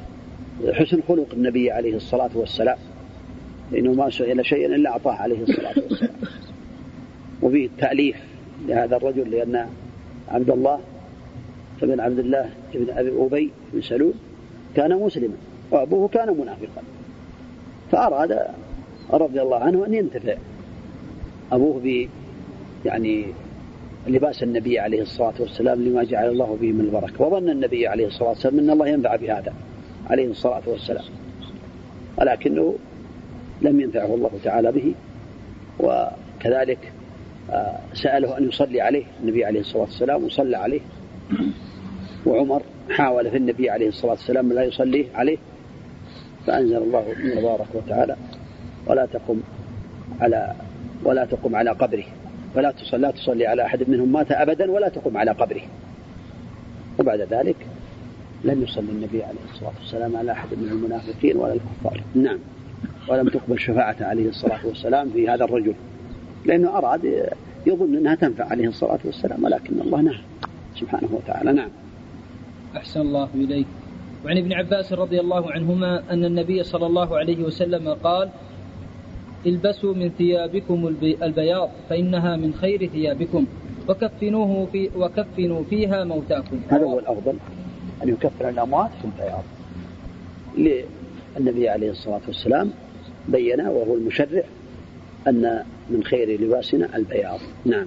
حسن 0.73 1.01
خلق 1.07 1.27
النبي 1.33 1.71
عليه 1.71 1.95
الصلاة 1.95 2.29
والسلام 2.35 2.77
لأنه 3.71 3.93
ما 3.93 4.09
سئل 4.09 4.45
شيئا 4.45 4.75
إلا 4.75 4.89
أعطاه 4.89 5.13
عليه 5.13 5.43
الصلاة 5.43 5.73
والسلام. 5.89 6.13
وفيه 7.41 7.65
التأليف 7.65 8.15
لهذا 8.67 8.95
الرجل 8.97 9.31
لأن 9.31 9.67
عبد 10.27 10.49
الله 10.49 10.79
بن 11.81 11.99
عبد 11.99 12.19
الله 12.19 12.49
بن 12.73 12.89
أبي 12.89 13.11
أبي 13.25 13.51
بن 13.73 13.81
سلول 13.81 14.13
كان 14.75 14.99
مسلما 14.99 15.35
وأبوه 15.71 16.07
كان 16.07 16.37
منافقا. 16.37 16.81
فأراد 17.91 18.39
رضي 19.11 19.41
الله 19.41 19.57
عنه 19.57 19.85
أن 19.85 19.93
ينتفع. 19.93 20.35
أبوه 21.51 21.79
ب 21.83 22.07
يعني 22.85 23.25
لباس 24.07 24.43
النبي 24.43 24.79
عليه 24.79 25.01
الصلاة 25.01 25.33
والسلام 25.39 25.81
لما 25.81 26.03
جعل 26.03 26.29
الله 26.29 26.57
به 26.61 26.71
من 26.71 26.79
البركة. 26.81 27.25
وظن 27.25 27.49
النبي 27.49 27.87
عليه 27.87 28.07
الصلاة 28.07 28.29
والسلام 28.29 28.59
أن 28.59 28.69
الله 28.69 28.87
ينفع 28.87 29.15
بهذا 29.15 29.53
عليه 30.09 30.27
الصلاة 30.27 30.61
والسلام. 30.67 31.03
ولكنه 32.17 32.75
لم 33.61 33.81
ينفعه 33.81 34.15
الله 34.15 34.31
تعالى 34.43 34.71
به 34.71 34.93
وكذلك 35.79 36.91
آه، 37.51 37.79
سأله 37.93 38.37
أن 38.37 38.47
يصلي 38.47 38.81
عليه 38.81 39.03
النبي 39.23 39.45
عليه 39.45 39.59
الصلاة 39.59 39.81
والسلام 39.81 40.23
وصلى 40.23 40.57
عليه. 40.57 40.81
وعمر 42.25 42.61
حاول 42.89 43.31
في 43.31 43.37
النبي 43.37 43.69
عليه 43.69 43.87
الصلاة 43.87 44.11
والسلام 44.11 44.53
لا 44.53 44.63
يصلي 44.63 45.07
عليه. 45.15 45.37
فأنزل 46.47 46.77
الله 46.77 47.05
تبارك 47.35 47.67
وتعالى 47.73 48.15
ولا 48.87 49.05
تقم 49.05 49.41
على 50.21 50.55
ولا 51.03 51.25
تقم 51.25 51.55
على 51.55 51.71
قبره. 51.71 52.03
ولا 52.55 52.71
تصلي 52.71 53.01
لا 53.01 53.11
تصلي 53.11 53.45
على 53.45 53.65
أحد 53.65 53.89
منهم 53.89 54.11
مات 54.11 54.31
أبدا 54.31 54.71
ولا 54.71 54.89
تقم 54.89 55.17
على 55.17 55.31
قبره. 55.31 55.61
وبعد 56.99 57.21
ذلك 57.21 57.55
لم 58.43 58.63
يصلي 58.63 58.91
النبي 58.91 59.23
عليه 59.23 59.39
الصلاة 59.53 59.71
والسلام 59.79 60.15
على 60.15 60.31
أحد 60.31 60.47
من 60.51 60.69
المنافقين 60.69 61.37
ولا 61.37 61.53
الكفار. 61.53 62.03
نعم. 62.15 62.39
ولم 63.07 63.29
تقبل 63.29 63.59
شفاعته 63.59 64.05
عليه 64.05 64.29
الصلاة 64.29 64.67
والسلام 64.67 65.09
في 65.09 65.29
هذا 65.29 65.43
الرجل. 65.43 65.73
لأنه 66.45 66.77
أراد 66.77 67.29
يظن 67.65 67.95
أنها 67.95 68.15
تنفع 68.15 68.45
عليه 68.45 68.67
الصلاة 68.67 68.99
والسلام 69.05 69.43
ولكن 69.43 69.81
الله 69.81 70.01
نهى 70.01 70.21
سبحانه 70.75 71.09
وتعالى. 71.11 71.53
نعم. 71.53 71.69
أحسن 72.75 73.01
الله 73.01 73.29
إليك. 73.35 73.67
وعن 74.25 74.37
ابن 74.37 74.53
عباس 74.53 74.93
رضي 74.93 75.19
الله 75.19 75.51
عنهما 75.51 76.03
أن 76.11 76.25
النبي 76.25 76.63
صلى 76.63 76.85
الله 76.85 77.17
عليه 77.17 77.43
وسلم 77.43 77.93
قال 77.93 78.29
البسوا 79.45 79.93
من 79.93 80.09
ثيابكم 80.17 80.87
البي- 80.87 81.17
البياض 81.25 81.69
فإنها 81.89 82.35
من 82.35 82.53
خير 82.53 82.87
ثيابكم. 82.87 83.45
وكفنوه 83.89 84.65
في 84.71 84.89
وكفنوا 84.95 85.63
فيها 85.69 86.03
موتاكم. 86.03 86.59
هذا 86.69 86.83
هو 86.83 86.99
الأفضل 86.99 87.33
أن 88.03 88.09
يكفر 88.09 88.49
الأموات 88.49 88.89
في 89.01 89.05
البياض. 89.05 89.43
للنبي 91.37 91.69
عليه 91.69 91.91
الصلاة 91.91 92.21
والسلام 92.27 92.71
بين 93.27 93.61
وهو 93.61 93.95
المشرع 93.95 94.43
أن 95.27 95.63
من 95.89 96.03
خير 96.03 96.41
لباسنا 96.41 96.95
البياض. 96.97 97.39
نعم. 97.65 97.85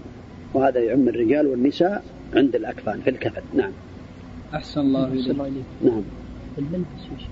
وهذا 0.54 0.80
يعم 0.80 1.08
الرجال 1.08 1.46
والنساء 1.46 2.04
عند 2.34 2.54
الأكفان 2.54 3.00
في 3.00 3.10
الكفن. 3.10 3.42
نعم. 3.54 3.72
أحسن 4.54 4.80
الله 4.80 5.04
أحسن 5.04 5.14
إليك. 5.14 5.30
الله 5.30 5.46
إليك 5.46 5.64
نعم. 5.84 6.02
الملبس 6.58 7.02
يا 7.12 7.18
شيخ. 7.18 7.28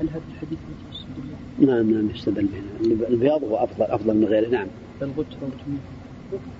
هل 0.00 0.08
هذا 0.08 0.20
الحديث؟ 0.34 0.58
نعم 1.58 1.90
نعم 1.90 2.10
يستدل 2.10 2.46
به 2.46 3.08
البياض 3.08 3.44
هو 3.44 3.56
أفضل 3.56 3.84
أفضل 3.84 4.16
من 4.16 4.24
غيره. 4.24 4.48
نعم. 4.48 4.66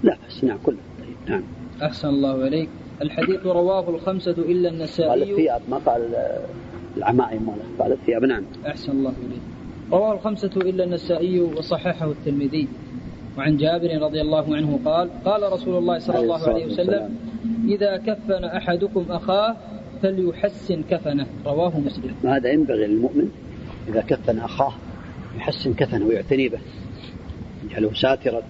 لا 0.02 0.16
بس 0.28 0.44
نعم 0.44 0.58
كله. 0.62 0.76
طيب 1.00 1.30
نعم. 1.30 1.42
أحسن 1.82 2.08
الله 2.08 2.46
إليك. 2.48 2.68
الحديث 3.02 3.46
رواه 3.46 3.90
الخمسة 3.90 4.30
إلا 4.30 4.68
قال 4.68 4.74
النسائي 4.74 5.30
الثياب 5.30 5.62
ما 5.70 5.76
قال 5.76 6.02
العمائم 6.96 7.48
ولا 7.48 7.62
قال 7.78 7.92
الثياب 7.92 8.24
نعم. 8.24 8.42
أحسن 8.66 8.92
الله 8.92 9.10
إليك. 9.10 9.42
رواه 9.92 10.12
الخمسة 10.12 10.50
إلا 10.56 10.84
النسائي 10.84 11.40
وصححه 11.40 12.10
الترمذي. 12.10 12.68
وعن 13.38 13.56
جابر 13.56 14.02
رضي 14.02 14.20
الله 14.20 14.56
عنه 14.56 14.78
قال 14.84 15.10
قال 15.24 15.52
رسول 15.52 15.78
الله 15.78 15.98
صلى 15.98 16.18
الله 16.18 16.48
عليه 16.48 16.66
وسلم 16.66 17.16
إذا 17.68 17.96
كفن 17.96 18.44
أحدكم 18.44 19.04
أخاه 19.10 19.56
فليحسن 20.02 20.82
كفنه. 20.90 21.26
رواه 21.46 21.80
مسلم. 21.80 22.14
وهذا 22.24 22.52
ينبغي 22.52 22.86
للمؤمن 22.86 23.28
إذا 23.88 24.00
كفن 24.00 24.38
أخاه 24.38 24.72
يحسن 25.36 25.74
كفنه 25.74 26.06
ويعتني 26.06 26.48
به 26.48 26.58
يجعله 27.64 27.94
ساترا 27.94 28.42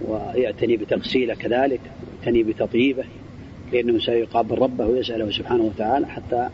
ويعتني 0.00 0.76
بتغسيله 0.76 1.34
كذلك 1.34 1.80
ويعتني 2.12 2.42
بتطييبه 2.42 3.04
لأنه 3.72 3.98
سيقابل 3.98 4.58
ربه 4.58 4.86
ويسأله 4.86 5.30
سبحانه 5.30 5.64
وتعالى 5.64 6.06
حتى 6.06 6.48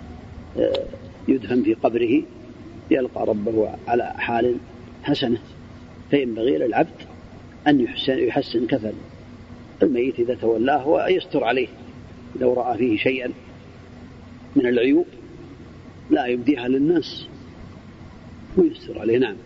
آه، 0.58 0.84
يدفن 1.28 1.62
في 1.62 1.74
قبره 1.74 2.22
يلقى 2.90 3.26
ربه 3.26 3.70
على 3.88 4.14
حال 4.16 4.56
حسنة. 5.02 5.38
فينبغي 6.10 6.58
للعبد 6.58 7.02
أن 7.66 7.80
يحسن, 7.80 8.18
يحسن 8.18 8.66
كفن 8.66 8.92
الميت 9.82 10.18
إذا 10.18 10.34
تولاه 10.34 10.88
ويستر 10.88 11.44
عليه. 11.44 11.68
لو 12.40 12.52
رأى 12.52 12.78
فيه 12.78 12.96
شيئا 12.96 13.30
من 14.56 14.66
العيوب 14.66 15.06
لا 16.10 16.26
يبديها 16.26 16.68
للناس. 16.68 17.26
ويستر 18.58 18.98
عليه. 18.98 19.18
نعم. 19.18 19.36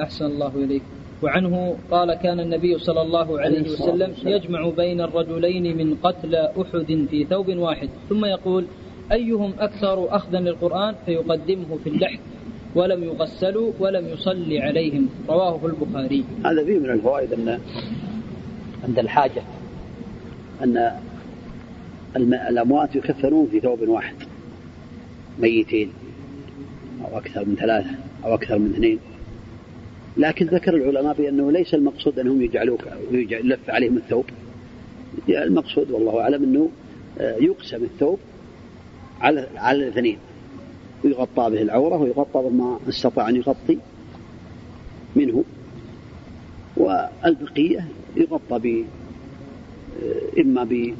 أحسن 0.00 0.24
الله 0.24 0.52
إليك. 0.56 0.82
وعنه 1.22 1.76
قال 1.90 2.14
كان 2.14 2.40
النبي 2.40 2.78
صلى 2.78 3.02
الله 3.02 3.40
عليه 3.40 3.62
وسلم. 3.62 4.14
يجمع 4.24 4.68
بين 4.68 5.00
الرجلين 5.00 5.76
من 5.76 5.94
قتلى 5.94 6.52
أحد 6.60 7.06
في 7.10 7.24
ثوب 7.24 7.48
واحد. 7.56 7.88
ثم 8.08 8.24
يقول 8.24 8.64
أيهم 9.12 9.52
أكثر 9.58 10.16
أخذا 10.16 10.40
للقرآن؟ 10.40 10.94
فيقدمه 11.06 11.78
في 11.84 11.90
اللحد 11.90 12.18
ولم 12.74 13.04
يغسلوا 13.04 13.72
ولم 13.78 14.08
يصلي 14.08 14.60
عليهم. 14.60 15.08
رواه 15.28 15.66
البخاري. 15.66 16.24
هذا 16.44 16.64
فيه 16.64 16.78
من 16.78 16.90
الفوائد 16.90 17.32
أن 17.32 17.60
عند 18.84 18.98
الحاجة 18.98 19.42
أن 20.62 20.98
الأموات 22.48 22.96
يكفنون 22.96 23.46
في 23.46 23.60
ثوب 23.60 23.88
واحد. 23.88 24.14
ميتين. 25.38 25.92
أو 27.04 27.18
أكثر 27.18 27.44
من 27.44 27.56
ثلاثة 27.56 27.90
أو 28.24 28.34
أكثر 28.34 28.58
من 28.58 28.70
اثنين. 28.74 28.98
لكن 30.16 30.46
ذكر 30.46 30.74
العلماء 30.76 31.14
بأنه 31.14 31.52
ليس 31.52 31.74
المقصود 31.74 32.18
أنهم 32.18 32.42
يجعلوك 32.42 32.80
يجعل- 33.12 33.46
يلف 33.46 33.70
عليهم 33.70 33.96
الثوب. 33.96 34.24
المقصود 35.28 35.90
والله 35.90 36.20
أعلم 36.20 36.42
أنه 36.44 36.68
آه، 37.20 37.36
يقسم 37.36 37.84
الثوب 37.84 38.18
على 39.20 39.48
على 39.56 39.78
الاثنين. 39.78 40.18
ويغطى 41.04 41.50
به 41.50 41.62
العورة 41.62 41.96
ويغطى 41.96 42.48
بما 42.48 42.78
استطاع 42.88 43.28
أن 43.28 43.36
يغطي 43.36 43.78
منه. 45.16 45.44
والبقية 46.76 47.88
يغطى 48.16 48.58
ب 48.58 48.84
إما 50.40 50.92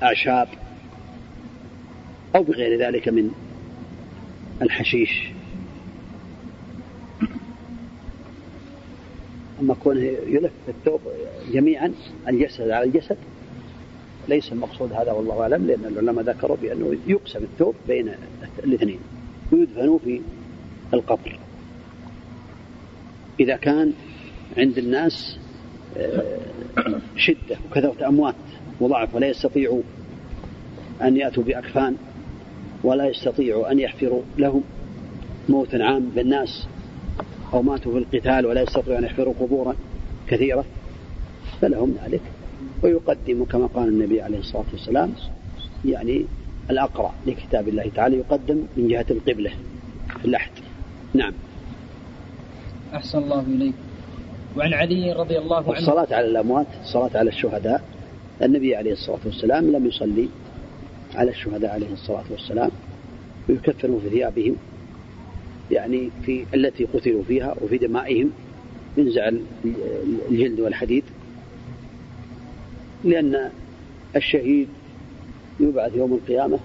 بأعشاب 0.00 0.48
أو 2.36 2.42
بغير 2.42 2.78
ذلك 2.80 3.08
من 3.08 3.30
الحشيش. 4.62 5.30
أما 9.60 9.74
كونه 9.74 10.00
يلف 10.26 10.52
الثوب 10.68 11.00
جميعا 11.52 11.92
الجسد 12.28 12.70
على 12.70 12.84
الجسد 12.84 13.16
ليس 14.28 14.52
المقصود 14.52 14.92
هذا 14.92 15.12
والله 15.12 15.42
أعلم 15.42 15.66
لأن 15.66 15.84
العلماء 15.84 16.24
ذكروا 16.24 16.56
بأنه 16.62 16.96
يقسم 17.06 17.38
الثوب 17.38 17.74
بين 17.88 18.14
الاثنين 18.64 18.98
ويدفنوا 19.52 19.98
في 19.98 20.20
القبر. 20.94 21.38
إذا 23.40 23.56
كان 23.56 23.92
عند 24.58 24.78
الناس 24.78 25.38
آه، 25.96 26.38
شدة 27.16 27.56
وكثرة 27.70 28.08
أموات 28.08 28.34
وضعف 28.80 29.14
ولا 29.14 29.26
يستطيعوا 29.26 29.82
أن 31.02 31.16
يأتوا 31.16 31.42
بأكفان 31.42 31.96
ولا 32.84 33.06
يستطيعوا 33.06 33.72
أن 33.72 33.78
يحفروا 33.78 34.22
لهم 34.38 34.62
موتا 35.48 35.76
عام 35.76 36.10
بالناس 36.16 36.66
أو 37.52 37.62
ماتوا 37.62 37.92
في 37.92 37.98
القتال 37.98 38.46
ولا 38.46 38.62
يستطيعوا 38.62 38.98
أن 38.98 39.04
يحفروا 39.04 39.34
قبورا 39.40 39.74
كثيرة 40.28 40.64
فلهم 41.60 41.96
ذلك. 42.04 42.20
ويقدم 42.82 43.44
كما 43.44 43.66
قال 43.66 43.88
النبي 43.88 44.22
عليه 44.22 44.38
الصلاة 44.38 44.64
والسلام 44.72 45.12
يعني 45.84 46.24
الأقرأ 46.70 47.14
لكتاب 47.26 47.68
الله 47.68 47.90
تعالى 47.94 48.16
يقدم 48.16 48.62
من 48.76 48.88
جهة 48.88 49.06
القبلة 49.10 49.50
في 50.20 50.24
اللحد. 50.24 50.50
نعم. 51.14 51.32
أحسن 52.94 53.18
الله 53.18 53.40
إليك. 53.40 53.74
وعن 54.56 54.74
علي 54.74 55.12
رضي 55.12 55.38
الله 55.38 55.56
عنه. 55.56 55.68
والصلاة 55.68 56.06
على 56.10 56.26
الأموات 56.26 56.66
الصلاة 56.82 57.10
على 57.14 57.30
الشهداء. 57.30 57.82
النبي 58.42 58.76
عليه 58.76 58.92
الصلاة 58.92 59.20
والسلام 59.24 59.72
لم 59.72 59.86
يصلي 59.86 60.28
على 61.14 61.30
الشهداء 61.30 61.70
عليه 61.70 61.92
الصلاة 61.92 62.24
والسلام 62.30 62.70
ويكفنوا 63.48 64.00
في 64.00 64.10
ثيابهم 64.10 64.56
يعني 65.70 66.10
في 66.26 66.44
التي 66.54 66.84
قتلوا 66.84 67.22
فيها 67.22 67.54
وفي 67.62 67.78
دمائهم 67.78 68.30
ينزع 68.96 69.30
الجلد 70.30 70.60
والحديد. 70.60 71.04
لأن 73.04 73.50
الشهيد 74.16 74.68
يبعث 75.60 75.96
يوم 75.96 76.12
القيامة 76.12 76.58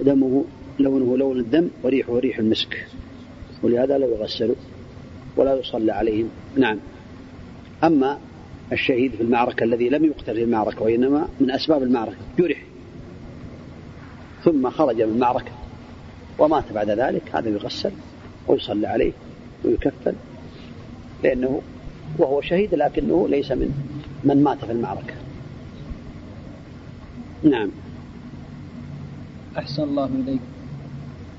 دمه 0.00 0.44
لونه 0.78 1.16
لون 1.16 1.38
الدم 1.38 1.68
وريحه 1.82 2.18
ريح 2.18 2.38
المسك 2.38 2.86
ولهذا 3.62 3.98
لا 3.98 4.06
يغسل 4.06 4.54
ولا 5.36 5.54
يصلى 5.54 5.92
عليهم. 5.92 6.28
نعم. 6.56 6.78
أما 7.84 8.18
الشهيد 8.72 9.12
في 9.12 9.22
المعركة 9.22 9.64
الذي 9.64 9.88
لم 9.88 10.04
يقتل 10.04 10.34
في 10.34 10.42
المعركة 10.42 10.82
وإنما 10.82 11.28
من 11.40 11.50
أسباب 11.50 11.82
المعركة 11.82 12.16
جرح. 12.38 12.62
ثم 14.46 14.70
خرج 14.70 15.02
من 15.02 15.12
المعركة. 15.14 15.52
ومات 16.38 16.72
بعد 16.72 16.90
ذلك 16.90 17.22
هذا 17.32 17.48
يغسل 17.48 17.92
ويصلى 18.48 18.86
عليه 18.86 19.12
ويكفل 19.64 20.14
لأنه 21.24 21.60
وهو 22.18 22.40
شهيد 22.40 22.74
لكنه 22.74 23.28
ليس 23.28 23.52
من 23.52 23.70
من 24.24 24.44
مات 24.44 24.64
في 24.64 24.72
المعركة. 24.72 25.14
نعم. 27.42 27.70
أحسن 29.58 29.82
الله 29.82 30.04
إليك. 30.04 30.40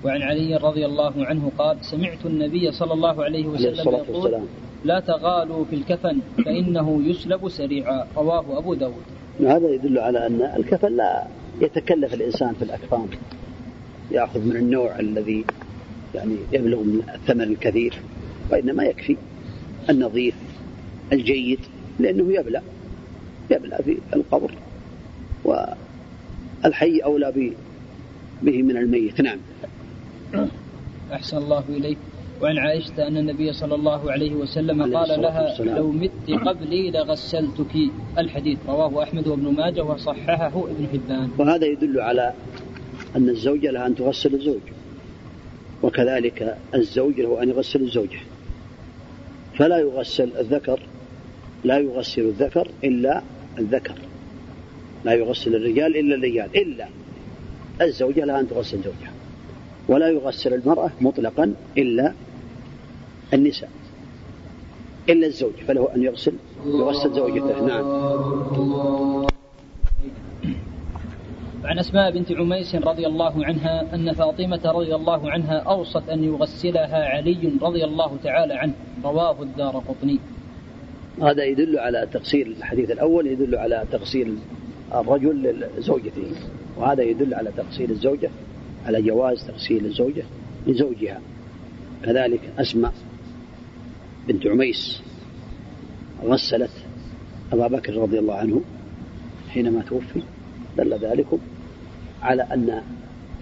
وعن 0.06 0.22
علي 0.22 0.56
رضي 0.56 0.86
الله 0.86 1.14
عنه 1.26 1.52
قال 1.58 1.78
سمعت 1.82 2.26
النبي 2.26 2.72
صلى 2.72 2.94
الله 2.94 3.24
عليه 3.24 3.48
وسلم 3.48 3.76
يقول 3.76 4.16
والسلام. 4.16 4.46
لا 4.86 5.00
تغالوا 5.00 5.66
في 5.66 5.76
الكفن 5.76 6.20
فإنه 6.46 7.02
يسلب 7.06 7.50
سريعا. 7.50 8.08
رواه 8.18 8.58
أبو 8.58 8.74
داود. 8.74 9.04
هذا 9.40 9.70
يدل 9.70 10.00
على 10.00 10.28
أن 10.28 10.42
الكفن 10.42 10.96
لا 10.96 11.28
يتكلف 11.62 12.14
الإنسان 12.14 12.54
في 12.54 12.62
الأكفان 12.62 13.08
يأخذ 14.12 14.40
من 14.40 14.56
النوع 14.56 15.00
الذي 15.00 15.46
يعني 16.16 16.36
يبلغ 16.54 16.84
من 16.84 17.02
الثمن 17.16 17.42
الكثير 17.42 17.94
وإنما 18.52 18.84
يكفي 18.84 19.18
النظيف 19.90 20.36
الجيد 21.14 21.60
لأنه 22.00 22.34
يبلى 22.34 22.62
يبلى 23.52 23.78
في 23.86 23.98
القبر 24.16 24.52
والحي 25.44 27.00
أولى 27.00 27.54
به 28.42 28.64
من 28.64 28.78
الميت. 28.78 29.22
نعم. 29.22 29.38
أحسن 31.14 31.38
الله 31.38 31.64
إليك. 31.70 31.98
وعن 32.42 32.58
عائشة 32.58 33.08
أن 33.08 33.18
النبي 33.18 33.54
صلى 33.54 33.76
الله 33.76 34.12
عليه 34.12 34.36
وسلم 34.36 34.96
قال 34.96 35.22
لها 35.22 35.42
والسلام. 35.50 35.78
لو 35.78 35.92
مت 35.92 36.48
قبلي 36.48 36.92
لغسلتك. 36.92 37.76
الحديث 38.18 38.58
رواه 38.68 39.04
أحمد 39.04 39.28
وابن 39.28 39.54
ماجه 39.54 39.84
وصححه 39.84 40.48
ابن 40.48 40.88
حبان. 40.88 41.30
وهذا 41.38 41.66
يدل 41.66 42.02
على 42.02 42.34
أن 43.16 43.30
الزوجة 43.30 43.72
لها 43.72 43.88
أن 43.88 43.96
تغسل 43.96 44.34
الزوج 44.34 44.62
وكذلك 45.84 46.58
الزوج 46.76 47.22
له 47.22 47.44
أن 47.44 47.50
يغسل 47.50 47.82
الزوجة. 47.82 48.20
فلا 49.58 49.80
يغسل 49.80 50.38
الذكر 50.40 50.80
لا 51.64 51.78
يغسل 51.78 52.22
الذكر 52.22 52.68
إلا 52.84 53.22
الذكر. 53.60 53.96
لا 55.06 55.14
يغسل 55.14 55.56
الرجال 55.56 55.98
إلا 55.98 56.16
الرجال 56.16 56.50
إلا 56.56 56.88
الزوجة 57.82 58.26
لها 58.26 58.40
أن 58.40 58.50
تغسل 58.50 58.78
زوجها. 58.78 59.14
ولا 59.88 60.10
يغسل 60.10 60.54
المرأة 60.54 60.92
مطلقا 61.02 61.54
إلا 61.78 62.14
النساء 63.34 63.70
إلا 65.10 65.28
الزوج 65.28 65.54
فله 65.68 65.96
أن 65.96 66.04
يغسل 66.04 66.34
يغسل 66.66 67.14
زوجته. 67.14 67.66
نعم. 67.66 67.86
عن 71.66 71.80
أسماء 71.80 72.12
بنت 72.12 72.32
عميس 72.32 72.76
رضي 72.76 73.08
الله 73.08 73.46
عنها 73.46 73.96
أن 73.96 74.14
فاطمة 74.14 74.62
رضي 74.66 74.96
الله 74.96 75.32
عنها 75.32 75.60
أوصت 75.60 76.10
أن 76.10 76.24
يغسلها 76.24 77.06
علي 77.06 77.52
رضي 77.62 77.84
الله 77.86 78.18
تعالى 78.24 78.54
عنه. 78.54 78.74
رواه 79.04 79.44
الدار 79.44 79.84
قطني. 79.88 80.20
هذا 81.22 81.44
يدل 81.44 81.80
على 81.80 82.08
تغسيل 82.14 82.48
الحديث 82.48 82.92
الأول 82.92 83.28
يدل 83.28 83.56
على 83.56 83.86
تغسيل 83.92 84.38
الرجل 84.94 85.68
لزوجته. 85.78 86.32
وهذا 86.78 87.04
يدل 87.04 87.34
على 87.34 87.52
تغسيل 87.58 87.92
الزوجة 87.92 88.30
على 88.86 89.02
جواز 89.02 89.48
تغسيل 89.48 89.86
الزوجة 89.86 90.24
لزوجها. 90.68 91.22
كذلك 92.04 92.42
أسماء 92.60 92.94
بنت 94.28 94.48
عميس 94.48 95.02
غسلت 96.24 96.72
أبا 97.54 97.68
بكر 97.68 97.98
رضي 97.98 98.20
الله 98.20 98.36
عنه 98.36 98.62
حينما 99.50 99.82
توفي. 99.82 100.22
دل 100.78 100.94
ذلك 100.94 101.28
على 102.22 102.44
أن 102.44 102.82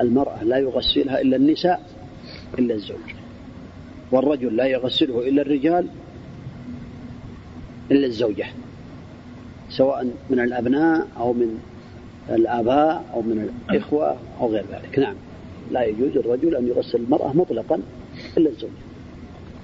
المرأة 0.02 0.44
لا 0.44 0.58
يغسلها 0.58 1.22
إلا 1.22 1.38
النساء 1.38 1.90
إلا 2.60 2.74
الزوج. 2.74 3.16
والرجل 4.12 4.56
لا 4.56 4.66
يغسله 4.66 5.28
إلا 5.28 5.42
الرجال 5.42 5.88
إلا 7.92 8.06
الزوجة. 8.06 8.46
سواء 9.70 10.12
من 10.30 10.40
الأبناء 10.40 11.08
أو 11.18 11.34
من 11.34 11.60
الآباء 12.30 13.06
أو 13.14 13.22
من 13.22 13.50
الإخوة 13.70 14.18
أو 14.40 14.48
غير 14.48 14.66
ذلك. 14.72 15.00
نعم. 15.00 15.16
لا 15.72 15.84
يجوز 15.84 16.18
الرجل 16.18 16.56
أن 16.56 16.68
يغسل 16.68 16.98
المرأة 16.98 17.34
مطلقا 17.34 17.82
إلا 18.38 18.50
الزوج 18.50 18.85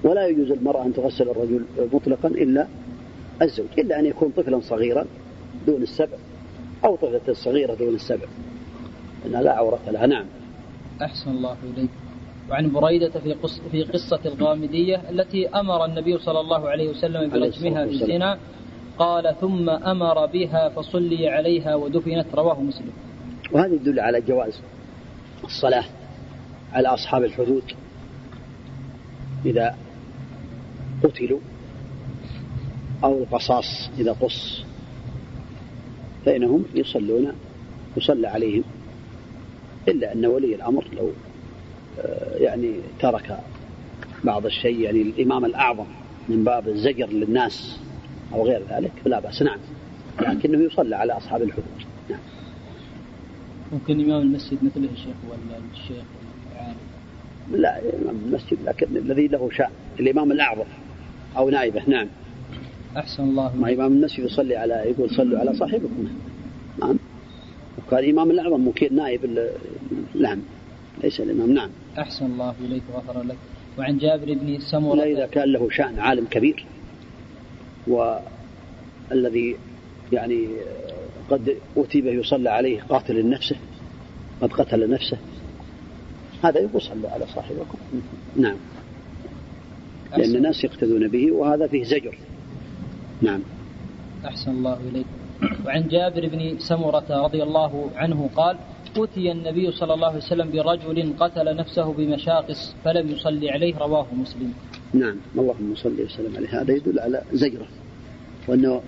ولا 0.04 0.26
يجوز 0.26 0.50
المرأة 0.50 0.86
أن 0.86 0.92
تغسل 0.94 1.28
الرجل 1.28 1.64
مطلقا 1.92 2.28
إلا 2.28 2.66
الزوج 3.42 3.66
إلا 3.78 3.98
أن 3.98 4.06
يكون 4.06 4.30
طفلا 4.36 4.60
صغيرا 4.60 5.06
دون 5.66 5.82
السبع 5.82 6.16
أو 6.84 6.96
طفلة 6.96 7.32
صغيرة 7.32 7.74
دون 7.74 7.94
السبع. 7.94 8.26
إنها 9.26 9.42
لا 9.42 9.52
عورة 9.52 9.80
لها. 9.88 10.06
نعم. 10.06 10.24
أحسن 11.02 11.30
الله 11.30 11.56
إليك. 11.76 11.90
وعن 12.50 12.72
بريدة 12.72 13.10
في, 13.10 13.32
قص 13.32 13.60
في 13.70 13.82
قصة 13.82 14.20
الغامدية 14.24 15.10
التي 15.10 15.48
أمر 15.48 15.84
النبي 15.84 16.18
صلى 16.18 16.40
الله 16.40 16.68
عليه 16.68 16.90
وسلم 16.90 17.30
برجمها 17.30 17.86
في 17.86 17.92
الزنا 17.92 18.38
قال 18.98 19.36
ثم 19.40 19.70
أمر 19.70 20.26
بها 20.26 20.68
فصلي 20.68 21.28
عليها 21.28 21.74
ودفنت. 21.74 22.26
رواه 22.34 22.60
مسلم. 22.60 22.92
وهذا 23.52 23.74
يدل 23.74 24.00
على 24.00 24.20
جواز 24.20 24.60
الصلاة 25.44 25.84
على 26.72 26.88
أصحاب 26.88 27.24
الحدود. 27.24 27.62
إذا 29.46 29.74
قتلوا 31.02 31.40
أو 33.04 33.18
القصاص 33.18 33.90
إذا 33.98 34.12
قص 34.12 34.64
فإنهم 36.26 36.64
يصلون 36.74 37.32
يصلى 37.96 38.28
عليهم 38.28 38.64
إلا 39.88 40.12
أن 40.12 40.26
ولي 40.26 40.54
الأمر 40.54 40.84
لو 40.96 41.10
آه، 42.00 42.36
يعني 42.36 42.74
ترك 42.98 43.38
بعض 44.24 44.46
الشيء 44.46 44.80
يعني 44.80 45.02
الإمام 45.02 45.44
الأعظم 45.44 45.86
من 46.28 46.44
باب 46.44 46.68
الزجر 46.68 47.06
للناس 47.06 47.78
أو 48.32 48.46
غير 48.46 48.62
ذلك 48.70 48.92
فلا 49.04 49.20
بأس 49.20 49.42
نعم. 49.42 49.58
لكنه 50.20 50.64
يصلى 50.64 50.96
على 50.96 51.12
أصحاب 51.12 51.42
الحدود 51.42 51.64
نعم. 52.10 52.20
ممكن 53.72 54.00
إمام 54.00 54.22
المسجد 54.22 54.64
مثله 54.64 54.88
الشيخ 54.92 55.16
ولا 55.30 55.58
الشيخ 55.72 56.04
العالم؟ 56.52 56.76
لا 57.52 57.78
إمام 57.78 58.16
المسجد 58.26 58.58
لكن 58.64 58.96
الذي 58.96 59.26
له 59.26 59.50
شأن 59.50 59.70
الإمام 60.00 60.32
الأعظم. 60.32 60.64
أو 61.36 61.50
نائبة. 61.50 61.82
نعم. 61.86 62.08
أحسن 62.96 63.22
الله 63.22 63.56
ما 63.56 63.72
إمام 63.72 63.92
المسجد 63.92 64.24
يصلي 64.24 64.56
على 64.56 64.74
يقول 64.74 65.10
صلوا 65.10 65.38
على 65.38 65.54
صاحبكم. 65.54 66.08
نعم. 66.80 66.96
وكان 67.78 68.04
الإمام 68.04 68.30
الأعظم 68.30 68.60
ممكن 68.60 68.96
نائب 68.96 69.48
نعم 70.20 70.38
ليس 71.02 71.20
الإمام. 71.20 71.52
نعم. 71.52 71.70
أحسن 71.98 72.26
الله 72.26 72.54
إليك 72.60 72.82
وغفر 72.94 73.22
لك. 73.22 73.36
وعن 73.78 73.98
جابر 73.98 74.34
بن 74.34 74.58
سمرة 74.60 75.02
إذا 75.02 75.26
كان 75.26 75.52
له 75.52 75.70
شأن 75.70 75.98
عالم 75.98 76.26
كبير. 76.30 76.66
والذي 77.86 79.56
يعني 80.12 80.48
قد 81.30 81.56
أتي 81.76 82.00
به 82.00 82.10
يصلى 82.10 82.50
عليه 82.50 82.82
قاتل 82.82 83.30
نفسه 83.30 83.56
قد 84.40 84.52
قتل 84.52 84.90
نفسه. 84.90 85.18
هذا 86.44 86.60
يقول 86.60 86.82
صلوا 86.82 87.10
على 87.10 87.26
صاحبكم. 87.26 87.78
نعم. 88.36 88.56
لأن 90.18 90.36
الناس 90.36 90.64
يقتدون 90.64 91.08
به 91.08 91.32
وهذا 91.32 91.66
فيه 91.66 91.84
زجر. 91.84 92.18
نعم. 93.22 93.40
أحسن 94.24 94.50
الله 94.50 94.78
إليك. 94.90 95.06
وعن 95.66 95.88
جابر 95.88 96.28
بن 96.28 96.58
سمرة 96.58 97.24
رضي 97.24 97.42
الله 97.42 97.90
عنه 97.96 98.30
قال 98.36 98.56
أتي 98.96 99.32
النبي 99.32 99.72
صلى 99.72 99.94
الله 99.94 100.06
عليه 100.06 100.16
وسلم 100.16 100.50
برجل 100.50 101.12
قتل 101.20 101.56
نفسه 101.56 101.92
بمشاقص 101.92 102.74
فلم 102.84 103.08
يصلي 103.08 103.50
عليه 103.50 103.78
رواه 103.78 104.06
مسلم. 104.14 104.52
نعم. 104.94 105.16
اللهم 105.38 105.74
صل 105.74 106.00
وسلم 106.00 106.36
عليه. 106.36 106.60
هذا 106.60 106.72
يدل 106.72 106.98
على 106.98 107.22
زجرة. 107.32 107.66
وأنه 108.48 108.82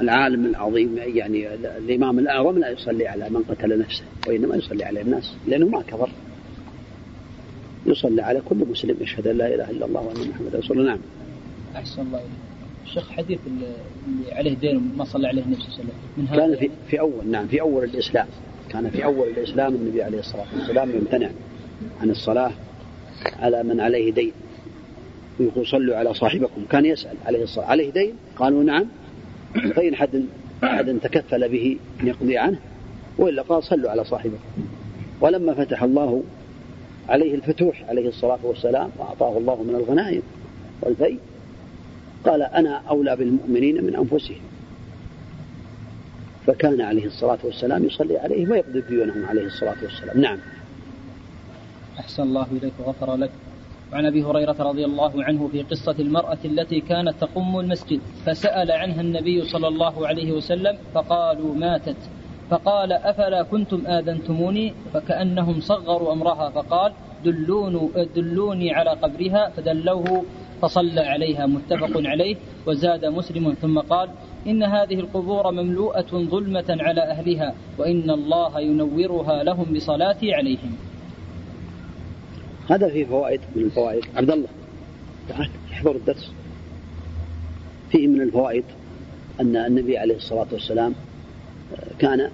العالم 0.00 0.46
العظيم 0.46 0.98
يعني 0.98 1.54
الإمام 1.54 2.18
الأعظم 2.18 2.58
لا 2.58 2.70
يصلي 2.70 3.08
على 3.08 3.30
من 3.30 3.42
قتل 3.42 3.78
نفسه 3.78 4.04
وإنما 4.28 4.56
يصلي 4.56 4.84
على 4.84 5.00
الناس 5.00 5.36
لأنه 5.46 5.68
ما 5.68 5.82
كفر 5.82 6.10
يصلى 7.86 8.22
على 8.22 8.42
كل 8.48 8.56
مسلم 8.56 8.96
يشهد 9.00 9.26
أن 9.26 9.38
لا 9.38 9.54
إله 9.54 9.70
إلا 9.70 9.86
الله 9.86 10.00
وأن 10.00 10.30
محمدا 10.30 10.58
رسول 10.58 10.78
الله. 10.78 10.90
نعم. 10.90 11.00
أحسن 11.76 12.02
الله 12.02 12.18
إليك. 12.18 12.94
شيخ 12.94 13.10
حديث 13.10 13.38
اللي 13.46 13.66
عليه 14.32 14.54
دين 14.54 14.92
ما 14.96 15.04
صلى 15.04 15.28
عليه 15.28 15.42
النبي 15.42 15.60
صلى 15.60 15.68
الله 15.68 15.78
عليه 15.78 15.84
وسلم 15.84 15.94
من 16.16 16.28
هذا؟ 16.28 16.36
كان 16.36 16.56
في, 16.56 16.70
في 16.90 17.00
أول 17.00 17.26
نعم 17.26 17.46
في 17.46 17.60
أول 17.60 17.84
الإسلام. 17.84 18.26
كان 18.68 18.90
في 18.90 19.04
أول 19.04 19.28
الإسلام 19.28 19.74
النبي 19.74 20.02
عليه 20.02 20.18
الصلاة 20.18 20.46
والسلام 20.54 20.90
يمتنع 20.90 21.30
عن 22.00 22.10
الصلاة 22.10 22.50
على 23.40 23.62
من 23.62 23.80
عليه 23.80 24.12
دين. 24.12 24.32
ويقول 25.40 25.66
صلوا 25.66 25.96
على 25.96 26.14
صاحبكم. 26.14 26.64
كان 26.70 26.84
يسأل 26.84 27.16
عليه 27.26 27.42
الصلاة. 27.42 27.66
عليه 27.66 27.90
دين؟ 27.90 28.12
قالوا 28.36 28.64
نعم. 28.64 28.86
فإن 29.74 29.94
حد 29.94 30.24
أحد 30.64 30.98
تكفل 31.02 31.48
به 31.48 31.76
أن 32.00 32.06
يقضي 32.06 32.38
عنه 32.38 32.58
وإلا 33.18 33.42
قال 33.42 33.64
صلوا 33.64 33.90
على 33.90 34.04
صاحبكم. 34.04 34.38
ولما 35.20 35.54
فتح 35.54 35.82
الله 35.82 36.22
عليه 37.08 37.34
الفتوح 37.34 37.84
عليه 37.88 38.08
الصلاة 38.08 38.38
والسلام 38.42 38.90
وأعطاه 38.98 39.38
الله 39.38 39.62
من 39.62 39.74
الغنائم 39.74 40.22
والفي 40.82 41.18
قال 42.24 42.42
أنا 42.42 42.82
أولى 42.88 43.16
بالمؤمنين 43.16 43.84
من 43.84 43.96
أنفسهم. 43.96 44.40
فكان 46.46 46.80
عليه 46.80 47.06
الصلاة 47.06 47.38
والسلام 47.44 47.84
يصلي 47.84 48.18
عليه 48.18 48.50
ويقضي 48.50 48.80
ديونهم 48.80 49.24
عليه 49.26 49.46
الصلاة 49.46 49.76
والسلام. 49.82 50.20
نعم. 50.20 50.38
أحسن 51.98 52.22
الله 52.22 52.46
إليك 52.52 52.72
وغفر 52.78 53.16
لك. 53.16 53.30
وعن 53.92 54.06
أبي 54.06 54.22
هريرة 54.24 54.56
رضي 54.58 54.84
الله 54.84 55.24
عنه 55.24 55.48
في 55.48 55.62
قصة 55.62 55.96
المرأة 55.98 56.38
التي 56.44 56.80
كانت 56.80 57.14
تقم 57.20 57.58
المسجد 57.58 58.00
فسأل 58.26 58.70
عنها 58.70 59.00
النبي 59.00 59.44
صلى 59.44 59.68
الله 59.68 60.06
عليه 60.06 60.32
وسلم 60.32 60.78
فقالوا 60.94 61.54
ماتت. 61.54 61.96
فقال 62.50 62.92
أفلا 62.92 63.42
كنتم 63.42 63.86
آذنتموني؟ 63.86 64.74
فكأنهم 64.94 65.60
صغروا 65.60 66.12
أمرها 66.12 66.50
فقال 66.50 66.92
دلون 67.24 67.90
دلوني 68.16 68.74
على 68.74 68.90
قبرها 68.90 69.50
فدلوه 69.56 70.24
فصلى 70.62 71.00
عليها 71.00 71.46
متفق 71.46 71.90
عليه 71.94 72.36
وزاد 72.66 73.04
مسلم. 73.04 73.52
ثم 73.52 73.78
قال 73.78 74.08
إن 74.46 74.62
هذه 74.62 74.94
القبور 74.94 75.50
مملوءة 75.50 76.06
ظلمة 76.12 76.64
على 76.68 77.00
أهلها 77.00 77.54
وإن 77.78 78.10
الله 78.10 78.60
ينورها 78.60 79.42
لهم 79.42 79.74
بصلاتي 79.74 80.34
عليهم. 80.34 80.76
هذا 82.70 82.88
فيه 82.88 83.04
فوائد 83.04 83.40
من 83.56 83.62
الفوائد. 83.62 84.04
عبد 84.16 84.30
الله 84.30 84.48
تعال 85.28 85.48
احضر 85.72 85.96
الدرس. 85.96 86.32
فيه 87.90 88.06
من 88.06 88.20
الفوائد 88.20 88.64
أن 89.40 89.56
النبي 89.56 89.98
عليه 89.98 90.16
الصلاة 90.16 90.46
والسلام 90.52 90.94
كان 91.98 92.30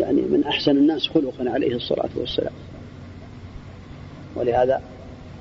يعني 0.00 0.22
من 0.22 0.44
أحسن 0.44 0.70
الناس 0.76 1.08
خلقا 1.08 1.50
عليه 1.50 1.76
الصلاة 1.76 2.10
والسلام. 2.16 2.52
ولهذا 4.36 4.82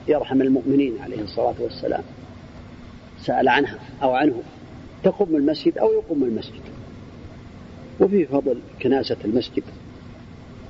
يرحم 0.08 0.42
المؤمنين 0.42 0.94
عليه 1.02 1.22
الصلاة 1.22 1.56
والسلام. 1.60 2.04
سأل 3.22 3.48
عنها 3.48 3.80
أو 4.04 4.12
عنه. 4.12 4.44
تقوم 5.04 5.36
المسجد 5.36 5.78
أو 5.78 5.92
يقوم 5.92 6.24
المسجد. 6.24 6.62
وفيه 8.00 8.26
فضل 8.26 8.60
كناسة 8.82 9.18
المسجد 9.26 9.64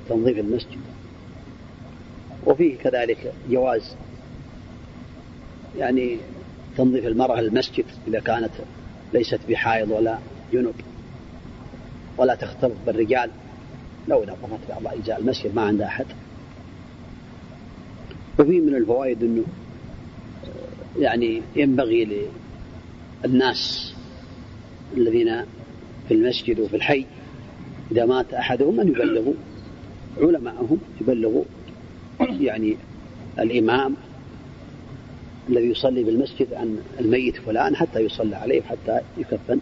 تنظيف 0.08 0.38
المسجد. 0.38 0.78
وفيه 2.46 2.76
كذلك 2.76 3.32
جواز 3.50 3.96
يعني 5.78 6.18
تنظيف 6.76 7.06
المرأة 7.06 7.40
المسجد 7.40 7.84
إذا 8.08 8.20
كانت 8.20 8.50
ليست 9.12 9.40
بحائض 9.48 9.90
ولا 9.90 10.18
جنب. 10.52 10.74
ولا 12.18 12.34
تختلط 12.34 12.76
بالرجال. 12.86 13.30
لو 14.08 14.22
نظفت 14.22 14.68
بعض 14.68 14.94
أجزاء 14.94 15.20
المسجد 15.20 15.54
ما 15.54 15.62
عندها 15.62 15.86
أحد. 15.86 16.06
وفيه 18.38 18.60
من 18.60 18.74
الفوائد 18.74 19.22
أنه 19.22 19.44
يعني 20.98 21.42
ينبغي 21.56 22.28
للناس 23.24 23.94
الذين 24.96 25.44
في 26.08 26.14
المسجد 26.14 26.60
وفي 26.60 26.76
الحي 26.76 27.06
إذا 27.92 28.06
مات 28.06 28.34
أحدهم 28.34 28.80
أن 28.80 28.88
يبلغوا 28.88 29.34
علماءهم 30.18 30.78
يبلغوا 31.00 31.44
يعني 32.40 32.76
الإمام 33.38 33.96
الذي 35.48 35.66
يصلي 35.66 36.04
بالمسجد 36.04 36.54
عن 36.54 36.78
الميت 37.00 37.36
فلان 37.36 37.76
حتى 37.76 38.00
يصلى 38.00 38.36
عليه 38.36 38.60
وحتى 38.60 39.00
يكفن. 39.18 39.58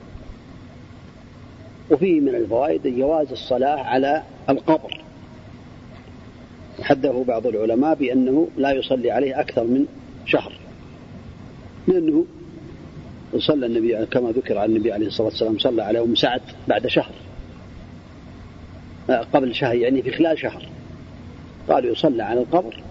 وفيه 1.92 2.20
من 2.20 2.34
الفوائد 2.34 2.86
جواز 2.86 3.32
الصلاة 3.32 3.76
على 3.76 4.22
القبر. 4.50 5.00
وحده 6.80 7.24
بعض 7.28 7.46
العلماء 7.46 7.94
بأنه 7.94 8.48
لا 8.56 8.72
يصلي 8.72 9.10
عليه 9.10 9.40
أكثر 9.40 9.64
من 9.64 9.86
شهر. 10.26 10.52
لأنه 11.88 12.24
صلى 13.38 13.66
النبي 13.66 14.06
كما 14.06 14.30
ذكر 14.30 14.58
عن 14.58 14.68
النبي 14.68 14.92
عليه 14.92 15.06
الصلاة 15.06 15.28
والسلام 15.28 15.58
صلى 15.58 15.82
على 15.82 16.00
أم 16.00 16.14
سعد 16.14 16.40
بعد 16.68 16.86
شهر. 16.86 17.12
قبل 19.08 19.54
شهر 19.54 19.74
يعني 19.74 20.02
في 20.02 20.10
خلال 20.10 20.38
شهر. 20.38 20.68
قالوا 21.68 21.92
يصلى 21.92 22.22
على 22.22 22.40
القبر. 22.40 22.82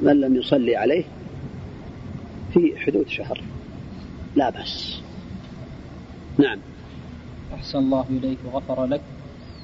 من 0.00 0.20
لم 0.20 0.36
يصلي 0.36 0.76
عليه 0.76 1.04
في 2.54 2.72
حدود 2.76 3.08
شهر. 3.08 3.40
لا 4.36 4.50
بأس. 4.50 5.00
نعم. 6.38 6.58
أحسن 7.54 7.78
الله 7.78 8.04
إليك 8.10 8.38
وغفر 8.44 8.84
لك. 8.84 9.00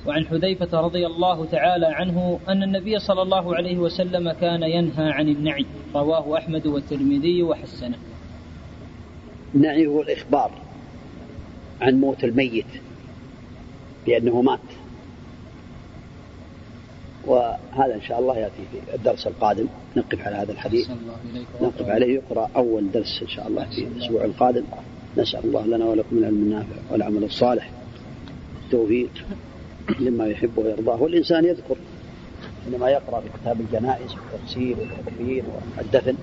وعن 0.06 0.26
حذيفة 0.26 0.80
رضي 0.80 1.06
الله 1.06 1.44
تعالى 1.44 1.86
عنه 1.86 2.40
أن 2.48 2.62
النبي 2.62 2.98
صلى 2.98 3.22
الله 3.22 3.56
عليه 3.56 3.78
وسلم 3.78 4.32
كان 4.32 4.62
ينهى 4.62 5.10
عن 5.10 5.28
النعي. 5.28 5.66
رواه 5.94 6.38
أحمد 6.38 6.66
والترمذي 6.66 7.42
وحسنه. 7.42 7.98
النعي 9.54 9.86
هو 9.86 10.02
الإخبار 10.02 10.50
عن 11.80 12.00
موت 12.00 12.24
الميت 12.24 12.66
بأنه 14.06 14.42
مات. 14.42 14.60
وهذا 17.26 17.94
إن 17.94 18.02
شاء 18.02 18.20
الله 18.20 18.38
يأتي 18.38 18.62
في 18.72 18.94
الدرس 18.94 19.26
القادم. 19.26 19.66
نقف 19.96 20.26
على 20.26 20.36
هذا 20.36 20.52
الحديث. 20.52 20.90
نقف 21.62 21.88
عليه 21.88 22.14
يقرأ 22.14 22.50
أول 22.56 22.90
درس 22.92 23.22
إن 23.22 23.28
شاء 23.28 23.48
الله 23.48 23.64
في 23.64 23.84
الأسبوع 23.84 24.24
القادم. 24.24 24.64
نسأل 25.16 25.44
الله 25.44 25.66
لنا 25.66 25.84
ولكم 25.84 26.18
العلم 26.18 26.34
النافع 26.34 26.76
والعمل 26.90 27.24
الصالح. 27.24 27.70
التوفيق 28.64 29.10
لما 30.00 30.26
يحب 30.26 30.58
ويرضاه. 30.58 31.02
والإنسان 31.02 31.44
يذكر 31.44 31.76
حينما 32.64 32.90
يقرأ 32.90 33.20
في 33.20 33.28
كتاب 33.42 33.60
الجنائز 33.60 34.14
والتفسير 34.14 34.76
والتكفير 34.78 35.44
والدفن. 35.78 36.14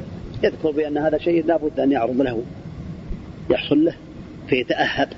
يذكر 0.43 0.71
بأن 0.71 0.97
هذا 0.97 1.17
شيء 1.17 1.45
لا 1.45 1.57
بد 1.57 1.79
أن 1.79 1.91
يعرض 1.91 2.21
له 2.21 2.43
يحصل 3.49 3.85
له 3.85 3.93
فيتأهب 4.47 5.09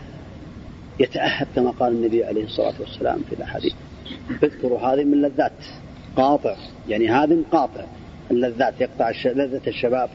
يتأهب 1.00 1.48
كما 1.56 1.72
قال 1.72 1.94
النبي 1.94 2.24
عليه 2.24 2.44
الصلاة 2.44 2.74
والسلام 2.80 3.22
في 3.30 3.36
الأحاديث. 3.36 3.74
اذكروا 4.44 4.80
هذه 4.80 5.04
من 5.04 5.22
لذات 5.22 5.66
قاطع 6.16 6.56
يعني 6.90 7.10
هذا 7.10 7.38
قاطع 7.52 7.86
اللذات 8.32 8.82
يقطع 8.82 9.12
لذة 9.26 9.62
الشباب 9.68 10.10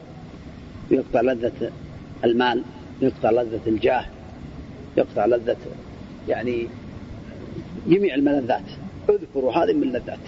يقطع 0.91 1.21
لذة 1.21 1.71
المال. 2.23 2.63
يقطع 3.01 3.31
لذة 3.31 3.61
الجاه 3.67 4.05
يقطع 4.97 5.25
لذة 5.25 5.57
يعني 6.27 6.67
جميع 7.87 8.15
الملذات. 8.15 8.63
اذكروا 9.09 9.53
هذه 9.53 9.73
من 9.73 9.83
اللذات. 9.83 10.19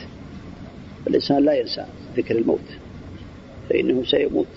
الإنسان 1.08 1.46
لا 1.46 1.54
ينسى 1.54 1.86
ذكر 2.18 2.38
الموت 2.38 2.78
فإنه 3.70 4.04
سيموت. 4.04 4.48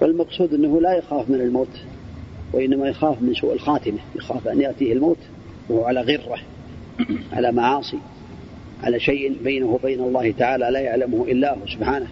والمقصود 0.00 0.54
أنه 0.54 0.80
لا 0.80 0.94
يخاف 0.94 1.30
من 1.30 1.40
الموت 1.40 1.80
وإنما 2.52 2.88
يخاف 2.88 3.22
من 3.22 3.34
سوء 3.34 3.52
الخاتمة 3.52 3.98
يخاف 4.16 4.48
أن 4.48 4.60
يأتيه 4.60 4.92
الموت 4.92 5.18
وهو 5.68 5.84
على 5.84 6.00
غرة 6.00 6.38
على 7.32 7.52
معاصي 7.52 7.98
على 8.82 9.00
شيء 9.00 9.36
بينه 9.44 9.66
وبين 9.66 10.00
الله 10.00 10.30
تعالى 10.30 10.70
لا 10.70 10.80
يعلمه 10.80 11.24
إلا 11.24 11.54
هو 11.54 11.66
سبحانه 11.66 12.06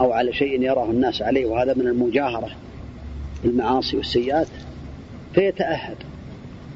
أو 0.00 0.12
على 0.12 0.32
شيء 0.32 0.62
يراه 0.62 0.90
الناس 0.90 1.22
عليه. 1.22 1.46
وهذا 1.46 1.74
من 1.74 1.86
المجاهرة. 1.86 2.50
بالمعاصي 3.44 3.96
والسيئات 3.96 4.48
فيتأهب 5.34 5.96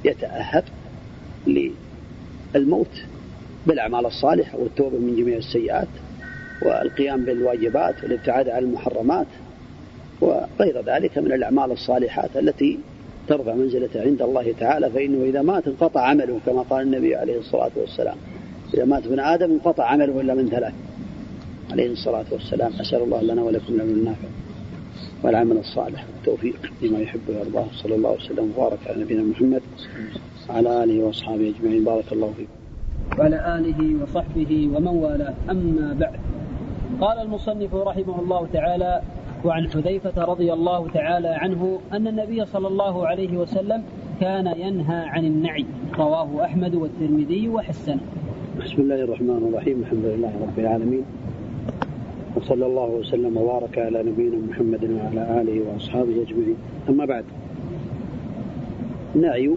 يتأهب 0.04 0.64
للموت 2.54 3.02
بالأعمال 3.66 4.06
الصالحة 4.06 4.58
والتوبة 4.58 4.98
من 4.98 5.16
جميع 5.16 5.36
السيئات 5.36 5.88
والقيام 6.62 7.24
بالواجبات 7.24 7.94
والابتعاد 8.02 8.48
عن 8.48 8.62
المحرمات 8.62 9.26
وغير 10.20 10.82
ذلك 10.86 11.18
من 11.18 11.32
الأعمال 11.32 11.72
الصالحات 11.72 12.36
التي 12.36 12.78
ترفع 13.28 13.54
منزلته 13.54 14.02
عند 14.02 14.22
الله 14.22 14.54
تعالى 14.60 14.90
فإنه 14.90 15.24
إذا 15.24 15.42
مات 15.42 15.66
انقطع 15.66 16.00
عمله 16.00 16.40
كما 16.46 16.62
قال 16.62 16.82
النبي 16.82 17.16
عليه 17.16 17.38
الصلاة 17.38 17.70
والسلام. 17.76 18.16
إذا 18.74 18.84
مات 18.84 19.06
ابن 19.06 19.20
آدم 19.20 19.50
انقطع 19.50 19.84
عمله 19.84 20.20
إلا 20.20 20.34
من 20.34 20.48
ثلاث 20.48 20.74
عليه 21.70 21.92
الصلاة 21.92 22.24
والسلام. 22.30 22.72
أسأل 22.80 23.02
الله 23.02 23.22
لنا 23.22 23.42
ولكم 23.42 23.74
العلم 23.74 23.90
النافع. 23.90 24.28
والعمل 25.26 25.58
الصالح 25.58 26.04
والتوفيق 26.14 26.72
لما 26.82 26.98
يحب 26.98 27.20
ويرضاه. 27.28 27.66
صلى 27.72 27.94
الله 27.94 28.10
وسلم 28.10 28.52
وبارك 28.56 28.78
على 28.86 29.02
نبينا 29.02 29.22
محمد 29.22 29.62
وعلى 30.50 30.84
آله 30.84 31.04
وأصحابه 31.04 31.54
أجمعين. 31.58 31.84
بارك 31.84 32.12
الله 32.12 32.32
فيكم. 32.36 32.50
وعلى 33.18 33.58
آله 33.58 34.02
وصحبه 34.02 34.70
ومن 34.74 34.86
والاه. 34.86 35.34
أما 35.50 35.96
بعد 36.00 36.20
قال 37.00 37.18
المصنف 37.18 37.74
رحمه 37.74 38.20
الله 38.20 38.46
تعالى 38.52 39.02
وعن 39.44 39.70
حذيفة 39.70 40.24
رضي 40.24 40.52
الله 40.52 40.88
تعالى 40.88 41.28
عنه 41.28 41.78
أن 41.92 42.06
النبي 42.06 42.46
صلى 42.46 42.68
الله 42.68 43.06
عليه 43.06 43.36
وسلم 43.36 43.82
كان 44.20 44.46
ينهى 44.46 45.00
عن 45.08 45.24
النعي. 45.24 45.66
رواه 45.98 46.44
أحمد 46.44 46.74
والترمذي 46.74 47.48
وحسنه. 47.48 48.00
بسم 48.64 48.82
الله 48.82 49.00
الرحمن 49.02 49.50
الرحيم. 49.50 49.80
الحمد 49.80 50.04
لله 50.04 50.32
رب 50.42 50.58
العالمين. 50.58 51.04
وصلى 52.46 52.66
الله 52.66 52.86
وسلم 52.86 53.36
وبارك 53.36 53.78
على 53.78 54.02
نبينا 54.02 54.36
محمد 54.36 54.84
وعلى 54.84 55.40
آله 55.40 55.62
وأصحابه 55.66 56.22
أجمعين. 56.22 56.56
أما 56.88 57.04
بعد 57.04 57.24
النعي 59.14 59.54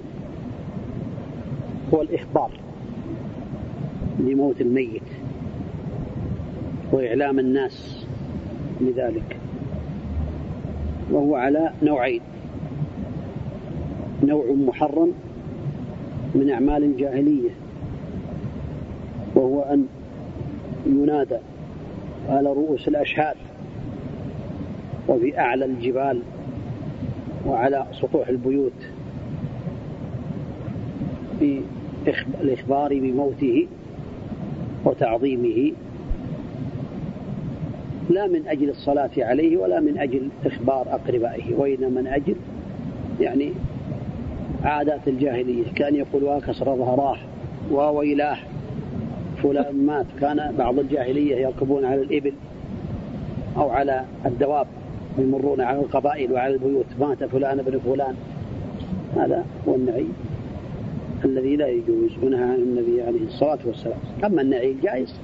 هو 1.94 2.02
الإخبار 2.02 2.52
لموت 4.20 4.62
الميت 4.62 5.02
وإعلام 6.92 7.40
الناس 7.40 8.06
لذلك 8.82 9.38
وهو 11.12 11.36
على 11.36 11.74
نوعين. 11.84 12.22
نوع 14.24 14.46
محرم 14.68 15.14
من 16.36 16.50
أعمال 16.50 16.84
الجاهلية 16.84 17.50
وهو 19.36 19.62
أن 19.62 19.86
ينادى 20.86 21.38
على 22.30 22.50
رؤوس 22.50 22.88
الأشهاد 22.88 23.36
وفي 25.08 25.40
أعلى 25.40 25.66
الجبال 25.66 26.22
وعلى 27.48 27.86
سطوح 27.92 28.28
البيوت 28.28 28.74
بالإخبار 31.40 33.00
بموته 33.00 33.68
وتعظيمه 34.86 35.72
لا 38.10 38.28
من 38.28 38.48
أجل 38.48 38.70
الصلاة 38.70 39.10
عليه 39.18 39.58
ولا 39.58 39.80
من 39.80 39.98
أجل 39.98 40.30
إخبار 40.46 40.88
أقربائه 40.90 41.54
وإنما 41.58 42.02
من 42.02 42.08
أجل 42.08 42.36
يعني 43.20 43.52
عادات 44.64 45.08
الجاهلية 45.08 45.64
كان 45.76 45.96
يقول 45.96 46.24
وكسر 46.24 46.76
ظهراه 46.76 47.18
وويلاه 47.72 48.38
فلان 49.44 49.86
مات 49.86 50.06
كان 50.22 50.56
بعض 50.58 50.80
الجاهلية 50.80 51.36
يركبون 51.36 51.86
على 51.86 52.02
الإبل 52.02 52.34
أو 53.58 53.70
على 53.70 54.06
الدواب 54.26 54.68
يمرون 55.18 55.62
على 55.62 55.80
القبائل 55.80 56.32
وعلى 56.32 56.54
البيوت 56.54 56.86
مات 57.00 57.24
فلان 57.24 57.60
ابن 57.60 57.80
فلان. 57.80 58.16
هذا 59.16 59.46
هو 59.68 59.76
النعي 59.76 60.06
الذي 61.26 61.56
لا 61.56 61.68
يجوز 61.68 62.12
ونهى 62.24 62.44
عن 62.44 62.56
النبي 62.56 63.02
عليه 63.02 63.24
الصلاة 63.28 63.60
والسلام. 63.66 63.98
أما 64.24 64.42
النعي 64.42 64.72
الجائز 64.72 65.16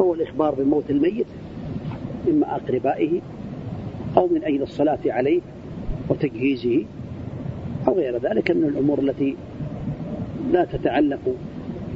هو 0.00 0.14
الإخبار 0.14 0.54
بموت 0.54 0.90
الميت 0.90 1.26
إما 2.28 2.54
أقربائه 2.56 3.20
أو 4.16 4.26
من 4.26 4.44
أجل 4.44 4.62
الصلاة 4.62 4.98
عليه 5.06 5.40
وتجهيزه 6.08 6.84
أو 7.88 7.94
غير 7.94 8.18
ذلك 8.18 8.50
من 8.50 8.64
الأمور 8.64 8.98
التي 8.98 9.36
لا 10.52 10.64
تتعلق 10.64 11.34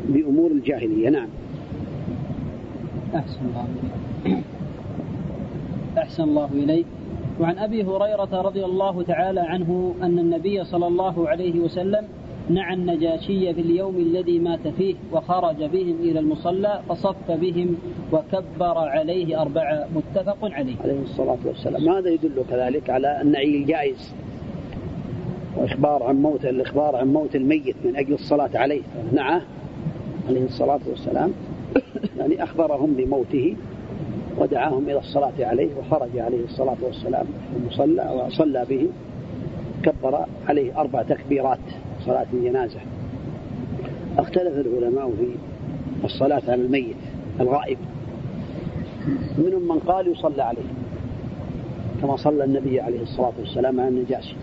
بأمور 0.09 0.51
الجاهلية. 0.51 1.11
نعم. 1.11 1.29
أحسن 3.15 3.41
الله 3.41 3.67
إليك. 4.27 4.45
أحسن 5.99 6.23
الله 6.23 6.49
إليك. 6.53 6.87
وعن 7.41 7.59
أبي 7.59 7.83
هريرة 7.83 8.43
رضي 8.43 8.65
الله 8.65 9.03
تعالى 9.03 9.41
عنه 9.41 9.95
أن 10.03 10.19
النبي 10.19 10.65
صلى 10.65 10.87
الله 10.87 11.29
عليه 11.29 11.61
وسلم 11.61 12.05
نعى 12.51 12.75
النجاشي 12.75 13.55
في 13.55 13.61
اليوم 13.61 13.97
الذي 13.97 14.39
مات 14.39 14.69
فيه 14.69 14.95
وخرج 15.13 15.57
بهم 15.57 15.97
إلى 16.01 16.19
المصلى 16.19 16.81
فصف 16.89 17.31
بهم 17.31 17.77
وكبر 18.13 18.79
عليه 18.79 19.41
أربعة. 19.43 19.89
متفق 19.95 20.39
عليه. 20.43 20.77
عليه 20.85 21.03
الصلاة 21.03 21.39
والسلام. 21.45 21.89
هذا 21.89 22.11
يدل 22.11 22.43
كذلك 22.51 22.91
على 22.91 23.23
النعي 23.23 23.57
الجائز؟ 23.57 24.15
وإخبار 25.57 26.03
عن 26.03 26.23
موت 26.23 26.45
الإخبار 26.45 26.97
عن 26.97 27.13
موت 27.13 27.37
الميت 27.37 27.77
من 27.85 27.97
أجل 27.97 28.15
الصلاة 28.15 28.51
عليه. 28.55 28.83
نعى. 29.13 29.41
عليه 30.31 30.45
الصلاة 30.45 30.81
والسلام 30.87 31.33
يعني 32.19 32.43
أخبرهم 32.43 32.95
بموته 32.95 33.57
ودعاهم 34.39 34.85
إلى 34.85 34.99
الصلاة 34.99 35.33
عليه 35.41 35.69
وخرج 35.79 36.19
عليه 36.19 36.45
الصلاة 36.45 36.77
والسلام 36.83 37.27
المصلى 37.57 38.27
وصلى 38.27 38.67
به 38.69 38.89
كبر 39.83 40.27
عليه 40.49 40.81
أربع 40.81 41.03
تكبيرات 41.03 41.59
صلاة 42.07 42.27
الجنازة. 42.33 42.81
اختلف 44.19 44.67
العلماء 44.67 45.11
في 45.11 46.05
الصلاة 46.05 46.43
على 46.49 46.63
الميت 46.63 46.97
الغائب. 47.41 47.79
منهم 49.39 49.69
من 49.69 49.79
قال 49.79 50.09
يصلى 50.09 50.43
عليه 50.43 50.71
كما 52.03 52.17
صلى 52.17 52.45
النبي 52.45 52.81
عليه 52.81 53.03
الصلاة 53.03 53.33
والسلام 53.39 53.81
على 53.81 53.89
النجاشي. 53.89 54.37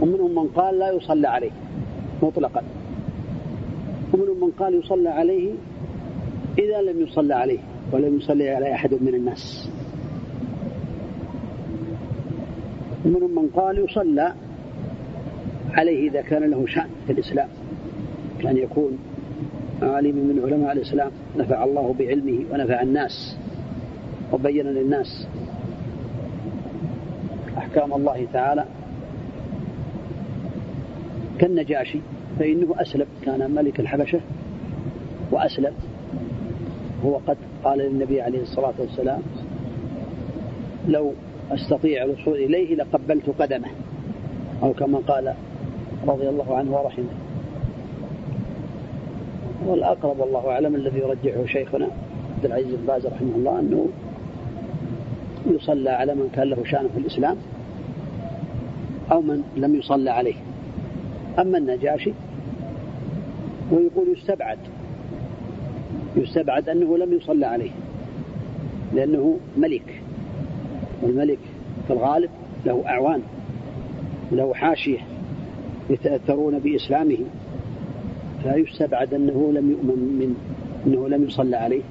ومنهم 0.00 0.34
من 0.34 0.48
قال 0.48 0.78
لا 0.78 0.90
يصلى 0.92 1.28
عليه 1.28 1.50
مطلقا. 2.22 2.62
ومنهم 4.14 4.40
من 4.40 4.50
قال 4.50 4.74
يصلى 4.74 5.08
عليه 5.08 5.52
إذا 6.58 6.82
لم 6.82 7.00
يصلى 7.00 7.34
عليه 7.34 7.58
ولم 7.92 8.16
يصلي 8.16 8.50
على 8.50 8.74
أحد 8.74 8.94
من 8.94 9.14
الناس. 9.14 9.70
ومنهم 13.04 13.30
من 13.30 13.48
قال 13.48 13.78
يصلى 13.78 14.34
عليه 15.72 16.10
إذا 16.10 16.20
كان 16.22 16.50
له 16.50 16.66
شأن 16.66 16.90
في 17.06 17.12
الإسلام 17.12 17.48
كان 18.42 18.56
يكون 18.56 18.98
عالم 19.82 20.16
من 20.16 20.42
علماء 20.44 20.72
الإسلام 20.72 21.10
نفع 21.38 21.64
الله 21.64 21.94
بعلمه 21.98 22.44
ونفع 22.52 22.82
الناس 22.82 23.36
وبين 24.32 24.66
للناس. 24.66 25.26
أحكام 27.58 27.92
الله 27.92 28.26
تعالى 28.32 28.64
كالنجاشي. 31.38 32.00
فإنه 32.40 32.74
أسلم. 32.78 33.06
كان 33.22 33.50
ملك 33.50 33.80
الحبشة 33.80 34.20
وأسلم. 35.30 35.72
هو 37.04 37.16
قد 37.26 37.36
قال 37.64 37.78
للنبي 37.78 38.20
عليه 38.20 38.42
الصلاة 38.42 38.72
والسلام 38.78 39.22
لو 40.88 41.12
أستطيع 41.50 42.04
الوصول 42.04 42.34
إليه 42.34 42.74
لقبلت 42.74 43.30
قدمه. 43.38 43.68
أو 44.62 44.72
كما 44.72 44.98
قال 44.98 45.34
رضي 46.06 46.28
الله 46.28 46.56
عنه 46.56 46.80
ورحمه. 46.80 47.04
والأقرب 49.66 50.20
والله 50.20 50.50
أعلم 50.50 50.74
الذي 50.74 50.98
يرجحه 50.98 51.46
شيخنا 51.46 51.88
عبد 52.36 52.44
العزيز 52.44 52.74
بن 52.74 52.86
باز 52.86 53.06
رحمه 53.06 53.34
الله 53.36 53.60
أنه 53.60 53.86
يصلى 55.46 55.90
على 55.90 56.14
من 56.14 56.30
كان 56.32 56.48
له 56.48 56.64
شأن 56.64 56.88
في 56.94 57.00
الإسلام 57.00 57.36
أو 59.12 59.20
من 59.20 59.42
لم 59.56 59.74
يصلى 59.74 60.10
عليه. 60.10 60.34
أما 61.38 61.58
النجاشي 61.58 62.12
ويقول 63.70 64.16
يستبعد. 64.18 64.58
يستبعد 66.16 66.68
أنه 66.68 66.98
لم 66.98 67.12
يصلى 67.12 67.46
عليه. 67.46 67.70
لأنه 68.94 69.38
ملك. 69.56 70.02
والملك 71.02 71.38
في 71.86 71.92
الغالب 71.92 72.30
له 72.66 72.84
أعوان 72.86 73.22
له 74.32 74.54
حاشية 74.54 74.98
يتأثرون 75.90 76.58
بإسلامه. 76.58 77.18
فيستبعد 78.42 79.14
أنه 79.14 79.52
لم 79.54 79.70
يؤمن 79.70 79.98
من 80.20 80.36
أنه 80.86 81.08
لم 81.08 81.24
يصلى 81.24 81.56
عليه. 81.56 81.82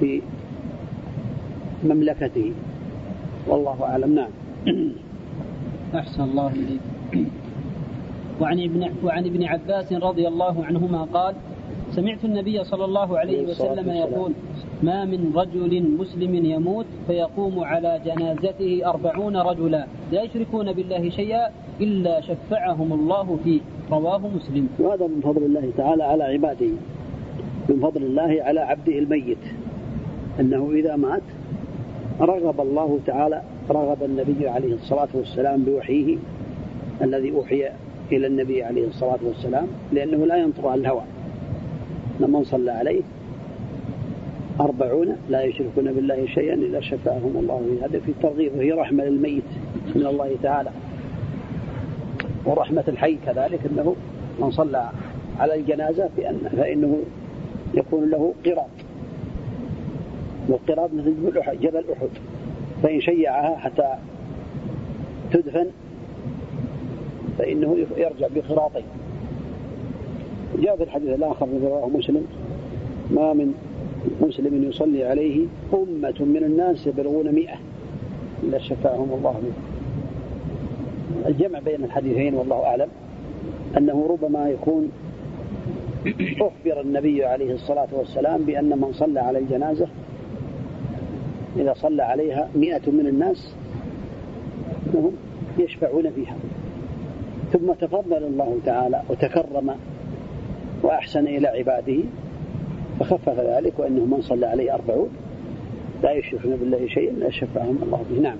في 0.00 0.22
مملكته. 1.84 2.52
والله 3.46 3.84
أعلم. 3.84 4.14
نعم. 4.14 4.30
أحسن 5.94 6.22
الله 6.22 6.48
إليك. 6.48 7.30
وعن 8.40 8.60
ابن 8.60 8.90
وعن 9.04 9.26
ابن 9.26 9.44
عباس 9.44 9.92
رضي 9.92 10.28
الله 10.28 10.64
عنهما 10.64 11.02
قال 11.02 11.34
سمعت 11.90 12.24
النبي 12.24 12.64
صلى 12.64 12.84
الله 12.84 13.18
عليه 13.18 13.46
وسلم 13.46 13.90
يقول 13.90 14.32
ما 14.82 15.04
من 15.04 15.32
رجل 15.34 15.82
مسلم 15.98 16.34
يموت 16.34 16.86
فيقوم 17.06 17.64
على 17.64 18.00
جنازته 18.04 18.80
أربعون 18.86 19.36
رجلا 19.36 19.86
لا 20.12 20.22
يشركون 20.22 20.72
بالله 20.72 21.10
شيئا 21.10 21.50
إلا 21.80 22.20
شفعهم 22.20 22.92
الله 22.92 23.38
فيه. 23.44 23.60
رواه 23.90 24.18
مسلم. 24.18 24.68
وهذا 24.78 25.06
من 25.06 25.20
فضل 25.20 25.42
الله 25.44 25.72
تعالى 25.76 26.04
على 26.04 26.24
عباده 26.24 26.70
من 27.68 27.80
فضل 27.82 28.02
الله 28.02 28.42
على 28.42 28.60
عبده 28.60 28.98
الميت. 28.98 29.44
أنه 30.40 30.70
إذا 30.72 30.96
مات 30.96 31.22
رغب 32.20 32.60
الله 32.60 32.98
تعالى 33.06 33.42
رغب 33.70 34.02
النبي 34.02 34.48
عليه 34.48 34.74
الصلاة 34.74 35.08
والسلام 35.14 35.62
بوحيه 35.64 36.16
الذي 37.02 37.30
أوحي 37.32 37.64
إلى 38.12 38.26
النبي 38.26 38.62
عليه 38.62 38.86
الصلاة 38.86 39.18
والسلام 39.22 39.66
لأنه 39.92 40.26
لا 40.26 40.36
ينطق 40.36 40.66
عن 40.66 40.78
الهوى. 40.78 41.02
من 42.20 42.44
صلى 42.44 42.70
عليه 42.70 43.02
أربعون 44.60 45.16
لا 45.28 45.42
يشركون 45.42 45.92
بالله 45.92 46.26
شيئا 46.26 46.54
إلا 46.54 46.80
شفاهم 46.80 47.36
الله 47.36 47.78
هذا 47.82 48.00
في 48.00 48.08
الترغيب 48.08 48.52
وهي 48.56 48.72
رحمة 48.72 49.04
للميت 49.04 49.44
من 49.94 50.06
الله 50.06 50.36
تعالى. 50.42 50.70
ورحمة 52.44 52.84
الحي 52.88 53.18
كذلك 53.26 53.60
أنه 53.66 53.96
من 54.40 54.50
صلى 54.50 54.90
على 55.38 55.54
الجنازة 55.54 56.08
فإن 56.16 56.38
فإنه 56.56 56.98
يكون 57.74 58.10
له 58.10 58.34
قراط. 58.46 58.70
والقراط 60.48 60.90
مثل 60.94 61.14
جبل 61.60 61.84
أحد. 61.92 62.08
فإن 62.82 63.00
شيعها 63.00 63.56
حتى 63.56 63.94
تدفن 65.32 65.66
فإنه 67.40 67.86
يرجع 67.96 68.28
بقراطين 68.34 68.84
جاء 70.58 70.76
في 70.76 70.82
الحديث 70.82 71.08
الآخر 71.08 71.46
الذي 71.46 71.66
رواه 71.66 71.88
مسلم 71.88 72.26
ما 73.10 73.32
من 73.32 73.54
مسلم 74.20 74.64
يصلي 74.68 75.04
عليه 75.04 75.46
أمة 75.74 76.14
من 76.20 76.44
الناس 76.44 76.86
يبلغون 76.86 77.32
مئة. 77.32 77.56
إلا 78.42 78.58
شفاهم 78.58 79.12
الله 79.12 79.40
منه. 79.42 79.54
الجمع 81.26 81.58
بين 81.58 81.84
الحديثين 81.84 82.34
والله 82.34 82.64
أعلم 82.64 82.88
أنه 83.78 84.06
ربما 84.10 84.48
يكون 84.48 84.90
أخبر 86.40 86.80
النبي 86.80 87.24
عليه 87.24 87.54
الصلاة 87.54 87.88
والسلام 87.92 88.42
بأن 88.42 88.68
من 88.78 88.92
صلى 88.92 89.20
على 89.20 89.38
الجنازة 89.38 89.88
إذا 91.56 91.74
صلى 91.74 92.02
عليها 92.02 92.48
مئة 92.54 92.90
من 92.90 93.06
الناس 93.06 93.54
أنهم 94.94 95.12
يشفعون 95.58 96.10
فيها. 96.10 96.36
ثم 97.52 97.72
تفضل 97.72 98.24
الله 98.24 98.58
تعالى 98.64 99.02
وتكرم 99.08 99.74
وأحسن 100.82 101.26
إلى 101.26 101.48
عباده 101.48 101.98
فخفف 103.00 103.38
ذلك 103.38 103.78
وأنه 103.78 104.04
من 104.04 104.22
صلى 104.22 104.46
عليه 104.46 104.74
أربعون. 104.74 105.08
لا 106.02 106.12
يشركون 106.12 106.56
بالله 106.56 106.86
شيئا 106.86 107.12
لا 107.12 107.30
شفعهم 107.30 107.78
الله 107.82 108.04
به. 108.10 108.20
نعم. 108.20 108.36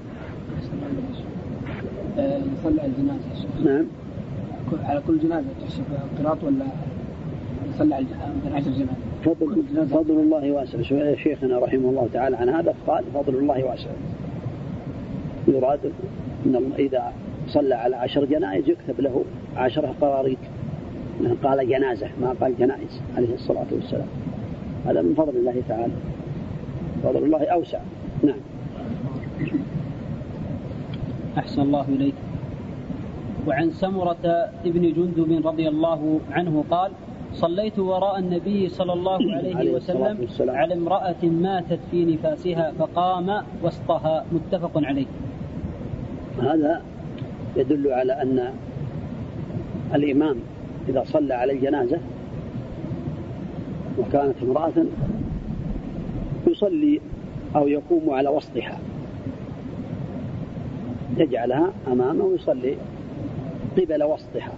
يصلي 2.59 2.81
على 2.81 2.93
الجنازة. 2.93 3.65
نعم. 3.65 3.87
على 4.85 5.03
كل 5.07 5.19
جنازة 5.19 5.47
تحسب 5.61 5.85
قراط 6.19 6.45
ولا 6.45 6.65
يصلي 7.75 7.95
على 7.95 8.07
عشر 8.55 8.71
جنازة؟ 8.71 8.95
فضل, 9.25 9.65
فضل 9.89 10.21
الله 10.21 10.53
واسع. 10.53 10.83
شيخنا 11.15 11.59
رحمه 11.59 11.91
الله 11.91 12.09
تعالى 12.13 12.37
عن 12.37 12.49
هذا 12.49 12.75
قال 12.87 13.05
فضل 13.15 13.35
الله 13.35 13.65
واسع. 13.65 13.91
يراد 15.49 15.93
إن 16.47 16.73
إذا 16.79 17.13
صلى 17.51 17.75
على 17.75 17.97
عشر 17.97 18.25
جنائز 18.25 18.69
يكتب 18.69 19.01
له 19.01 19.25
عشرة 19.57 19.95
قراريط 20.01 20.39
قال 21.45 21.69
جنازة 21.69 22.09
ما 22.21 22.35
قال 22.41 22.57
جنائز 22.57 23.01
عليه 23.17 23.35
الصلاة 23.35 23.67
والسلام. 23.73 24.07
هذا 24.87 25.03
من 25.03 25.15
فضل 25.15 25.37
الله 25.37 25.63
تعالى. 25.69 25.93
فضل 27.05 27.25
الله 27.25 27.45
أوسع. 27.45 27.79
نعم. 28.23 28.41
أحسن 31.39 31.63
الله 31.63 31.85
إليك. 31.89 32.15
وعن 33.47 33.71
سمرة 33.71 34.51
ابن 34.67 34.83
جندب 34.93 35.47
رضي 35.47 35.69
الله 35.69 36.21
عنه 36.33 36.65
قال 36.71 36.91
صليت 37.35 37.79
وراء 37.79 38.19
النبي 38.19 38.69
صلى 38.69 38.93
الله 38.93 39.19
عليه, 39.37 39.57
عليه 39.57 39.75
وسلم 39.75 40.17
والسلام. 40.21 40.57
على 40.57 40.75
امرأة 40.75 41.23
ماتت 41.25 41.79
في 41.91 42.05
نفاسها 42.05 42.73
فقام 42.79 43.43
وسطها. 43.63 44.25
متفق 44.33 44.71
عليه. 44.77 45.07
هذا 46.43 46.83
يدل 47.57 47.93
على 47.93 48.13
أن 48.13 48.55
الإمام 49.95 50.37
إذا 50.89 51.05
صلى 51.05 51.35
على 51.35 51.53
الجنازة 51.53 51.99
وكانت 53.99 54.35
امرأة 54.43 54.85
يصلي 56.47 57.01
أو 57.57 57.69
يقوم 57.69 58.11
على 58.11 58.29
وسطها 58.29 58.79
يجعلها 61.17 61.73
أمامه 61.89 62.25
ويصلي 62.25 62.77
قبل 63.77 64.03
وسطها. 64.03 64.53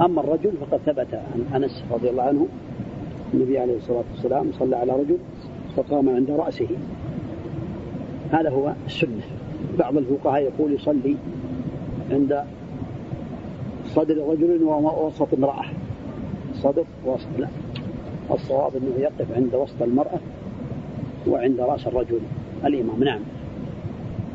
أما 0.00 0.20
الرجل 0.20 0.52
فقد 0.60 0.80
ثبت 0.86 1.14
عن 1.14 1.62
أنس 1.62 1.84
رضي 1.90 2.10
الله 2.10 2.22
عنه 2.22 2.46
النبي 3.34 3.58
عليه 3.58 3.76
الصلاة 3.76 4.04
والسلام 4.12 4.52
صلى 4.52 4.76
على 4.76 4.92
رجل 4.92 5.18
فقام 5.76 6.08
عند 6.08 6.30
رأسه. 6.30 6.68
هذا 8.32 8.50
هو 8.50 8.72
السنة. 8.86 9.22
بعض 9.78 9.96
الفقهاء 9.96 10.42
يقول 10.42 10.72
يصلي 10.72 11.16
عند 12.10 12.44
صدر 13.86 14.28
رجل 14.28 14.62
ووسط 14.62 15.34
امرأة. 15.34 15.64
صدر 16.54 16.84
وسط 17.06 17.28
لا. 17.38 17.48
الصواب 18.30 18.76
أنه 18.76 18.94
يقف 18.98 19.36
عند 19.36 19.54
وسط 19.54 19.82
المرأة 19.82 20.18
وعند 21.28 21.60
رأس 21.60 21.86
الرجل. 21.86 22.20
الإمام 22.64 23.04
نعم. 23.04 23.20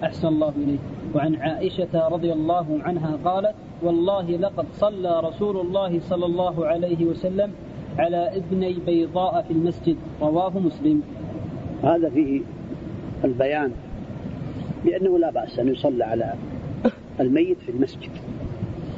أحسن 0.03 0.28
الله 0.28 0.53
إليك. 0.57 0.80
وعن 1.16 1.36
عائشة 1.36 2.07
رضي 2.07 2.34
الله 2.34 2.66
عنها 2.82 3.18
قالت 3.26 3.56
والله 3.84 4.32
لقد 4.32 4.66
صلى 4.74 5.20
رسول 5.20 5.57
الله 5.57 5.99
صلى 5.99 6.26
الله 6.26 6.66
عليه 6.66 7.06
وسلم 7.06 7.52
على 7.98 8.38
ابني 8.38 8.74
بيضاء 8.86 9.41
في 9.41 9.53
المسجد 9.53 9.95
رواه 10.22 10.60
مسلم. 10.60 11.02
هذا 11.84 12.10
فيه 12.10 12.41
البيان 13.24 13.72
بأنه 14.85 15.19
لا 15.19 15.31
بأس 15.31 15.60
أن 15.60 15.68
يصلى 15.68 16.03
على 16.03 16.34
الميت 17.19 17.57
في 17.65 17.72
المسجد. 17.72 18.10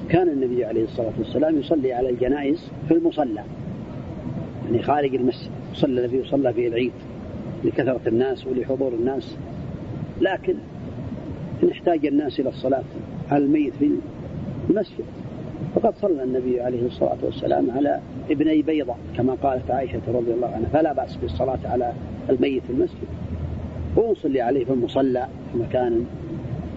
كان 0.10 0.30
النبي 0.30 0.66
عليه 0.66 0.84
الصلاة 0.84 1.12
والسلام 1.18 1.60
يصلي 1.60 1.94
على 1.94 2.10
الجنائز 2.10 2.72
في 2.88 2.94
المصلى. 2.94 3.44
يعني 4.66 4.84
خارج 4.84 5.16
المسجد. 5.16 5.49
صلى 5.74 6.02
الذي 6.02 6.18
يصلى 6.18 6.53
فيه 6.53 6.68
العيد 6.68 6.91
لكثرة 7.64 8.02
الناس 8.08 8.48
ولحضور 8.48 8.94
الناس. 8.94 9.38
لكن 10.22 10.56
إن 11.64 11.70
احتاج 11.70 12.06
الناس 12.06 12.40
إلى 12.40 12.49
الصلاة 12.49 12.84
على 13.32 13.44
الميت 13.44 13.74
في 13.80 13.91
المسجد. 14.70 15.06
فقد 15.76 15.95
صلى 15.95 16.24
النبي 16.24 16.62
عليه 16.62 16.86
الصلاة 16.86 17.18
والسلام 17.24 17.72
على 17.72 17.99
ابني 18.32 18.62
بيضة 18.62 18.95
كما 19.18 19.34
قالت 19.34 19.72
عائشة 19.72 20.02
رضي 20.08 20.34
الله 20.34 20.48
عنها. 20.48 20.70
فلا 20.74 20.94
بأس 20.94 21.16
بالصلاة 21.16 21.60
على 21.66 21.94
الميت 22.30 22.64
في 22.64 22.70
المسجد. 22.70 23.08
ونصلي 23.98 24.42
عليه 24.42 24.66
في 24.66 24.74
المصلى 24.74 25.28
في 25.52 25.58
مكان 25.58 26.06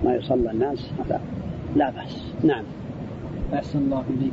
ما 0.04 0.14
يصلى 0.14 0.50
الناس 0.50 0.90
هذا 0.98 1.20
لا 1.76 1.90
بأس. 1.90 2.34
نعم. 2.44 2.64
أحسن 3.54 3.78
الله 3.78 4.04
إليك. 4.18 4.32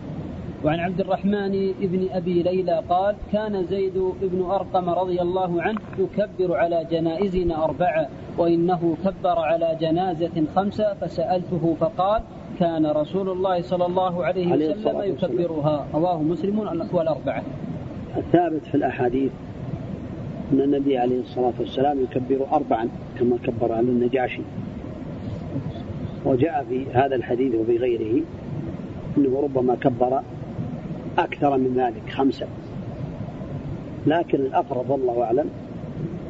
وعن 0.66 0.80
عبد 0.80 1.00
الرحمن 1.00 1.74
بن 1.82 2.08
أبي 2.12 2.44
ليلى 2.44 2.84
قال 2.90 3.16
كان 3.34 3.66
زيد 3.66 3.94
بن 4.22 4.42
أرقم 4.52 4.90
رضي 4.90 5.22
الله 5.22 5.62
عنه 5.62 5.80
يكبر 6.00 6.56
على 6.56 6.88
جنائزنا 6.92 7.64
أربعة 7.64 8.08
وإنه 8.38 8.98
كبر 9.06 9.40
على 9.40 9.78
جنازة 9.82 10.44
خمسة 10.56 10.94
فسألته 10.94 11.76
فقال 11.80 12.22
كان 12.60 12.86
رسول 12.86 13.30
الله 13.30 13.62
صلى 13.62 13.86
الله 13.86 14.26
عليه 14.26 14.52
عليه 14.52 14.72
وسلم. 14.76 15.02
يكبرها. 15.02 15.88
رواه 15.94 16.22
مسلم 16.22 16.60
والأربعة 16.94 17.44
الثابت 18.18 18.66
في 18.66 18.76
الأحاديث 18.76 19.32
أن 20.54 20.62
النبي 20.62 20.98
عليه 20.98 21.20
الصلاة 21.20 21.54
والسلام 21.60 22.04
يكبر 22.04 22.48
أربعا 22.52 22.90
كما 23.20 23.38
كبر 23.44 23.72
على 23.72 23.88
النجاشي. 23.88 24.42
وجاء 26.26 26.66
في 26.70 26.86
هذا 26.94 27.16
الحديث 27.16 27.56
وفي 27.56 27.78
غيره 27.78 28.22
أنه 29.18 29.40
ربما 29.42 29.76
كبر 29.76 30.22
أكثر 31.18 31.58
من 31.58 31.74
ذلك 31.76 32.14
خمسة 32.14 32.48
لكن 34.08 34.40
الأقرب 34.40 34.90
والله 34.90 35.24
أعلم 35.24 35.50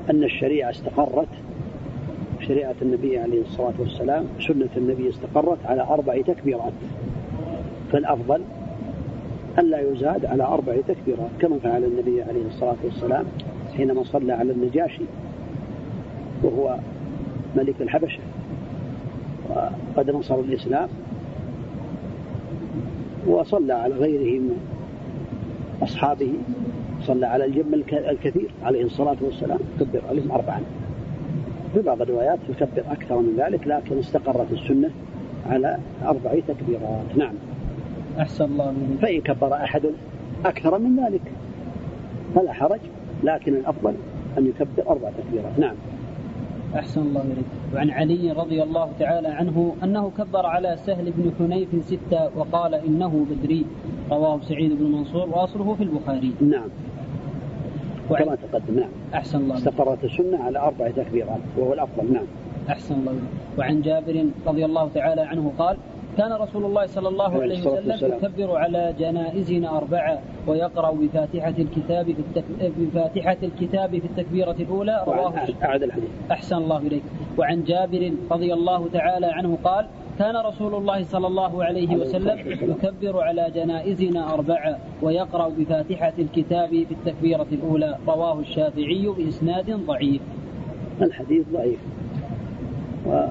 أن 0.09 0.23
الشريعة 0.23 0.69
استقرت 0.69 1.27
شريعة 2.47 2.75
النبي 2.81 3.19
عليه 3.19 3.41
الصلاة 3.41 3.73
والسلام 3.79 4.25
سنة 4.47 4.69
النبي 4.77 5.09
استقرت 5.09 5.65
على 5.65 5.81
أربع 5.81 6.21
تكبيرات. 6.21 6.73
فالأفضل 7.91 8.41
ألا 9.59 9.91
يزاد 9.91 10.25
على 10.25 10.43
أربع 10.43 10.75
تكبيرات 10.87 11.29
كما 11.39 11.59
فعل 11.59 11.83
النبي 11.83 12.21
عليه 12.21 12.45
الصلاة 12.47 12.75
والسلام 12.83 13.25
حينما 13.77 14.03
صلى 14.03 14.33
على 14.33 14.51
النجاشي 14.51 15.03
وهو 16.43 16.77
ملك 17.55 17.81
الحبشة 17.81 18.19
وقد 19.49 20.09
نصر 20.11 20.39
الإسلام 20.39 20.89
وصلى 23.27 23.73
على 23.73 23.95
غيره 23.95 24.39
من 24.39 24.57
أصحابه 25.83 26.31
صلى 27.01 27.25
على 27.25 27.45
الجم 27.45 27.73
الك- 27.73 27.93
الكثير 27.93 28.49
عليه 28.63 28.83
الصلاة 28.83 29.17
والسلام 29.21 29.59
كبر 29.79 30.01
عليهم 30.09 30.31
أربعا. 30.31 30.61
في 31.73 31.81
بعض 31.81 32.01
الروايات 32.01 32.39
يكبر 32.49 32.83
أكثر 32.91 33.19
من 33.19 33.33
ذلك 33.37 33.67
لكن 33.67 33.97
استقرت 33.99 34.51
السنة 34.51 34.89
على 35.49 35.77
أربع 36.05 36.39
تكبيرات. 36.47 37.17
نعم. 37.17 37.33
أحسن 38.19 38.43
الله 38.45 38.69
إليك. 38.69 38.99
فإن 39.01 39.21
كبر 39.21 39.53
أحد 39.53 39.81
أكثر 40.45 40.79
من 40.79 41.05
ذلك 41.05 41.21
فلا 42.35 42.53
حرج. 42.53 42.79
لكن 43.23 43.53
الأفضل 43.53 43.93
أن 44.37 44.45
يكبر 44.45 44.89
أربع 44.89 45.09
تكبيرات. 45.09 45.59
نعم. 45.59 45.75
أحسن 46.75 47.01
الله 47.01 47.21
إليك. 47.21 47.45
وعن 47.75 47.89
علي 47.89 48.31
رضي 48.31 48.63
الله 48.63 48.89
تعالى 48.99 49.27
عنه 49.27 49.75
أنه 49.83 50.11
كبر 50.17 50.45
على 50.45 50.77
سهل 50.77 51.11
بن 51.17 51.31
حنيف 51.39 51.85
ستة 51.85 52.37
وقال 52.37 52.75
إنه 52.75 53.25
بدري. 53.31 53.65
رواه 54.11 54.39
سعيد 54.41 54.79
بن 54.79 54.91
منصور 54.91 55.29
وأصله 55.29 55.75
في 55.75 55.83
البخاري. 55.83 56.33
نعم. 56.41 56.69
وعن 58.09 58.23
كما 58.23 58.35
تقدم 58.35 58.79
نعم. 58.79 58.89
أحسن 59.13 59.39
الله 59.39 59.55
استقرت 59.55 60.03
السنة 60.03 60.37
على 60.37 60.59
أربع 60.59 60.91
تكبيرات 60.91 61.39
وهو 61.57 61.73
الأفضل. 61.73 62.13
نعم. 62.13 62.25
أحسن 62.69 62.95
الله 62.95 63.11
إليك. 63.11 63.59
وعن 63.59 63.81
جابر 63.81 64.25
رضي 64.47 64.65
الله 64.65 64.89
تعالى 64.93 65.21
عنه 65.21 65.51
قال 65.57 65.77
كان 66.17 66.33
رسول 66.33 66.65
الله 66.65 66.85
صلى 66.85 67.09
الله 67.09 67.41
عليه 67.41 67.67
وسلم. 67.67 68.13
يكبر 68.13 68.57
على 68.57 68.93
جنائزنا 68.99 69.77
أربعة 69.77 70.19
ويقرأ 70.47 70.91
بفاتحة 70.91 71.53
الكتاب 71.59 72.05
في 72.05 72.19
التك... 72.19 72.43
بفاتحة 72.77 73.37
الكتاب 73.43 73.89
في 73.99 74.05
التكبيرة 74.05 74.55
الأولى 74.59 75.03
رواه 75.07 75.33
أعد 75.63 75.83
الحديث. 75.83 76.09
أحسن 76.31 76.57
الله 76.57 76.77
إليك. 76.77 77.03
وعن 77.37 77.63
جابر 77.63 78.11
رضي 78.31 78.53
الله 78.53 78.87
تعالى 78.93 79.25
عنه 79.25 79.57
قال 79.63 79.87
كان 80.19 80.35
رسول 80.35 80.75
الله 80.75 81.03
صلى 81.03 81.27
الله 81.27 81.63
عليه 81.63 81.95
وسلم 81.95 82.37
يكبر 82.71 83.21
على 83.21 83.51
جنائزنا 83.55 84.33
أربعة 84.33 84.77
ويقرأ 85.01 85.49
بفاتحة 85.49 86.13
الكتاب 86.19 86.69
في 86.69 86.91
التكبيرة 86.91 87.47
الأولى 87.51 87.97
رواه 88.07 88.39
الشافعي 88.39 89.07
بإسناد 89.17 89.71
ضعيف. 89.71 90.21
الحديث 91.01 91.45
ضعيف. 91.53 91.79
و 93.07 93.23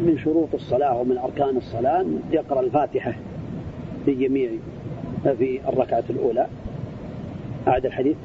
من 0.00 0.18
شروط 0.18 0.48
الصلاة 0.54 1.00
ومن 1.00 1.18
أركان 1.18 1.56
الصلاة 1.56 2.04
يقرأ 2.32 2.60
الفاتحة 2.60 3.14
في 4.04 4.14
جميع 4.14 4.50
في 5.38 5.68
الركعة 5.68 6.04
الأولى. 6.10 6.46
أعد 7.68 7.86
الحديث. 7.86 8.16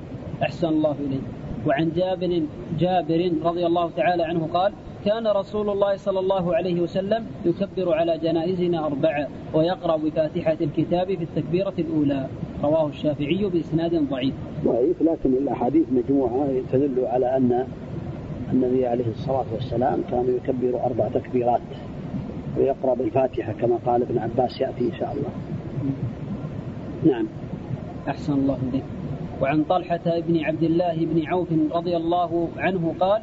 أحسن 0.44 0.68
الله 0.68 0.96
إليك. 1.00 1.22
وعن 1.68 1.92
جابر 1.96 2.42
جابر 2.80 3.32
رضي 3.44 3.66
الله 3.66 3.90
تعالى 3.98 4.24
عنه 4.24 4.48
قال 4.54 4.74
كان 5.06 5.28
رسول 5.28 5.70
الله 5.70 5.98
صلى 5.98 6.20
الله 6.20 6.56
عليه 6.56 6.82
وسلم 6.82 7.26
يكبر 7.46 7.94
على 7.94 8.18
جنائزنا 8.18 8.86
أربعة 8.86 9.28
ويقرأ 9.54 9.98
بفاتحة 9.98 10.58
الكتاب 10.62 11.08
في 11.08 11.24
التكبيرة 11.24 11.74
الأولى. 11.80 12.28
رواه 12.64 12.88
الشافعي 12.88 13.50
بإسناد 13.54 14.10
ضعيف. 14.10 14.34
ضعيف 14.66 15.02
لكن 15.02 15.34
الأحاديث 15.34 15.86
مجموعة 15.92 16.48
تدل 16.72 17.06
على 17.06 17.38
أن 17.38 17.68
النبي 18.54 18.88
عليه 18.88 19.08
الصلاة 19.08 19.46
والسلام 19.54 20.02
كان 20.12 20.38
يكبر 20.38 20.84
أربع 20.86 21.08
تكبيرات 21.08 21.62
ويقرأ 22.58 22.94
بالفاتحة 22.96 23.52
كما 23.52 23.80
قال 23.86 24.02
ابن 24.02 24.18
عباس 24.18 24.62
يأتي 24.62 24.84
إن 24.84 25.00
شاء 25.00 25.12
الله. 25.12 25.30
نعم. 27.14 27.28
أحسن 28.08 28.34
الله 28.34 28.58
إليك. 28.70 28.84
وعن 29.42 29.64
طلحة 29.64 30.20
بن 30.28 30.44
عبد 30.44 30.64
الله 30.64 31.06
بن 31.06 31.26
عوف 31.28 31.48
رضي 31.72 31.98
الله 31.98 32.50
عنه 32.58 32.96
قال 33.00 33.22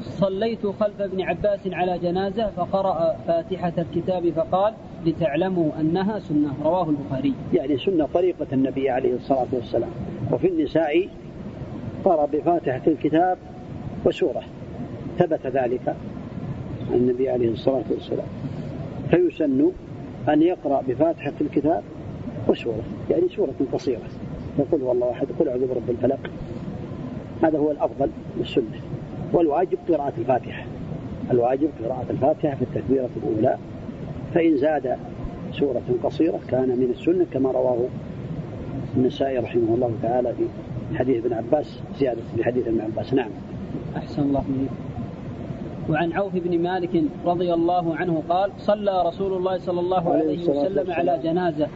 صليت 0.00 0.66
خلف 0.66 1.00
ابن 1.00 1.22
عباس 1.22 1.60
على 1.66 1.98
جنازة 1.98 2.50
فقرأ 2.50 3.16
فاتحة 3.26 3.72
الكتاب 3.78 4.30
فقال 4.30 4.74
لتعلموا 5.06 5.70
أنها 5.80 6.18
سنة. 6.18 6.52
رواه 6.64 6.90
البخاري. 6.90 7.34
يعني 7.52 7.78
سنة 7.78 8.08
طريقة 8.14 8.46
النبي 8.52 8.90
عليه 8.90 9.14
الصلاة 9.14 9.46
والسلام. 9.52 9.90
وفي 10.32 10.48
النساء 10.48 11.08
قرأ 12.04 12.26
بفاتحة 12.26 12.82
الكتاب 12.86 13.38
وسورة. 14.04 14.42
ثبت 15.18 15.46
ذلك 15.46 15.96
عن 16.90 16.94
النبي 16.94 17.28
عليه 17.28 17.50
الصلاة 17.50 17.84
والسلام. 17.90 18.26
فيسن 19.10 19.70
أن 20.28 20.42
يقرأ 20.42 20.82
بفاتحة 20.88 21.32
الكتاب 21.40 21.82
وسورة. 22.48 22.82
يعني 23.10 23.28
سورة 23.28 23.54
قصيرة. 23.72 24.08
يقول 24.58 24.82
هو 24.82 24.92
الله 24.92 25.10
أحد 25.10 25.26
قل 25.38 25.48
أعوذ 25.48 25.66
برب 25.66 25.90
الفلق. 25.90 26.30
هذا 27.42 27.58
هو 27.58 27.70
الأفضل 27.70 28.10
والسنة 28.38 28.80
والواجب 29.32 29.78
قراءة 29.88 30.12
الفاتحة. 30.18 30.66
الواجب 31.30 31.68
قراءة 31.84 32.06
الفاتحة 32.10 32.54
في 32.54 32.62
التكبيرة 32.62 33.08
الأولى. 33.16 33.58
فإن 34.34 34.56
زاد 34.56 34.96
سورة 35.52 35.82
قصيرة 36.02 36.40
كان 36.48 36.68
من 36.68 36.94
السنة 36.98 37.26
كما 37.32 37.50
رواه 37.50 37.78
النسائي 38.96 39.38
رحمه 39.38 39.74
الله 39.74 39.92
تعالى 40.02 40.34
في 40.34 40.44
حديث 40.98 41.24
ابن 41.24 41.32
عباس 41.32 41.80
زيادة 41.98 42.20
في 42.36 42.44
حديث 42.44 42.66
ابن 42.66 42.80
عباس. 42.80 43.14
نعم. 43.14 43.30
أحسن 43.96 44.22
الله 44.22 44.44
إليك 44.48 44.70
وعن 45.90 46.12
عوف 46.12 46.32
بن 46.34 46.62
مالك 46.62 47.04
رضي 47.26 47.54
الله 47.54 47.96
عنه 47.96 48.22
قال 48.28 48.50
صلى 48.58 49.02
رسول 49.06 49.32
الله 49.36 49.58
صلى 49.58 49.80
الله 49.80 50.12
عليه 50.12 50.38
وسلم. 50.48 50.92
على 50.92 51.20
جنازة 51.22 51.68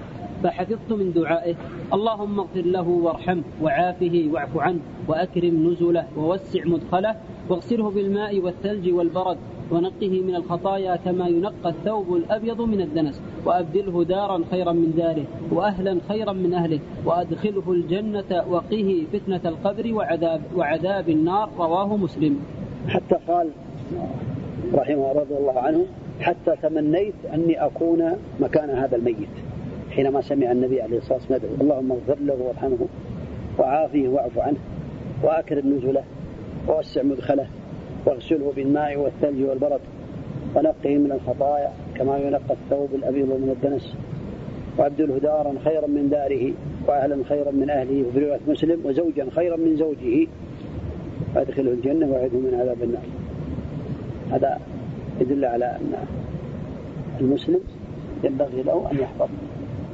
فحفظت 0.42 0.92
من 0.92 1.12
دعائه 1.12 1.54
اللهم 1.92 2.40
اغفر 2.40 2.60
له 2.60 2.88
وارحمه 2.88 3.42
وعافه 3.62 4.28
واعف 4.32 4.56
عنه 4.58 4.80
وأكرم 5.08 5.54
نزله 5.70 6.04
ووسع 6.16 6.64
مدخله 6.64 7.16
واغسله 7.48 7.90
بالماء 7.90 8.38
والثلج 8.40 8.92
والبرد 8.92 9.36
ونقه 9.72 10.22
من 10.22 10.34
الخطايا 10.34 10.96
كما 10.96 11.28
ينقى 11.28 11.70
الثوب 11.70 12.16
الأبيض 12.16 12.60
من 12.60 12.80
الدنس. 12.80 13.22
وأبدله 13.44 14.04
دارا 14.04 14.44
خيرا 14.50 14.72
من 14.72 14.94
داره 14.96 15.24
وأهلا 15.52 15.98
خيرا 16.08 16.32
من 16.32 16.54
أهله. 16.54 16.80
وأدخله 17.04 17.72
الجنة 17.72 18.44
وقه 18.50 19.06
فتنة 19.12 19.40
القبر 19.44 19.94
وعذاب, 19.94 20.40
وعذاب 20.56 21.08
النار. 21.08 21.50
رواه 21.58 21.96
مسلم. 21.96 22.40
حتى 22.88 23.16
قال 23.28 23.50
رحمه 24.74 25.12
رضي 25.12 25.34
الله 25.34 25.58
عنه 25.58 25.86
حتى 26.20 26.56
تمنيت 26.62 27.14
أني 27.34 27.66
أكون 27.66 28.12
مكان 28.40 28.70
هذا 28.70 28.96
الميت. 28.96 29.34
حينما 29.90 30.20
سمع 30.20 30.52
النبي 30.52 30.82
عليه 30.82 30.98
الصلاة 30.98 31.18
والسلام 31.18 31.40
يدعو 31.44 31.54
اللهم 31.60 31.92
اغفر 31.92 32.16
له 32.20 32.34
وارحمه 32.34 32.86
وعافيه 33.58 34.08
واعف 34.08 34.38
عنه 34.38 34.58
وأكرم 35.22 35.76
نزله 35.76 36.04
ووسع 36.68 37.02
مدخله. 37.02 37.46
وأغسله 38.08 38.52
بالماء 38.56 38.96
والثلج 38.96 39.42
والبرد 39.42 39.80
ونقه 40.56 40.98
من 40.98 41.12
الخطايا 41.12 41.70
كما 41.96 42.18
ينقى 42.18 42.54
الثوب 42.64 42.88
الأبيض 42.94 43.26
من 43.26 43.50
الدنس. 43.56 43.94
وأبدله 44.78 45.18
دارا 45.18 45.54
خيرا 45.64 45.86
من 45.86 46.08
داره 46.10 46.52
وأهلا 46.88 47.24
خيرا 47.24 47.50
من 47.50 47.70
أهله. 47.70 48.04
وفي 48.08 48.18
رواية 48.18 48.40
مسلم 48.48 48.80
وزوجا 48.84 49.26
خيرا 49.30 49.56
من 49.56 49.76
زوجه. 49.76 50.26
وأدخله 51.36 51.70
الجنة 51.70 52.06
وأعده 52.06 52.38
من 52.38 52.54
عذاب 52.60 52.82
النار. 52.82 53.02
هذا 54.32 54.58
يدل 55.20 55.44
على 55.44 55.64
أن 55.64 55.92
المسلم 57.20 57.60
ينبغي 58.24 58.62
له 58.62 58.90
أن 58.92 58.98
يحفظ 58.98 59.28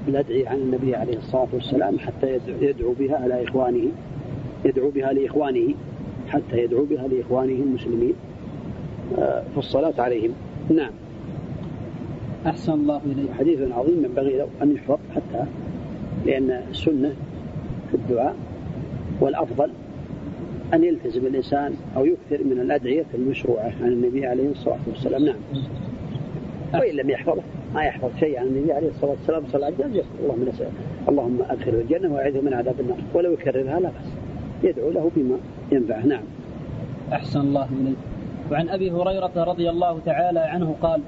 الأدعية 0.08 0.48
عن 0.48 0.56
النبي 0.56 0.94
عليه 0.96 1.16
الصلاة 1.16 1.48
والسلام 1.52 1.98
حتى 1.98 2.38
يدعو- 2.60 2.98
بها 2.98 3.16
على 3.16 3.44
إخوانه 3.44 3.88
يدعو 4.64 4.90
بها 4.90 5.12
لإخوانه. 5.12 5.74
حتى 6.34 6.58
يدعو 6.58 6.84
بها 6.84 7.08
لإخوانه 7.08 7.62
المسلمين 7.62 8.14
آه، 9.18 9.42
في 9.52 9.58
الصلاة 9.58 9.94
عليهم. 9.98 10.30
نعم. 10.70 10.90
أحسن 12.46 12.72
الله 12.72 13.00
إليك. 13.06 13.30
حديث 13.38 13.72
عظيم 13.72 14.04
ينبغي 14.04 14.36
له 14.38 14.48
أن 14.62 14.74
يحفظ 14.74 14.98
حتى 15.14 15.44
لأن 16.26 16.50
السنة 16.70 17.14
في 17.90 17.94
الدعاء 17.94 18.36
والأفضل 19.20 19.70
أن 20.74 20.84
يلتزم 20.84 21.26
الإنسان 21.26 21.74
أو 21.96 22.04
يكثر 22.04 22.44
من 22.44 22.60
الأدعية 22.60 23.04
المشروعة 23.14 23.72
عن 23.82 23.88
النبي 23.88 24.26
عليه 24.26 24.50
الصلاة 24.50 24.78
والسلام. 24.86 25.24
نعم. 25.24 25.36
وإن 26.74 26.96
لم 26.96 27.10
يحفظه 27.10 27.42
ما 27.74 27.84
يحفظ 27.84 28.10
شيء 28.20 28.38
عن 28.38 28.46
النبي 28.46 28.72
عليه 28.72 28.88
الصلاة 28.88 29.10
والسلام 29.10 29.42
صلى 29.46 29.68
الله 29.68 29.84
عليه 29.84 30.48
وسلم. 30.48 30.72
اللهم 31.08 31.38
أدخله 31.50 31.80
الجنة 31.80 32.14
وأعذه 32.14 32.40
من 32.40 32.54
عذاب 32.54 32.80
النار. 32.80 32.98
ولو 33.14 33.32
يكررها 33.32 33.80
لا 33.80 33.88
بأس. 33.88 34.23
يدعو 34.64 34.90
له 34.90 35.10
بما 35.16 35.36
ينفعه 35.72 36.06
نعم. 36.06 36.22
أحسن 37.12 37.40
الله 37.40 37.68
إليك. 37.80 37.96
وعن 38.50 38.68
أبي 38.68 38.90
هريرة 38.90 39.32
رضي 39.36 39.70
الله 39.70 39.98
تعالى 40.06 40.40
عنه 40.40 40.74
قال 40.82 41.00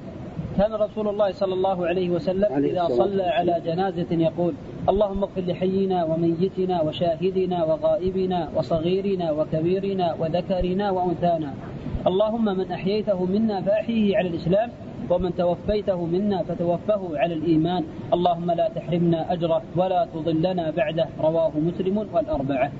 كان 0.57 0.73
رسول 0.73 1.07
الله 1.07 1.31
صلى 1.31 1.53
الله 1.53 1.87
عليه 1.87 2.09
وسلم 2.09 2.49
عليه 2.51 2.71
إذا 2.71 2.95
صلى 2.95 3.23
على 3.23 3.61
جنازة 3.65 4.11
يقول 4.11 4.53
اللهم 4.89 5.23
اغفر 5.23 5.41
لحينا 5.41 6.05
وميتنا 6.05 6.81
وشاهدنا 6.81 7.63
وغائبنا 7.63 8.49
وصغيرنا 8.55 9.31
وكبيرنا 9.31 10.07
وذكرنا 10.19 10.91
وأنثانا. 10.91 11.53
اللهم 12.07 12.45
من 12.45 12.71
أحييته 12.71 13.25
منا 13.25 13.61
فأحيه 13.61 14.17
على 14.17 14.27
الإسلام 14.29 14.69
ومن 15.09 15.35
توفيته 15.35 16.05
منا 16.05 16.43
فتوفه 16.43 17.01
على 17.17 17.33
الإيمان. 17.33 17.83
اللهم 18.13 18.51
لا 18.51 18.67
تحرمنا 18.75 19.33
أجره 19.33 19.61
ولا 19.75 20.07
تضلنا 20.13 20.71
بعده. 20.77 21.07
رواه 21.19 21.51
مسلم 21.67 21.97
والأربعة. 22.13 22.71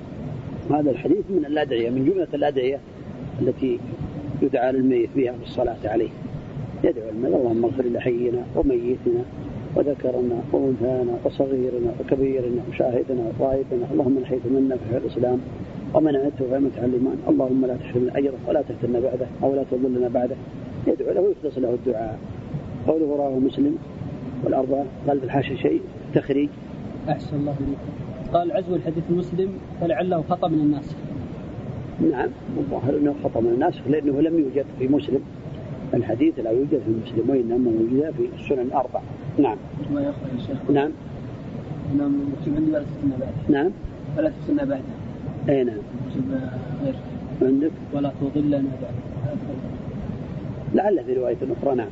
هذا 0.70 0.90
الحديث 0.90 1.24
من 1.30 1.44
الأدعية 1.46 1.90
من 1.90 2.04
جملة 2.04 2.28
الأدعية 2.34 2.80
التي 3.42 3.78
يدعى 4.42 4.72
للميت 4.72 5.10
بها 5.16 5.34
بالصلاة 5.40 5.76
عليه. 5.84 6.08
يدعو 6.84 7.08
الميت 7.08 7.34
اللهم 7.34 7.64
اغفر 7.64 7.84
لحينا 7.84 8.44
وميتنا 8.56 9.24
وذكرنا 9.76 10.42
وأنثانا 10.52 11.18
وصغيرنا 11.24 11.90
وكبيرنا 12.00 12.62
وشاهدنا 12.68 13.32
وغائبنا 13.40 13.86
اللهم 13.92 14.12
من 14.12 14.24
حيث 14.24 14.46
منا 14.46 14.76
في 14.76 14.96
الإسلام 14.96 15.38
ومنعته 15.94 16.50
فهمت 16.50 16.78
على 16.78 16.86
الإيمان 16.86 17.16
اللهم 17.28 17.66
لا 17.66 17.76
تحرمنا 17.76 18.18
أجره 18.18 18.38
ولا 18.48 18.62
تفتنا 18.62 19.00
بعده 19.00 19.26
أو 19.42 19.54
لا 19.54 19.64
تضلنا 19.70 20.08
بعده. 20.08 20.36
يدعو 20.86 21.12
له 21.12 21.20
ويخلص 21.20 21.58
له 21.58 21.74
الدعاء. 21.74 22.18
قوله 22.86 23.16
رواه 23.16 23.38
مسلم 23.38 23.78
والأربعة 24.44 24.84
قال 25.08 25.20
في 25.20 25.24
الحاشية 25.26 25.56
شيء 25.56 25.80
تخريج. 26.14 26.48
أحسن 27.08 27.36
الله 27.36 27.54
إليك 27.60 28.07
قال 28.32 28.52
عزو 28.52 28.74
الحديث 28.74 29.04
مسلم 29.10 29.48
فلعله 29.80 30.24
خطأ 30.30 30.48
من 30.48 30.58
الناس. 30.58 30.94
نعم 32.10 32.28
الظاهر 32.58 32.96
أنه 32.96 33.14
خطأ 33.24 33.40
من 33.40 33.48
الناس 33.48 33.74
لأنه 33.88 34.20
لم 34.20 34.38
يوجد 34.38 34.66
في 34.78 34.88
مسلم 34.88 35.20
الحديث 35.94 36.38
لا 36.38 36.50
يوجد 36.50 36.80
في 36.86 36.90
مسلم 37.02 37.30
وإنما 37.30 37.70
وجد 37.70 38.14
في 38.16 38.42
السنن 38.42 38.60
الاربع 38.60 39.00
نعم. 39.38 39.56
يا 39.94 40.12
شيخ؟ 40.46 40.70
نعم. 40.70 40.90
نعم 41.98 42.12
مكتوب 42.32 42.54
عندي 42.56 42.70
ولا 42.70 42.82
تفتنا 42.82 43.16
بعد. 43.20 43.32
نعم. 43.48 43.70
ولا 44.18 44.30
تفتنا 44.30 44.64
بعد. 44.64 44.82
أي 45.48 45.64
نعم. 45.64 45.76
مكتوب 46.06 46.24
غير 46.84 46.94
عندك؟ 47.42 47.70
ولا 47.92 48.12
تضلنا 48.20 48.56
بعد. 48.82 48.94
لعل 50.74 51.04
في 51.04 51.14
رواية 51.14 51.36
أخرى 51.62 51.74
نعم. 51.74 51.88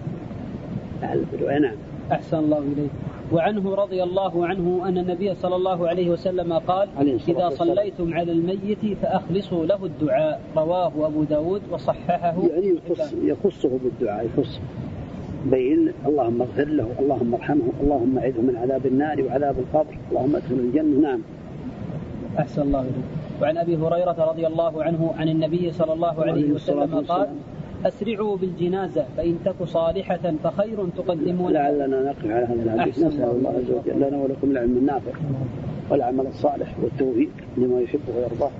على 1.02 1.20
البدو 1.20 1.48
نعم. 1.48 1.76
أحسن 2.12 2.38
الله 2.38 2.58
إليك. 2.58 2.90
وعنه 3.32 3.74
رضي 3.74 4.02
الله 4.02 4.46
عنه 4.46 4.88
أن 4.88 4.98
النبي 4.98 5.34
صلى 5.34 5.56
الله 5.56 5.88
عليه 5.88 6.10
وسلم 6.10 6.52
قال 6.52 6.88
عليه 6.96 7.18
إذا. 7.28 7.48
صليتم 7.48 8.14
على 8.14 8.32
الميت 8.32 8.98
فأخلصوا 9.02 9.66
له 9.66 9.84
الدعاء. 9.84 10.40
رواه 10.56 10.92
أبو 11.06 11.24
داود 11.24 11.62
وصححه 11.70 12.34
يعني 12.50 12.78
يخص 12.90 13.14
يخصه 13.22 13.78
بالدعاء 13.84 14.26
يخص. 14.26 14.60
بين 15.46 15.92
اللهم 16.06 16.42
اغفر 16.42 16.64
له 16.64 16.88
اللهم 17.00 17.34
ارحمه 17.34 17.68
اللهم 17.82 18.18
اعذه 18.18 18.40
من 18.40 18.56
عذاب 18.56 18.86
النار 18.86 19.22
وعذاب 19.22 19.56
القبر 19.58 19.98
اللهم 20.10 20.36
ادخله 20.36 20.58
الجنة. 20.58 21.00
نعم. 21.00 21.20
أحسن 22.38 22.62
الله 22.62 22.80
إليك. 22.80 23.04
وعن 23.42 23.56
أبي 23.56 23.76
هريرة 23.76 24.16
رضي 24.30 24.46
الله 24.46 24.82
عنه 24.82 25.14
عن 25.18 25.28
النبي 25.28 25.72
صلى 25.72 25.92
الله 25.92 26.22
عليه 26.22 26.52
وسلم 26.52 27.04
قال. 27.08 27.28
أسرعوا 27.88 28.36
بالجنازة 28.36 29.04
فإن 29.16 29.38
تك 29.44 29.62
صالحة 29.64 30.34
فخير 30.44 30.88
تقدمون. 30.96 31.52
لعلنا 31.52 32.02
نقف 32.02 32.24
على 32.24 32.46
هذا 32.46 32.74
الحديث. 32.74 32.98
نسأل 32.98 33.30
الله 33.30 33.50
عز 33.50 33.70
وجل 33.70 33.96
لنا 33.96 34.16
ولكم 34.22 34.50
العلم 34.50 34.76
النافع 34.76 35.12
والعمل 35.90 36.26
الصالح 36.26 36.74
والتوفيق 36.82 37.30
لما 37.56 37.80
يحبه 37.80 38.12
ويرضاه. 38.16 38.50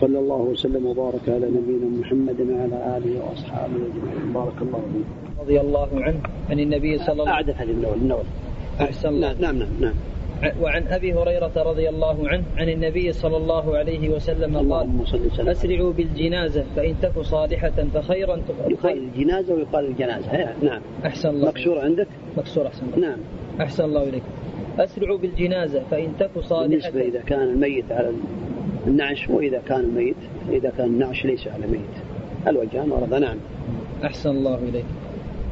صلى 0.00 0.18
الله 0.18 0.36
وسلم 0.36 0.86
وبارك 0.86 1.28
على 1.28 1.46
نبينا 1.46 2.00
محمد 2.00 2.40
وعلى 2.40 2.96
آله 2.96 3.20
وأصحابه 3.24 3.74
أجمعين. 3.74 4.32
بارك 4.34 4.58
الله 4.62 4.80
فيكم 4.92 5.40
رضي 5.40 5.60
الله 5.60 5.88
عنه 5.94 6.20
عن 6.50 6.60
النبي 6.60 6.98
صلى 6.98 7.12
الله 7.12 7.28
أعدت 7.28 7.56
هذه 7.56 7.70
النول 7.70 7.94
النول 7.94 8.24
أحسن 8.80 9.08
الله. 9.08 9.40
نعم 9.40 9.58
نعم 9.58 9.68
نعم. 9.80 9.94
وعن 10.60 10.86
أبي 10.86 11.14
هريرة 11.14 11.52
رضي 11.56 11.88
الله 11.88 12.28
عنه 12.28 12.44
عن 12.56 12.68
النبي 12.68 13.12
صلى 13.12 13.36
الله 13.36 13.76
عليه 13.76 14.08
وسلم 14.08 14.56
قال 14.56 14.64
اللهم 14.64 15.04
صل 15.04 15.26
وسلم. 15.26 15.48
أسرعوا 15.48 15.92
بالجنازة 15.92 16.64
فإن 16.76 16.94
تك 17.02 17.20
صالحة 17.20 17.84
فخيرا 17.94 18.42
يقال 18.68 18.98
الجنازة 18.98 19.54
ويقال 19.54 19.84
الجنازة. 19.86 20.54
نعم. 20.62 20.80
أحسن 21.06 21.28
الله 21.28 21.48
مكسور 21.48 21.78
عندك؟ 21.78 22.08
مكسور 22.36 22.66
أحسن 22.66 22.86
الله. 22.86 23.08
نعم. 23.08 23.18
أحسن 23.60 23.84
الله 23.84 24.02
إليك. 24.02 24.22
أسرعوا 24.78 25.18
بالجنازة 25.18 25.82
فإن 25.90 26.12
تك 26.18 26.30
صالحة. 26.40 26.68
بالنسبة 26.68 27.00
إذا 27.00 27.20
كان 27.20 27.42
الميت 27.42 27.92
على 27.92 28.12
النعش 28.86 29.28
وإذا 29.28 29.58
كان 29.58 29.80
الميت 29.80 30.16
إذا 30.48 30.72
كان 30.78 30.86
النعش 30.86 31.24
ليس 31.24 31.48
على 31.48 31.66
ميت 31.66 31.96
الوجهان 32.48 32.90
ورد 32.90 33.14
نعم. 33.14 33.36
أحسن 34.04 34.30
الله 34.30 34.54
إليك. 34.54 34.84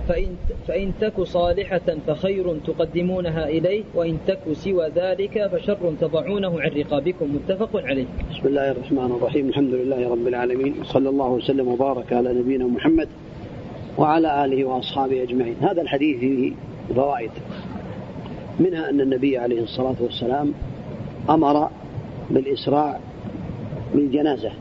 فإن 0.09 0.37
فإن 0.69 0.93
تك 1.01 1.23
صالحة 1.23 1.97
فخير 2.07 2.59
تقدمونها 2.67 3.49
إليه 3.49 3.83
وإن 3.95 4.19
تك 4.27 4.53
سوى 4.53 4.89
ذلك 4.89 5.51
فشر 5.53 5.95
تضعونه 6.01 6.61
عن 6.61 6.71
رقابكم. 6.71 7.35
متفق 7.35 7.77
عليه. 7.77 8.05
بسم 8.31 8.49
الله 8.49 8.71
الرحمن 8.71 9.17
الرحيم. 9.19 9.49
الحمد 9.49 9.75
لله 9.75 10.11
رب 10.11 10.27
العالمين. 10.27 10.75
صلى 10.85 11.09
الله 11.09 11.31
وسلم 11.31 11.69
وبارك 11.69 12.13
على 12.13 12.33
نبينا 12.33 12.67
محمد 12.67 13.09
وعلى 13.99 14.45
آله 14.45 14.65
وأصحابه 14.65 15.23
أجمعين. 15.23 15.57
هذا 15.61 15.83
الحديث 15.83 16.21
فيه 16.21 16.53
فوائد. 16.95 17.31
منها 18.61 18.91
أن 18.91 19.01
النبي 19.01 19.39
عليه 19.39 19.63
الصلاة 19.63 19.97
والسلام 20.01 20.53
أمر 21.31 21.69
بالإسراع 22.31 23.01
بالجنازة 23.95 24.53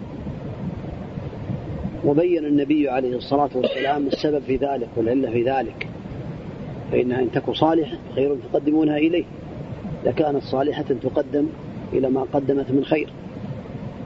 وبين 2.06 2.46
النبي 2.46 2.90
عليه 2.90 3.16
الصلاة 3.16 3.50
والسلام 3.56 4.08
السبب 4.08 4.42
في 4.48 4.56
ذلك 4.56 4.88
والعلة 4.98 5.32
في 5.32 5.44
ذلك. 5.44 5.88
فإنها 6.92 7.22
إن 7.22 7.32
تك 7.32 7.52
صالحة 7.52 7.98
خير 8.16 8.36
تقدمونها 8.54 8.98
إليه. 8.98 9.24
إذا 10.04 10.12
كانت 10.12 10.44
صالحة 10.44 10.86
تقدم 11.04 11.48
إلى 11.94 12.10
ما 12.10 12.22
قدمت 12.34 12.72
من 12.72 12.86
خير. 12.86 13.10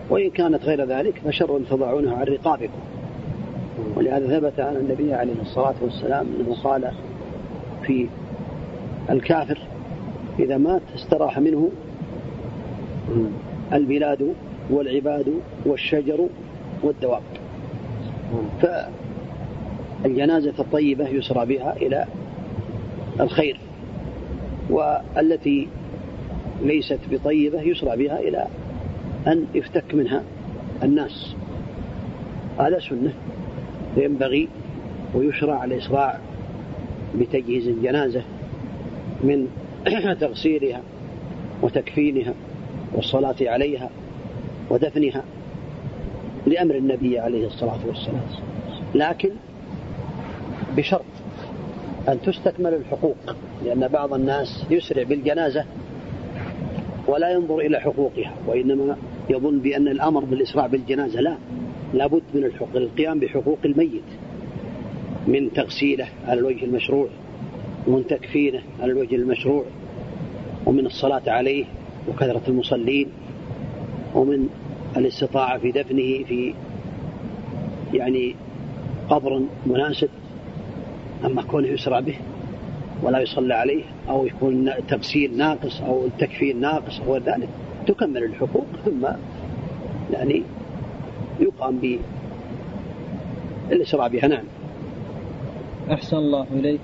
وإن 0.09 0.29
كانت 0.29 0.63
غير 0.63 0.85
ذلك 0.85 1.21
فشر 1.25 1.59
تضعونها 1.69 2.15
عن 2.15 2.23
رقابكم. 2.25 2.79
ولهذا 3.95 4.39
ثبت 4.39 4.59
عن 4.59 4.75
النبي 4.75 5.13
عليه 5.13 5.41
الصلاة 5.41 5.75
والسلام 5.81 6.27
أنه 6.39 6.55
قال 6.63 6.91
في 7.83 8.07
الكافر 9.09 9.57
إذا 10.39 10.57
مات 10.57 10.81
استراح 10.95 11.39
منه 11.39 11.69
البلاد 13.73 14.33
والعباد 14.69 15.33
والشجر 15.65 16.27
والدواب. 16.83 17.21
فالجنازة 20.03 20.53
الطيبة 20.59 21.07
يسرى 21.07 21.45
بها 21.45 21.75
إلى 21.77 22.05
الخير 23.19 23.59
والتي 24.69 25.67
ليست 26.61 26.99
بطيبة 27.11 27.61
يسرى 27.61 27.97
بها 27.97 28.19
إلى 28.19 28.47
أن 29.27 29.45
يفتك 29.53 29.95
منها 29.95 30.23
الناس. 30.83 31.35
هذا 32.59 32.79
سنة 32.79 33.13
فينبغي 33.95 34.47
ويشرع 35.13 35.63
الإسراع 35.63 36.19
بتجهيز 37.19 37.67
الجنازة 37.67 38.21
من 39.23 39.47
تغسيلها 40.21 40.81
وتكفينها 41.61 42.33
والصلاة 42.93 43.35
عليها 43.41 43.89
ودفنها. 44.69 45.23
لأمر 46.45 46.75
النبي 46.75 47.19
عليه 47.19 47.47
الصلاة 47.47 47.79
والسلام. 47.87 48.21
لكن 48.95 49.29
بشرط 50.77 51.05
أن 52.07 52.21
تستكمل 52.21 52.73
الحقوق 52.73 53.15
لأن 53.65 53.87
بعض 53.87 54.13
الناس 54.13 54.65
يسرع 54.69 55.03
بالجنازة 55.03 55.65
ولا 57.07 57.29
ينظر 57.31 57.59
إلى 57.59 57.79
حقوقها 57.79 58.33
وإنما 58.47 58.97
يظن 59.29 59.59
بأن 59.59 59.87
الأمر 59.87 60.25
بالإسراع 60.25 60.67
بالجنازة 60.67 61.21
لا. 61.21 61.37
لابد 61.93 62.21
من 62.33 62.43
الحقوق 62.43 62.75
القيام 62.75 63.19
بحقوق 63.19 63.57
الميت 63.65 64.03
من 65.27 65.53
تغسيله 65.53 66.07
على 66.27 66.39
الوجه 66.39 66.65
المشروع 66.65 67.07
ومن 67.87 68.07
تكفينه 68.07 68.61
على 68.79 68.91
الوجه 68.91 69.15
المشروع 69.15 69.65
ومن 70.65 70.85
الصلاة 70.85 71.21
عليه 71.27 71.65
وكثرة 72.09 72.41
المصلين 72.47 73.07
ومن 74.15 74.49
الاستطاعة 74.97 75.57
في 75.57 75.71
دفنه 75.71 76.23
في 76.23 76.53
يعني 77.93 78.35
قبر 79.09 79.41
مناسب 79.65 80.09
أما 81.25 81.41
كونه 81.41 81.67
يسرع 81.67 81.99
به 81.99 82.15
ولا 83.03 83.19
يصلى 83.19 83.53
عليه 83.53 83.83
أو 84.09 84.25
يكون 84.25 84.71
تغسيل 84.87 85.37
ناقص 85.37 85.81
أو 85.81 86.05
التكفين 86.05 86.61
ناقص 86.61 86.99
أو 86.99 87.17
ذلك 87.17 87.49
تكمل 87.87 88.23
الحقوق 88.23 88.65
ثم 88.85 89.07
يعني 90.13 90.43
يقام 91.39 91.99
بالإسراع 93.69 94.07
بها. 94.07 94.27
نعم. 94.27 94.43
أحسن 95.91 96.17
الله 96.17 96.47
إليك. 96.51 96.79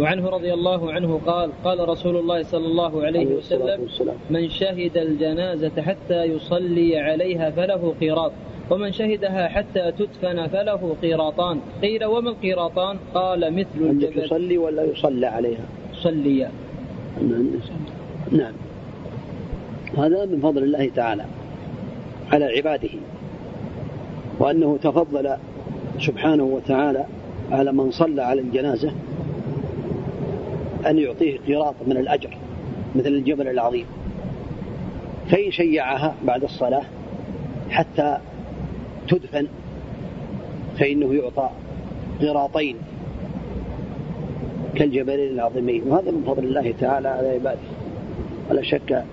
وعنه 0.00 0.28
رضي 0.28 0.54
الله 0.54 0.92
عنه 0.92 1.20
قال 1.26 1.50
قال 1.64 1.88
رسول 1.88 2.16
الله 2.16 2.42
صلى 2.42 2.66
الله 2.66 3.04
عليه 3.04 3.26
وسلم. 3.26 3.88
من 4.30 4.50
شهد 4.50 4.96
الجنازة 4.96 5.82
حتى 5.82 6.24
يصلي 6.24 6.98
عليها 6.98 7.50
فله 7.50 7.94
قيراط 8.00 8.32
ومن 8.70 8.92
شهدها 8.92 9.48
حتى 9.48 9.92
تدفن 9.92 10.46
فله 10.46 10.96
قيراطان. 11.02 11.60
قيل 11.82 12.04
وما 12.04 12.30
القيراطان؟ 12.30 12.96
قال 13.14 13.52
مثل 13.52 13.80
الجبل. 13.80 14.24
يصلي 14.24 14.58
ولا 14.58 14.84
يصلى 14.84 15.26
عليها. 15.26 15.64
صلي. 15.94 16.48
نعم 17.20 17.46
نعم. 18.32 18.52
هذا 19.98 20.24
من 20.24 20.40
فضل 20.40 20.62
الله 20.62 20.90
تعالى 20.96 21.24
على 22.32 22.44
عباده 22.44 22.88
وأنه 24.38 24.78
تفضل 24.82 25.36
سبحانه 26.00 26.44
وتعالى 26.44 27.04
على 27.50 27.72
من 27.72 27.90
صلى 27.90 28.22
على 28.22 28.40
الجنازة 28.40 28.92
أن 30.86 30.98
يعطيه 30.98 31.38
قيراط 31.38 31.74
من 31.86 31.96
الأجر 31.96 32.36
مثل 32.94 33.08
الجبل 33.08 33.48
العظيم. 33.48 33.86
فإن 35.30 35.50
شيعها 35.50 36.14
بعد 36.24 36.44
الصلاة 36.44 36.82
حتى 37.70 38.18
تدفن 39.08 39.46
فإنه 40.78 41.14
يعطى 41.14 41.50
قراطين 42.20 42.76
كالجبلين 44.74 45.32
العظيمين. 45.32 45.82
وهذا 45.86 46.10
من 46.10 46.22
فضل 46.26 46.44
الله 46.44 46.74
تعالى 46.80 47.08
على 47.08 47.28
عباده. 47.28 47.58
ولا 48.50 48.62
شك 48.62 49.04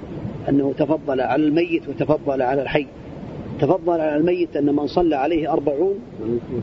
أنه 0.50 0.74
تفضل 0.78 1.22
على 1.22 1.46
الميت 1.46 1.90
وتفضل 1.90 2.42
على 2.42 2.62
الحي. 2.62 2.88
تفضل 3.60 4.02
على 4.02 4.16
الميت 4.16 4.58
أن 4.58 4.76
من 4.76 4.88
صلى 4.88 5.16
عليه 5.16 5.54
أربعون 5.54 6.00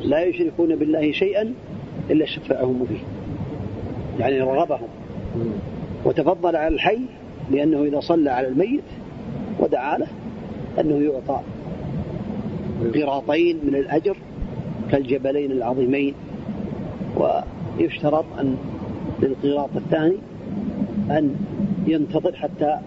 لا 0.04 0.24
يشركون 0.24 0.76
بالله 0.76 1.12
شيئا 1.12 1.54
إلا 2.10 2.26
شفعهم 2.26 2.86
فيه. 2.88 3.04
يعني 4.24 4.40
رغبهم. 4.40 4.88
وتفضل 6.04 6.56
على 6.56 6.74
الحي 6.74 6.98
لأنه 7.50 7.82
إذا 7.82 8.00
صلى 8.00 8.30
على 8.30 8.48
الميت 8.48 8.84
ودعا 9.60 9.98
له 9.98 10.06
أنه 10.80 10.96
يعطى 10.96 11.40
قراطين 12.94 13.58
من 13.64 13.74
الأجر 13.74 14.16
كالجبلين 14.90 15.52
العظيمين. 15.52 16.14
ويشترط 17.16 18.24
أن 18.40 18.56
للقراط 19.22 19.70
الثاني 19.76 20.16
أن 21.10 21.36
ينتظر 21.86 22.32
حتى 22.36 22.78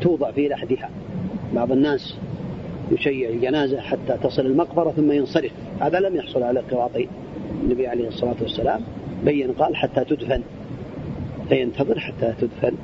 توضع 0.00 0.30
في 0.30 0.48
لحدها. 0.48 0.90
بعض 1.54 1.72
الناس 1.72 2.16
يشيع 2.92 3.28
الجنازة 3.28 3.80
حتى 3.80 4.18
تصل 4.22 4.46
المقبرة 4.46 4.90
ثم 4.90 5.12
ينصرف. 5.12 5.52
هذا 5.80 6.00
لم 6.00 6.16
يحصل 6.16 6.42
على 6.42 6.60
قراطين. 6.60 7.08
النبي 7.62 7.86
عليه 7.86 8.08
الصلاة 8.08 8.36
والسلام 8.42 8.80
بين 9.24 9.52
قال 9.52 9.76
حتى 9.76 10.04
تدفن. 10.04 10.42
فينتظر 11.48 11.98
حتى 12.00 12.34
تدفن 12.40 12.76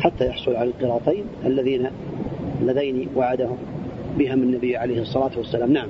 حتى 0.00 0.26
يحصل 0.26 0.56
على 0.56 0.70
القراطين 0.70 1.24
الذين 1.46 1.90
اللذين 2.60 3.08
وعدهم 3.16 3.56
بهم 4.18 4.42
النبي 4.42 4.76
عليه 4.76 5.00
الصلاة 5.02 5.30
والسلام. 5.36 5.72
نعم. 5.72 5.88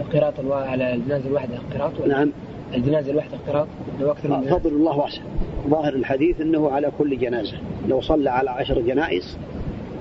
القراط 0.00 0.34
على 0.52 0.94
الجنازة 0.94 1.28
الواحدة 1.28 1.58
قراط 1.74 2.06
نعم. 2.06 2.32
الجنازة 2.74 3.10
الواحدة 3.10 3.38
قراط؟ 3.48 3.66
لو 4.00 4.10
أكثر 4.10 4.28
من 4.28 4.44
فضل 4.44 4.70
الله 4.70 4.96
واسع. 4.98 5.22
ظاهر 5.68 5.94
الحديث 5.94 6.40
أنه 6.40 6.70
على 6.70 6.92
كل 6.98 7.18
جنازة. 7.18 7.56
لو 7.88 8.00
صلى 8.00 8.30
على 8.30 8.50
عشر 8.50 8.80
جنائز 8.80 9.38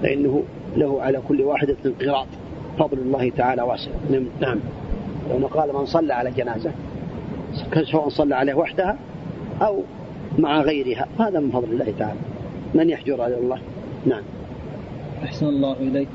فإنه 0.01 0.43
له 0.77 1.01
على 1.01 1.21
كل 1.27 1.41
واحدة 1.41 1.75
قراط. 2.01 2.27
فضل 2.79 2.97
الله 2.97 3.29
تعالى 3.29 3.61
واسع. 3.61 3.91
نعم- 4.11 4.27
نعم. 4.41 4.59
لو 5.41 5.47
قال 5.47 5.73
من 5.73 5.85
صلى 5.85 6.13
على 6.13 6.31
جنازة 6.31 6.71
سواء 7.91 8.09
صلى 8.09 8.35
عليه 8.35 8.53
وحدها 8.53 8.97
أو 9.61 9.83
مع 10.39 10.61
غيرها. 10.61 11.07
هذا 11.19 11.39
من 11.39 11.51
فضل 11.51 11.71
الله 11.71 11.93
تعالى. 11.99 12.19
من 12.73 12.89
يحجر 12.89 13.21
على 13.21 13.37
الله؟ 13.37 13.59
نعم. 14.05 14.23
أحسن 15.23 15.45
الله 15.45 15.75
إليك. 15.79 16.07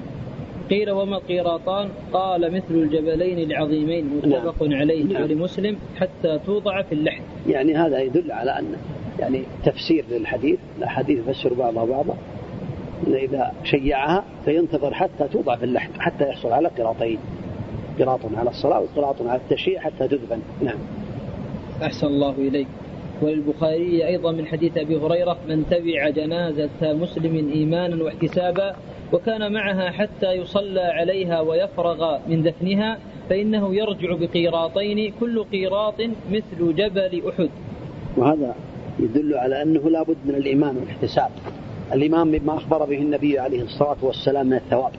قيل 0.71 0.91
وما 0.91 1.17
القيراطان؟ 1.17 1.89
قال 2.13 2.55
مثل 2.55 2.75
الجبلين 2.75 3.51
العظيمين 3.51 4.11
متفق 4.17 4.57
عليه 4.61 5.05
نعم. 5.05 5.23
ولمسلم 5.23 5.77
حتى 5.97 6.41
توضع 6.47 6.83
في 6.83 6.95
اللحد. 6.95 7.23
يعني 7.49 7.75
هذا 7.75 8.01
يدل 8.01 8.33
على 8.33 8.59
أن 8.59 8.65
يعني 9.19 9.43
تفسير 9.65 10.05
للحديث 10.11 10.59
الأحاديث 10.79 11.19
يفسر 11.19 11.55
بعضها 11.55 11.85
بعضا. 11.85 12.17
إذا 13.07 13.53
شيعها 13.65 14.25
فينتظر 14.45 14.95
حتى 14.95 15.29
توضع 15.33 15.57
في 15.57 15.65
اللحد 15.65 15.91
حتى 15.99 16.29
يحصل 16.29 16.53
على 16.53 16.69
قراطين. 16.69 17.19
قراط 17.99 18.21
على 18.37 18.51
الصلاة 18.51 18.81
وقراط 18.81 19.23
على 19.23 19.41
التشييع 19.41 19.81
حتى 19.81 20.09
تدفن. 20.09 20.41
نعم. 20.63 20.79
أحسن 21.83 22.07
الله 22.07 22.35
إليك. 22.39 22.67
وللبخاري 23.23 24.07
أيضا 24.07 24.33
من 24.33 24.47
حديث 24.47 24.79
أبي 24.79 24.97
هريرة 24.97 25.39
من 25.49 25.65
تبع 25.71 26.09
جنازة 26.09 26.69
مسلم 26.83 27.51
إيمانا 27.55 28.05
واحتسابا 28.05 28.77
وكان 29.13 29.53
معها 29.53 29.91
حتى 29.91 30.33
يصلى 30.33 30.81
عليها 30.81 31.41
ويفرغ 31.41 32.19
من 32.29 32.43
دفنها 32.43 32.99
فإنه 33.31 33.75
يرجع 33.75 34.15
بقيراطين 34.15 35.13
كل 35.21 35.45
قيراط 35.45 36.01
مثل 36.31 36.75
جبل 36.75 37.23
أحد. 37.29 37.51
وهذا 38.17 38.55
يدل 38.99 39.35
على 39.35 39.63
أنه 39.63 39.91
لا 39.91 40.03
بد 40.03 40.17
من 40.25 40.35
الإيمان 40.35 40.77
والاحتساب. 40.77 41.31
الإيمان 41.93 42.31
بما 42.31 42.57
أخبر 42.57 42.85
به 42.85 42.99
النبي 42.99 43.39
عليه 43.39 43.63
الصلاة 43.63 43.97
والسلام 44.03 44.47
من 44.47 44.57
الثواب. 44.57 44.93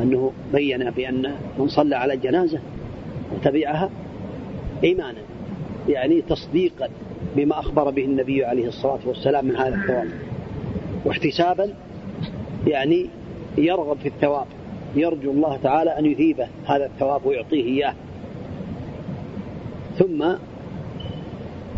أنه 0.00 0.32
بين 0.52 0.90
بأن 0.90 1.34
من 1.58 1.68
صلى 1.68 1.96
على 1.96 2.14
الجنازة 2.14 2.58
وتبعها 3.34 3.90
إيمانا. 4.84 5.18
يعني 5.88 6.22
تصديقا 6.22 6.88
بما 7.36 7.60
أخبر 7.60 7.90
به 7.90 8.04
النبي 8.04 8.44
عليه 8.44 8.68
الصلاة 8.68 8.98
والسلام 9.06 9.44
من 9.44 9.56
هذا 9.56 9.74
الثواب 9.74 10.08
واحتسابا 11.04 11.74
يعني 12.66 13.06
يرغب 13.58 13.96
في 13.96 14.08
الثواب. 14.08 14.46
يرجو 14.96 15.30
الله 15.30 15.58
تعالى 15.62 15.98
أن 15.98 16.06
يثيبه 16.06 16.46
هذا 16.66 16.86
الثواب 16.86 17.26
ويعطيه 17.26 17.64
إياه. 17.64 17.94
ثم 19.98 20.22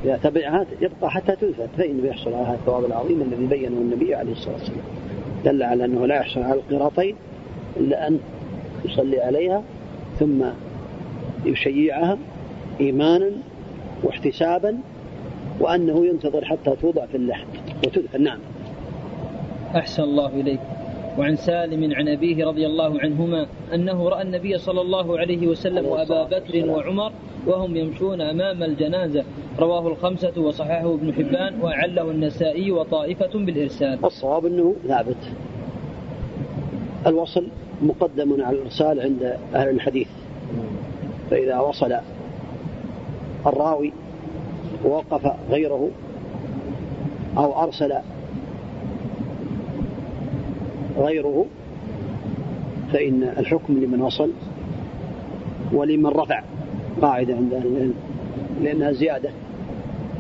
إذا 0.05 0.17
تبعها 0.23 0.67
يبقى 0.81 1.11
حتى 1.11 1.37
تنفذ 1.37 1.69
فإنه 1.79 2.07
يحصل 2.07 2.35
على 2.35 2.47
هذا 2.47 2.55
الثواب 2.55 2.85
العظيم 2.85 3.23
الذي 3.23 3.47
بينه 3.47 3.77
النبي 3.77 4.15
عليه 4.15 4.33
الصلاة 4.33 4.55
والسلام. 4.55 4.85
دل 5.45 5.63
على 5.63 5.85
أنه 5.85 6.07
لا 6.07 6.17
يحصل 6.17 6.43
على 6.43 6.61
القراطين 6.71 7.17
إلا 7.77 8.09
أن 8.09 8.19
يصلي 8.85 9.21
عليها 9.21 9.63
ثم 10.19 10.45
يشيعها 11.45 12.19
إيمانا 12.81 13.31
واحتسابا 14.05 14.79
وأنه 15.61 16.07
ينتظر 16.07 16.45
حتى 16.45 16.77
توضع 16.83 17.07
في 17.07 17.17
اللحد 17.17 17.47
وتدفن 17.87 18.23
نعم. 18.23 18.39
أحسن 19.77 20.03
الله 20.03 20.27
إليك. 20.27 20.61
وعن 21.19 21.37
سالم 21.37 21.95
عن 21.95 22.09
أبيه 22.09 22.47
رضي 22.47 22.67
الله 22.67 23.01
عنهما 23.01 23.47
أنه 23.75 24.09
رأى 24.09 24.23
النبي 24.23 24.59
صلى 24.59 24.81
الله 24.81 25.19
عليه 25.19 25.47
وسلم 25.47 25.87
وأبا 25.87 26.25
بكر 26.25 26.71
وعمر 26.71 27.13
وهم 27.47 27.77
يمشون 27.77 28.21
أمام 28.21 28.63
الجنازة. 28.63 29.25
رواه 29.59 29.89
الخمسة 29.89 30.33
وصححه 30.41 30.95
ابن 30.95 31.15
حبان 31.15 31.61
وأعله 31.61 32.11
النسائي 32.11 32.71
وطائفة 32.71 33.31
بالإرسال. 33.35 33.99
الصواب 34.05 34.47
أنه 34.47 34.75
ثابت. 34.89 35.17
الوصل 37.07 37.47
مقدم 37.83 38.43
على 38.43 38.57
الإرسال 38.57 39.01
عند 39.01 39.37
أهل 39.55 39.69
الحديث. 39.69 40.09
فإذا 41.31 41.59
وصل 41.59 41.95
الراوي 43.47 43.93
ووقف 44.85 45.33
غيره 45.51 45.91
أو 47.37 47.63
أرسل 47.63 47.93
غيره 50.99 51.47
فإن 52.93 53.23
الحكم 53.23 53.75
لمن 53.75 54.03
وصل 54.03 54.31
ولمن 55.73 56.07
رفع 56.07 56.43
قاعدة 57.03 57.35
عند 57.37 57.55
أهل 57.55 57.67
العلم 57.67 57.95
لأنها 58.63 58.93
زيادة 58.93 59.31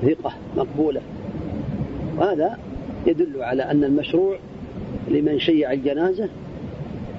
ثقة 0.02 0.32
مقبولة. 0.56 1.00
وهذا 2.18 2.58
يدل 3.06 3.42
على 3.42 3.62
أن 3.62 3.84
المشروع 3.84 4.36
لمن 5.08 5.38
شيع 5.38 5.72
الجنازة 5.72 6.28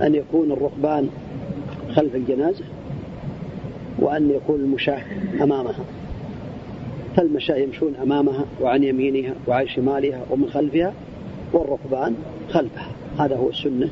أن 0.02 0.16
يكون 0.16 0.52
الركبان 0.52 1.10
خلف 1.96 2.16
الجنازة. 2.16 2.64
وأن 4.00 4.32
يكون 4.32 4.60
المشاة 4.60 5.02
أمامها. 5.42 5.86
فالمشاة 7.16 7.56
يمشون 7.56 7.96
أمامها 7.96 8.46
وعن 8.62 8.84
يمينها 8.84 9.34
وعن 9.48 9.68
شمالها 9.68 10.22
ومن 10.30 10.50
خلفها 10.50 10.94
والركبان 11.54 12.16
خلفها. 12.50 12.88
هذا 13.20 13.36
هو 13.36 13.50
السنة 13.50 13.90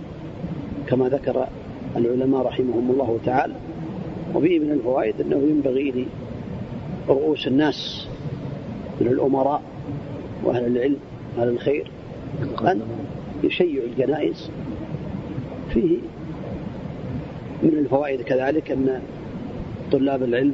كما 0.87 1.09
ذكر 1.09 1.47
العلماء 1.95 2.41
رحمهم 2.41 2.91
الله 2.91 3.19
تعالى. 3.25 3.53
وفيه 4.35 4.59
من 4.59 4.71
الفوائد 4.71 5.21
أنه 5.21 5.37
ينبغي 5.37 6.05
لرؤوس 7.07 7.47
الناس 7.47 8.07
من 9.01 9.07
الأمراء 9.07 9.61
وأهل 10.43 10.65
العلم 10.65 10.97
أهل 11.37 11.47
الخير 11.47 11.91
أن 12.61 12.81
يشيعوا 13.43 13.87
الجنائز. 13.87 14.49
فيه 15.73 15.97
من 17.63 17.77
الفوائد 17.77 18.21
كذلك 18.21 18.71
أن 18.71 19.01
طلاب 19.93 20.23
العلم 20.23 20.53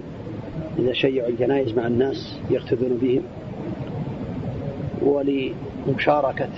إذا 0.80 0.94
شيعوا 0.94 1.30
الجنائز 1.30 1.74
مع 1.74 1.88
الناس 1.88 2.40
يقتدون 2.50 2.98
بهم 3.02 3.22
ولمشاركة 5.02 6.50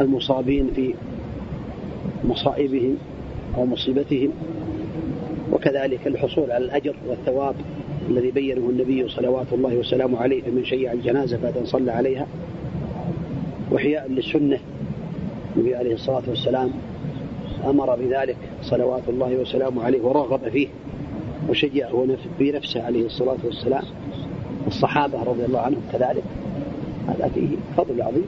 المصابين 0.00 0.70
في 0.76 0.94
مصائبهم 2.24 2.96
أو 3.56 3.66
مصيبتهم 3.66 4.30
وكذلك 5.52 6.06
الحصول 6.06 6.50
على 6.50 6.64
الأجر 6.64 6.94
والثواب 7.08 7.54
الذي 8.10 8.30
بينه 8.30 8.70
النبي 8.70 9.08
صلوات 9.08 9.46
الله 9.52 9.76
وسلامه 9.76 10.18
عليه 10.18 10.42
فمن 10.42 10.64
شيع 10.64 10.92
الجنازة 10.92 11.38
بعد 11.42 11.56
أن 11.56 11.66
صلى 11.66 11.92
عليها 11.92 12.26
وإحياء 13.70 14.08
للسنة. 14.08 14.58
النبي 15.56 15.74
عليه 15.74 15.94
الصلاة 15.94 16.22
والسلام 16.28 16.70
أمر 17.64 17.96
بذلك 17.96 18.36
صلوات 18.62 19.02
الله 19.08 19.36
وسلامه 19.36 19.84
عليه 19.84 20.02
ورغب 20.02 20.48
فيه. 20.48 20.68
وشجعه 21.48 22.06
بنفسه 22.38 22.82
عليه 22.82 23.06
الصلاة 23.06 23.36
والسلام. 23.44 23.84
الصحابة 24.66 25.22
رضي 25.22 25.44
الله 25.44 25.60
عنهم 25.60 25.82
كذلك. 25.92 26.24
هذا 27.08 27.28
فيه 27.34 27.48
فضل 27.76 28.02
عظيم. 28.02 28.26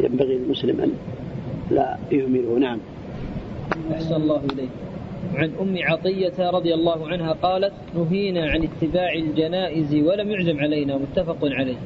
ينبغي 0.00 0.38
للمسلم 0.38 0.80
أن 0.80 0.92
لا 1.70 1.96
يهمله. 2.12 2.58
نعم. 2.58 2.78
أحسن 3.92 4.14
الله 4.14 4.40
إليك. 4.52 4.68
عن 5.34 5.50
أم 5.60 5.76
عطية 5.78 6.50
رضي 6.50 6.74
الله 6.74 7.08
عنها 7.08 7.32
قالت 7.32 7.72
نهينا 7.94 8.50
عن 8.50 8.62
اتباع 8.62 9.12
الجنائز 9.14 9.94
ولم 9.94 10.30
يعزم 10.30 10.60
علينا. 10.60 10.98
متفق 10.98 11.38
عليه. 11.42 11.76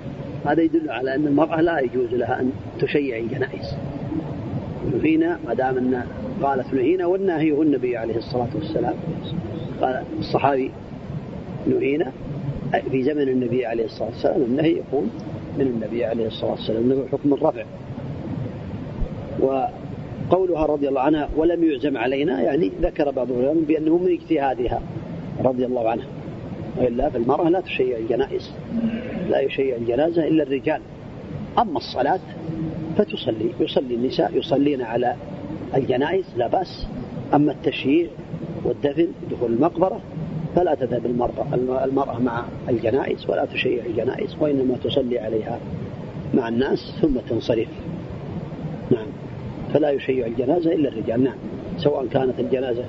هذا 0.45 0.63
يدل 0.63 0.91
على 0.91 1.15
أن 1.15 1.27
المرأة 1.27 1.61
لا 1.61 1.81
يجوز 1.81 2.15
لها 2.15 2.41
أن 2.41 2.53
تشيع 2.81 3.19
الجنائز. 3.19 3.75
نهينا 4.95 5.39
ما 5.47 5.55
دام 5.55 5.79
أن 5.79 6.03
قالت 6.43 6.75
نهينا 6.75 7.07
والناهي 7.07 7.53
هو 7.53 7.63
النبي 7.63 7.97
عليه 7.97 8.17
الصلاة 8.17 8.49
والسلام. 8.55 8.95
قال 9.81 10.05
الصحابي 10.19 10.71
نهينا 11.67 12.13
في 12.91 13.03
زمن 13.03 13.29
النبي 13.29 13.67
عليه 13.67 13.85
الصلاة 13.85 14.09
والسلام 14.09 14.43
النهي 14.43 14.73
يكون 14.73 15.11
من 15.59 15.67
النبي 15.67 16.05
عليه 16.05 16.27
الصلاة 16.27 16.51
والسلام 16.51 16.83
انه 16.83 17.07
حكم 17.13 17.35
الرفع 17.35 17.65
وقولها 19.41 20.67
رضي 20.67 20.89
الله 20.89 21.01
عنها 21.01 21.29
ولم 21.37 21.65
يعزم 21.65 21.97
علينا 21.97 22.41
يعني 22.41 22.71
ذكر 22.83 23.11
بعض 23.11 23.31
العلماء 23.33 23.65
بأنه 23.65 23.99
من 23.99 24.13
اجتهادها 24.13 24.83
رضي 25.45 25.67
الله 25.67 25.91
عنها. 25.91 26.07
وإلا 26.79 27.11
فالمرأة 27.11 27.49
لا 27.49 27.61
تشيع 27.61 27.99
الجنائز 27.99 28.53
لا 29.31 29.41
يشيع 29.41 29.77
الجنازة 29.77 30.29
إلا 30.29 30.43
الرجال. 30.43 30.81
أما 31.59 31.77
الصلاة 31.77 32.21
فتصلي 32.99 33.51
يصلي 33.61 33.95
النساء 33.95 34.37
يصلين 34.37 34.83
على 34.83 35.15
الجنائز 35.75 36.25
لا 36.37 36.47
بأس. 36.47 36.87
أما 37.35 37.53
التشييع 37.53 38.07
والدفن 38.65 39.09
دخول 39.31 39.53
المقبرة 39.53 40.01
فلا 40.57 40.75
تذهب 40.75 41.07
المرأة, 41.07 41.55
المرأة 41.85 42.19
مع 42.19 42.45
الجنائز 42.69 43.31
ولا 43.31 43.45
تشيع 43.45 43.85
الجنائز 43.87 44.37
وإنما 44.41 44.77
تصلي 44.85 45.19
عليها 45.19 45.59
مع 46.35 46.49
الناس 46.49 46.79
ثم 47.01 47.19
تنصرف. 47.29 47.69
نعم. 48.91 49.07
فلا 49.75 49.91
يشيع 49.91 50.27
الجنازة 50.27 50.73
إلا 50.73 50.89
الرجال. 50.89 51.25
نعم. 51.25 51.35
سواء 51.79 52.07
كانت 52.07 52.41
الجنازة 52.41 52.85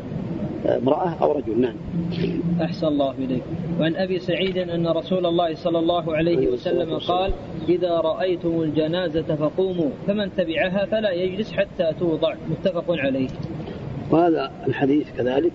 امرأة 0.65 1.15
أو 1.21 1.31
رجل. 1.31 1.61
نعم. 1.61 1.75
أحسن 2.61 2.87
الله 2.87 3.11
إليك. 3.11 3.43
وعن 3.79 3.95
أبي 3.95 4.19
سعيد 4.19 4.57
أن 4.57 4.87
رسول 4.87 5.25
الله 5.25 5.55
صلى 5.55 5.79
الله 5.79 6.15
عليه 6.15 6.47
وسلم 6.47 6.97
قال 6.97 7.33
إذا 7.69 7.91
رأيتم 7.91 8.61
الجنازة 8.61 9.35
فقوموا 9.35 9.89
فمن 10.07 10.35
تبعها 10.37 10.85
فلا 10.85 11.11
يجلس 11.11 11.51
حتى 11.51 11.93
توضع. 11.99 12.33
متفق 12.49 12.85
عليه. 12.89 13.27
وهذا 14.11 14.51
الحديث 14.67 15.07
كذلك 15.17 15.51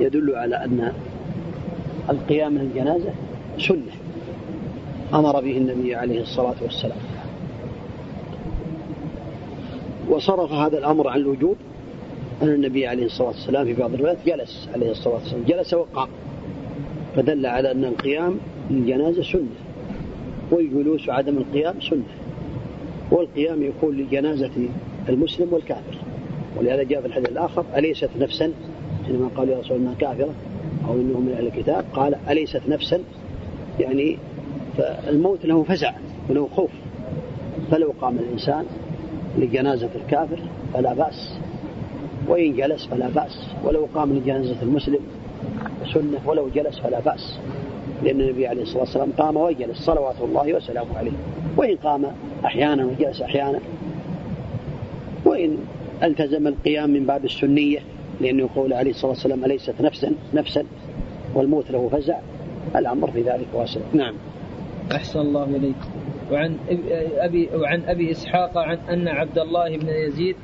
يدل 0.00 0.34
على 0.34 0.64
أن 0.64 0.92
القيام 2.10 2.52
من 2.52 2.60
الجنازة 2.60 3.10
سنة 3.58 3.92
أمر 5.14 5.40
به 5.40 5.56
النبي 5.56 5.94
عليه 5.94 6.20
الصلاة 6.20 6.54
والسلام. 6.62 6.98
وصرف 10.08 10.52
هذا 10.52 10.78
الأمر 10.78 11.08
عن 11.08 11.18
الوجوب 11.20 11.56
أن 12.42 12.48
النبي 12.48 12.86
عليه 12.86 13.06
الصلاة 13.06 13.28
والسلام 13.28 13.64
في 13.64 13.72
بعض 13.72 13.94
الروايات 13.94 14.18
جلس 14.26 14.68
عليه 14.74 14.90
الصلاة 14.90 15.14
والسلام 15.14 15.42
جلس 15.48 15.74
وقام. 15.74 16.08
فدل 17.16 17.46
على 17.46 17.70
أن 17.70 17.84
القيام 17.84 18.36
للجنازة 18.70 19.22
سنة 19.22 19.46
والجلوس 20.50 21.08
عدم 21.08 21.36
القيام 21.38 21.80
سنة 21.80 22.02
والقيام 23.10 23.62
يكون 23.62 23.96
لجنازة 23.96 24.50
المسلم 25.08 25.48
والكافر. 25.50 26.01
ولهذا 26.58 26.82
جاء 26.82 27.00
في 27.00 27.06
الحديث 27.06 27.28
الآخر 27.28 27.64
أليست 27.76 28.10
نفسا؟ 28.20 28.52
حينما 29.06 29.28
قال 29.36 29.48
يا 29.48 29.58
رسول 29.58 29.76
الله 29.76 29.94
كافرة 30.00 30.34
أو 30.88 30.94
إنه 30.94 31.20
من 31.20 31.34
أهل 31.38 31.46
الكتاب. 31.46 31.84
قال 31.94 32.16
أليست 32.28 32.62
نفسا؟ 32.68 33.00
يعني 33.80 34.18
فالموت 34.76 35.46
له 35.46 35.62
فزع 35.62 35.92
وله 36.30 36.48
خوف. 36.56 36.70
فلو 37.70 37.94
قام 38.00 38.18
الإنسان 38.18 38.64
لجنازة 39.38 39.90
الكافر 39.94 40.38
فلا 40.74 40.94
بأس 40.94 41.38
وإن 42.28 42.56
جلس 42.56 42.86
فلا 42.86 43.08
بأس. 43.08 43.46
ولو 43.64 43.88
قام 43.94 44.12
لجنازة 44.12 44.62
المسلم 44.62 45.00
سنة 45.94 46.18
ولو 46.26 46.48
جلس 46.54 46.78
فلا 46.78 47.00
بأس. 47.00 47.38
لأن 48.02 48.20
النبي 48.20 48.46
عليه 48.46 48.62
الصلاة 48.62 48.80
والسلام 48.80 49.12
قام 49.18 49.36
وجلس 49.36 49.78
صلوات 49.78 50.16
الله 50.22 50.54
وسلامه 50.54 50.98
عليه. 50.98 51.12
وإن 51.56 51.76
قام 51.76 52.06
أحيانا 52.44 52.84
وجلس 52.84 53.22
أحيانا 53.22 53.58
وإن 55.24 55.58
ألتزم 56.02 56.46
القيام 56.46 56.90
من 56.90 57.06
باب 57.06 57.24
السنية 57.24 57.78
لأنه 58.20 58.42
يقول 58.42 58.72
عليه 58.72 58.90
الصلاة 58.90 59.10
والسلام 59.10 59.44
أليست 59.44 59.74
نفسا؟ 59.80 60.12
نفسا. 60.34 60.64
والموت 61.34 61.70
له 61.70 61.88
فزع. 61.88 62.18
الأمر 62.76 63.10
في 63.10 63.22
ذلك 63.22 63.46
واسع. 63.54 63.80
نعم. 63.92 64.14
أحسن 64.92 65.20
الله 65.20 65.44
إليك. 65.44 65.76
وعن 66.32 66.56
أبي 67.16 67.48
وعن 67.54 67.82
أبي 67.86 68.10
إسحاق 68.10 68.58
عن 68.58 68.78
أن 68.90 69.08
عبد 69.08 69.38
الله 69.38 69.76
بن 69.76 69.88
يزيد 69.88 70.36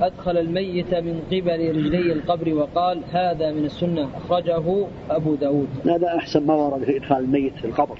أدخل 0.00 0.38
الميت 0.38 0.94
من 0.94 1.20
قبل 1.30 1.76
رجلي 1.76 2.12
القبر 2.12 2.54
وقال 2.54 3.00
هذا 3.12 3.52
من 3.52 3.64
السنة. 3.64 4.08
أخرجه 4.16 4.86
أبو 5.10 5.34
داود. 5.34 5.68
هذا 5.86 6.16
أحسن 6.16 6.46
ما 6.46 6.54
ورد 6.54 6.84
في 6.84 6.96
إدخال 6.96 7.18
الميت 7.18 7.52
في 7.56 7.64
القبر. 7.64 7.98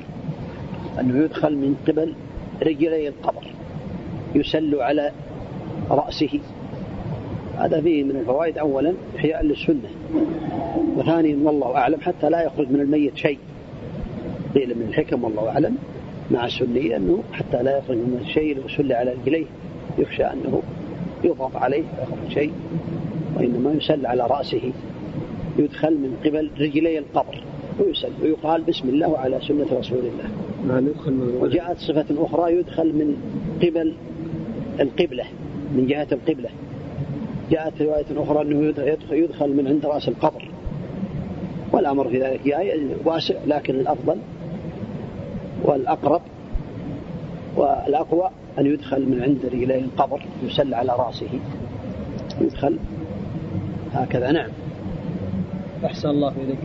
أنه 1.00 1.24
يدخل 1.24 1.56
من 1.56 1.76
قبل 1.88 2.14
رجلي 2.62 3.08
القبر. 3.08 3.46
يسل 4.34 4.74
على 4.74 5.12
رأسه. 5.90 6.40
هذا 7.62 7.80
فيه 7.80 8.04
من 8.04 8.16
الفوائد 8.16 8.58
أولا 8.58 8.94
إحياء 9.16 9.44
للسنة 9.44 9.90
وثانيا 10.96 11.38
والله 11.42 11.76
أعلم 11.76 12.00
حتى 12.00 12.30
لا 12.30 12.42
يخرج 12.42 12.70
من 12.70 12.80
الميت 12.80 13.16
شيء. 13.16 13.38
قيل 14.54 14.78
من 14.78 14.86
الحكم 14.88 15.24
والله 15.24 15.48
أعلم 15.48 15.76
مع 16.30 16.46
السنية 16.46 16.96
أنه 16.96 17.22
حتى 17.32 17.62
لا 17.62 17.78
يخرج 17.78 17.96
من 17.96 18.18
الشيء 18.20 18.56
لو 18.56 18.68
سل 18.68 18.92
على 18.92 19.12
رجليه 19.12 19.46
يخشى 19.98 20.24
أنه 20.24 20.62
يضغط 21.24 21.56
عليه 21.56 21.84
يخرج 22.02 22.34
شيء 22.34 22.52
وإنما 23.36 23.72
يسل 23.72 24.06
على 24.06 24.26
رأسه 24.26 24.72
يدخل 25.58 25.94
من 25.94 26.16
قبل 26.24 26.50
رجلي 26.60 26.98
القبر 26.98 27.44
ويسل 27.80 28.10
ويقال 28.22 28.62
بسم 28.62 28.88
الله 28.88 29.08
وعلى 29.08 29.40
سنة 29.48 29.66
رسول 29.72 29.98
الله. 29.98 30.30
وجاءت 31.40 31.78
صفة 31.78 32.06
أخرى 32.18 32.56
يدخل 32.56 32.86
من 32.86 33.16
قبل 33.62 33.94
القبلة 34.80 35.24
من 35.76 35.86
جهة 35.86 36.06
القبلة. 36.12 36.48
جاءت 37.50 37.82
رواية 37.82 38.04
أخرى 38.16 38.42
أنه 38.42 38.74
يدخل, 39.10 39.56
من 39.56 39.68
عند 39.68 39.86
رأس 39.86 40.08
القبر. 40.08 40.48
والأمر 41.72 42.08
في 42.08 42.22
ذلك 42.22 42.40
جاء 42.46 42.96
واسع 43.04 43.34
لكن 43.46 43.74
الأفضل 43.74 44.16
والأقرب 45.64 46.20
والأقوى 47.56 48.30
أن 48.58 48.66
يدخل 48.66 49.08
من 49.08 49.22
عند 49.22 49.46
رجلي 49.46 49.78
القبر 49.78 50.22
يسل 50.42 50.74
على 50.74 50.92
رأسه. 50.98 51.28
يدخل 52.40 52.78
هكذا 53.92 54.32
نعم. 54.32 54.50
أحسن 55.84 56.08
الله 56.08 56.32
إليك. 56.44 56.58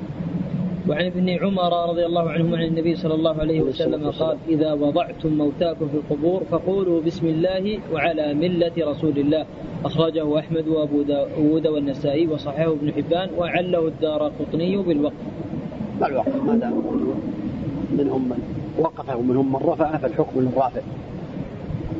وعن 0.89 1.05
ابن 1.05 1.29
عمر 1.29 1.89
رضي 1.89 2.05
الله 2.05 2.29
عنهما 2.29 2.57
عن 2.57 2.63
النبي 2.63 2.95
صلى 2.95 3.13
الله 3.13 3.39
عليه 3.39 3.61
وسلم 3.61 4.09
قال 4.11 4.37
إذا 4.49 4.73
وضعتم 4.73 5.29
موتاكم 5.29 5.87
في 5.87 5.95
القبور 5.95 6.43
فقولوا 6.51 7.01
بسم 7.01 7.27
الله 7.27 7.79
وعلى 7.93 8.33
ملة 8.33 8.71
رسول 8.79 9.19
الله. 9.19 9.45
أخرجه 9.85 10.39
أحمد 10.39 10.67
وأبو 10.67 11.01
داود 11.01 11.67
والنسائي 11.67 12.27
وصححه 12.27 12.71
ابن 12.71 12.91
حبان 12.93 13.29
وعله 13.37 13.87
الدار 13.87 14.31
قطني 14.39 14.77
بالوقف. 14.77 15.13
ما 16.01 16.07
الوقف؟ 16.07 16.43
ما 16.43 16.55
دام 16.55 16.73
منهم 17.97 18.29
من 18.29 18.39
وقفه 18.79 19.17
ومنهم 19.17 19.53
من 19.53 19.59
رفعه 19.69 19.97
فالحكم 19.97 20.39
للرافع 20.39 20.81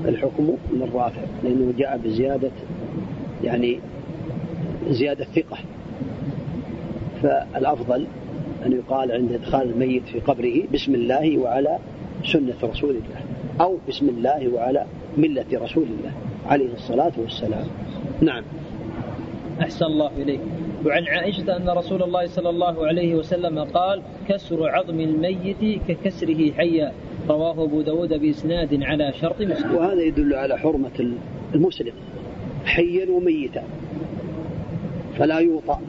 الحكم 0.06 0.58
للرافع 0.74 1.22
لأنه 1.44 1.74
جاء 1.78 1.98
بزيادة 1.98 2.52
يعني 3.44 3.80
زيادة 4.90 5.26
ثقة. 5.36 5.58
فالأفضل 7.24 8.08
أن 8.66 8.72
يقال 8.72 9.12
عند 9.12 9.32
إدخال 9.32 9.70
الميت 9.70 10.04
في 10.04 10.20
قبره 10.20 10.64
بسم 10.74 10.96
الله 10.96 11.38
وعلى 11.38 11.80
سنة 12.26 12.56
رسول 12.64 12.90
الله 12.90 13.22
أو 13.62 13.78
بسم 13.90 14.10
الله 14.10 14.54
وعلى 14.54 14.86
ملة 15.18 15.46
رسول 15.54 15.84
الله 15.84 16.12
عليه 16.46 16.74
الصلاة 16.74 17.12
والسلام. 17.18 17.68
نعم. 18.22 18.44
أحسن 19.62 19.86
الله 19.86 20.12
إليك. 20.18 20.40
وعن 20.86 21.04
عائشة 21.04 21.58
أن 21.58 21.70
رسول 21.70 22.04
الله 22.04 22.28
صلى 22.28 22.50
الله 22.50 22.88
عليه 22.88 23.16
وسلم 23.16 23.60
قال 23.60 24.02
كسر 24.30 24.70
عظم 24.70 25.00
الميت 25.00 25.82
ككسره 25.88 26.52
حيا. 26.52 26.92
رواه 27.30 27.64
أبو 27.64 27.82
داود 27.82 28.14
بإسناد 28.14 28.84
على 28.84 29.14
شرط 29.22 29.42
مسلم. 29.42 29.76
وهذا 29.76 30.02
يدل 30.02 30.34
على 30.34 30.58
حرمة 30.58 31.14
المسلم. 31.56 31.94
حيا 32.66 33.12
وميتا. 33.12 33.64
فلا 35.18 35.40
يوطأ. 35.40 35.82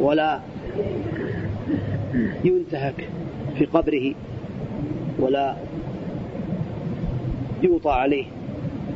ولا 0.00 0.40
ينتهك 2.44 3.08
في 3.58 3.64
قبره 3.64 4.14
ولا 5.18 5.56
يوطى 7.62 7.90
عليه 7.90 8.24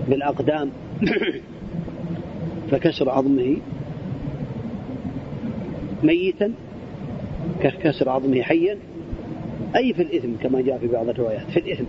بالأقدام 0.09 0.70
فكسر 2.70 3.11
عظمه 3.11 3.57
ميتا 6.03 6.53
كسر 7.61 8.09
عظمه 8.09 8.43
حيا. 8.43 8.78
أي 9.77 9.93
في 9.93 10.03
الإثم 10.03 10.28
كما 10.43 10.61
جاء 10.61 10.78
في 10.78 10.86
بعض 10.86 11.09
الروايات 11.09 11.51
في 11.51 11.61
الإثم. 11.61 11.85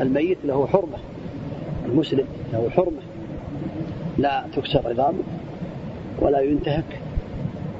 الميت 0.00 0.38
له 0.44 0.66
حرمة 0.66 0.98
المسلم 1.86 2.24
له 2.52 2.70
حرمة. 2.70 3.02
لا 4.18 4.44
تكسر 4.56 4.88
عظامه 4.88 5.22
ولا 6.18 6.40
ينتهك 6.40 7.00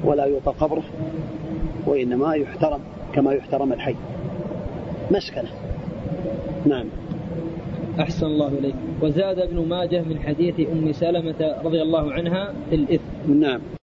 ولا 0.04 0.24
يوطى 0.24 0.52
قبره. 0.60 0.82
وإنما 1.86 2.34
يحترم 2.34 2.80
كما 3.12 3.32
يحترم 3.32 3.72
الحي. 3.72 3.94
مسكنة. 5.10 5.48
نعم. 6.66 6.86
أحسن 8.00 8.26
الله 8.26 8.48
إليك. 8.48 8.74
وزاد 9.02 9.38
ابن 9.38 9.68
ماجه 9.68 10.02
من 10.02 10.18
حديث 10.18 10.60
أم 10.72 10.92
سلمة 10.92 11.56
رضي 11.64 11.82
الله 11.82 12.12
عنها 12.12 12.52
في 12.70 12.74
الإثم. 12.74 13.40
نعم. 13.40 13.79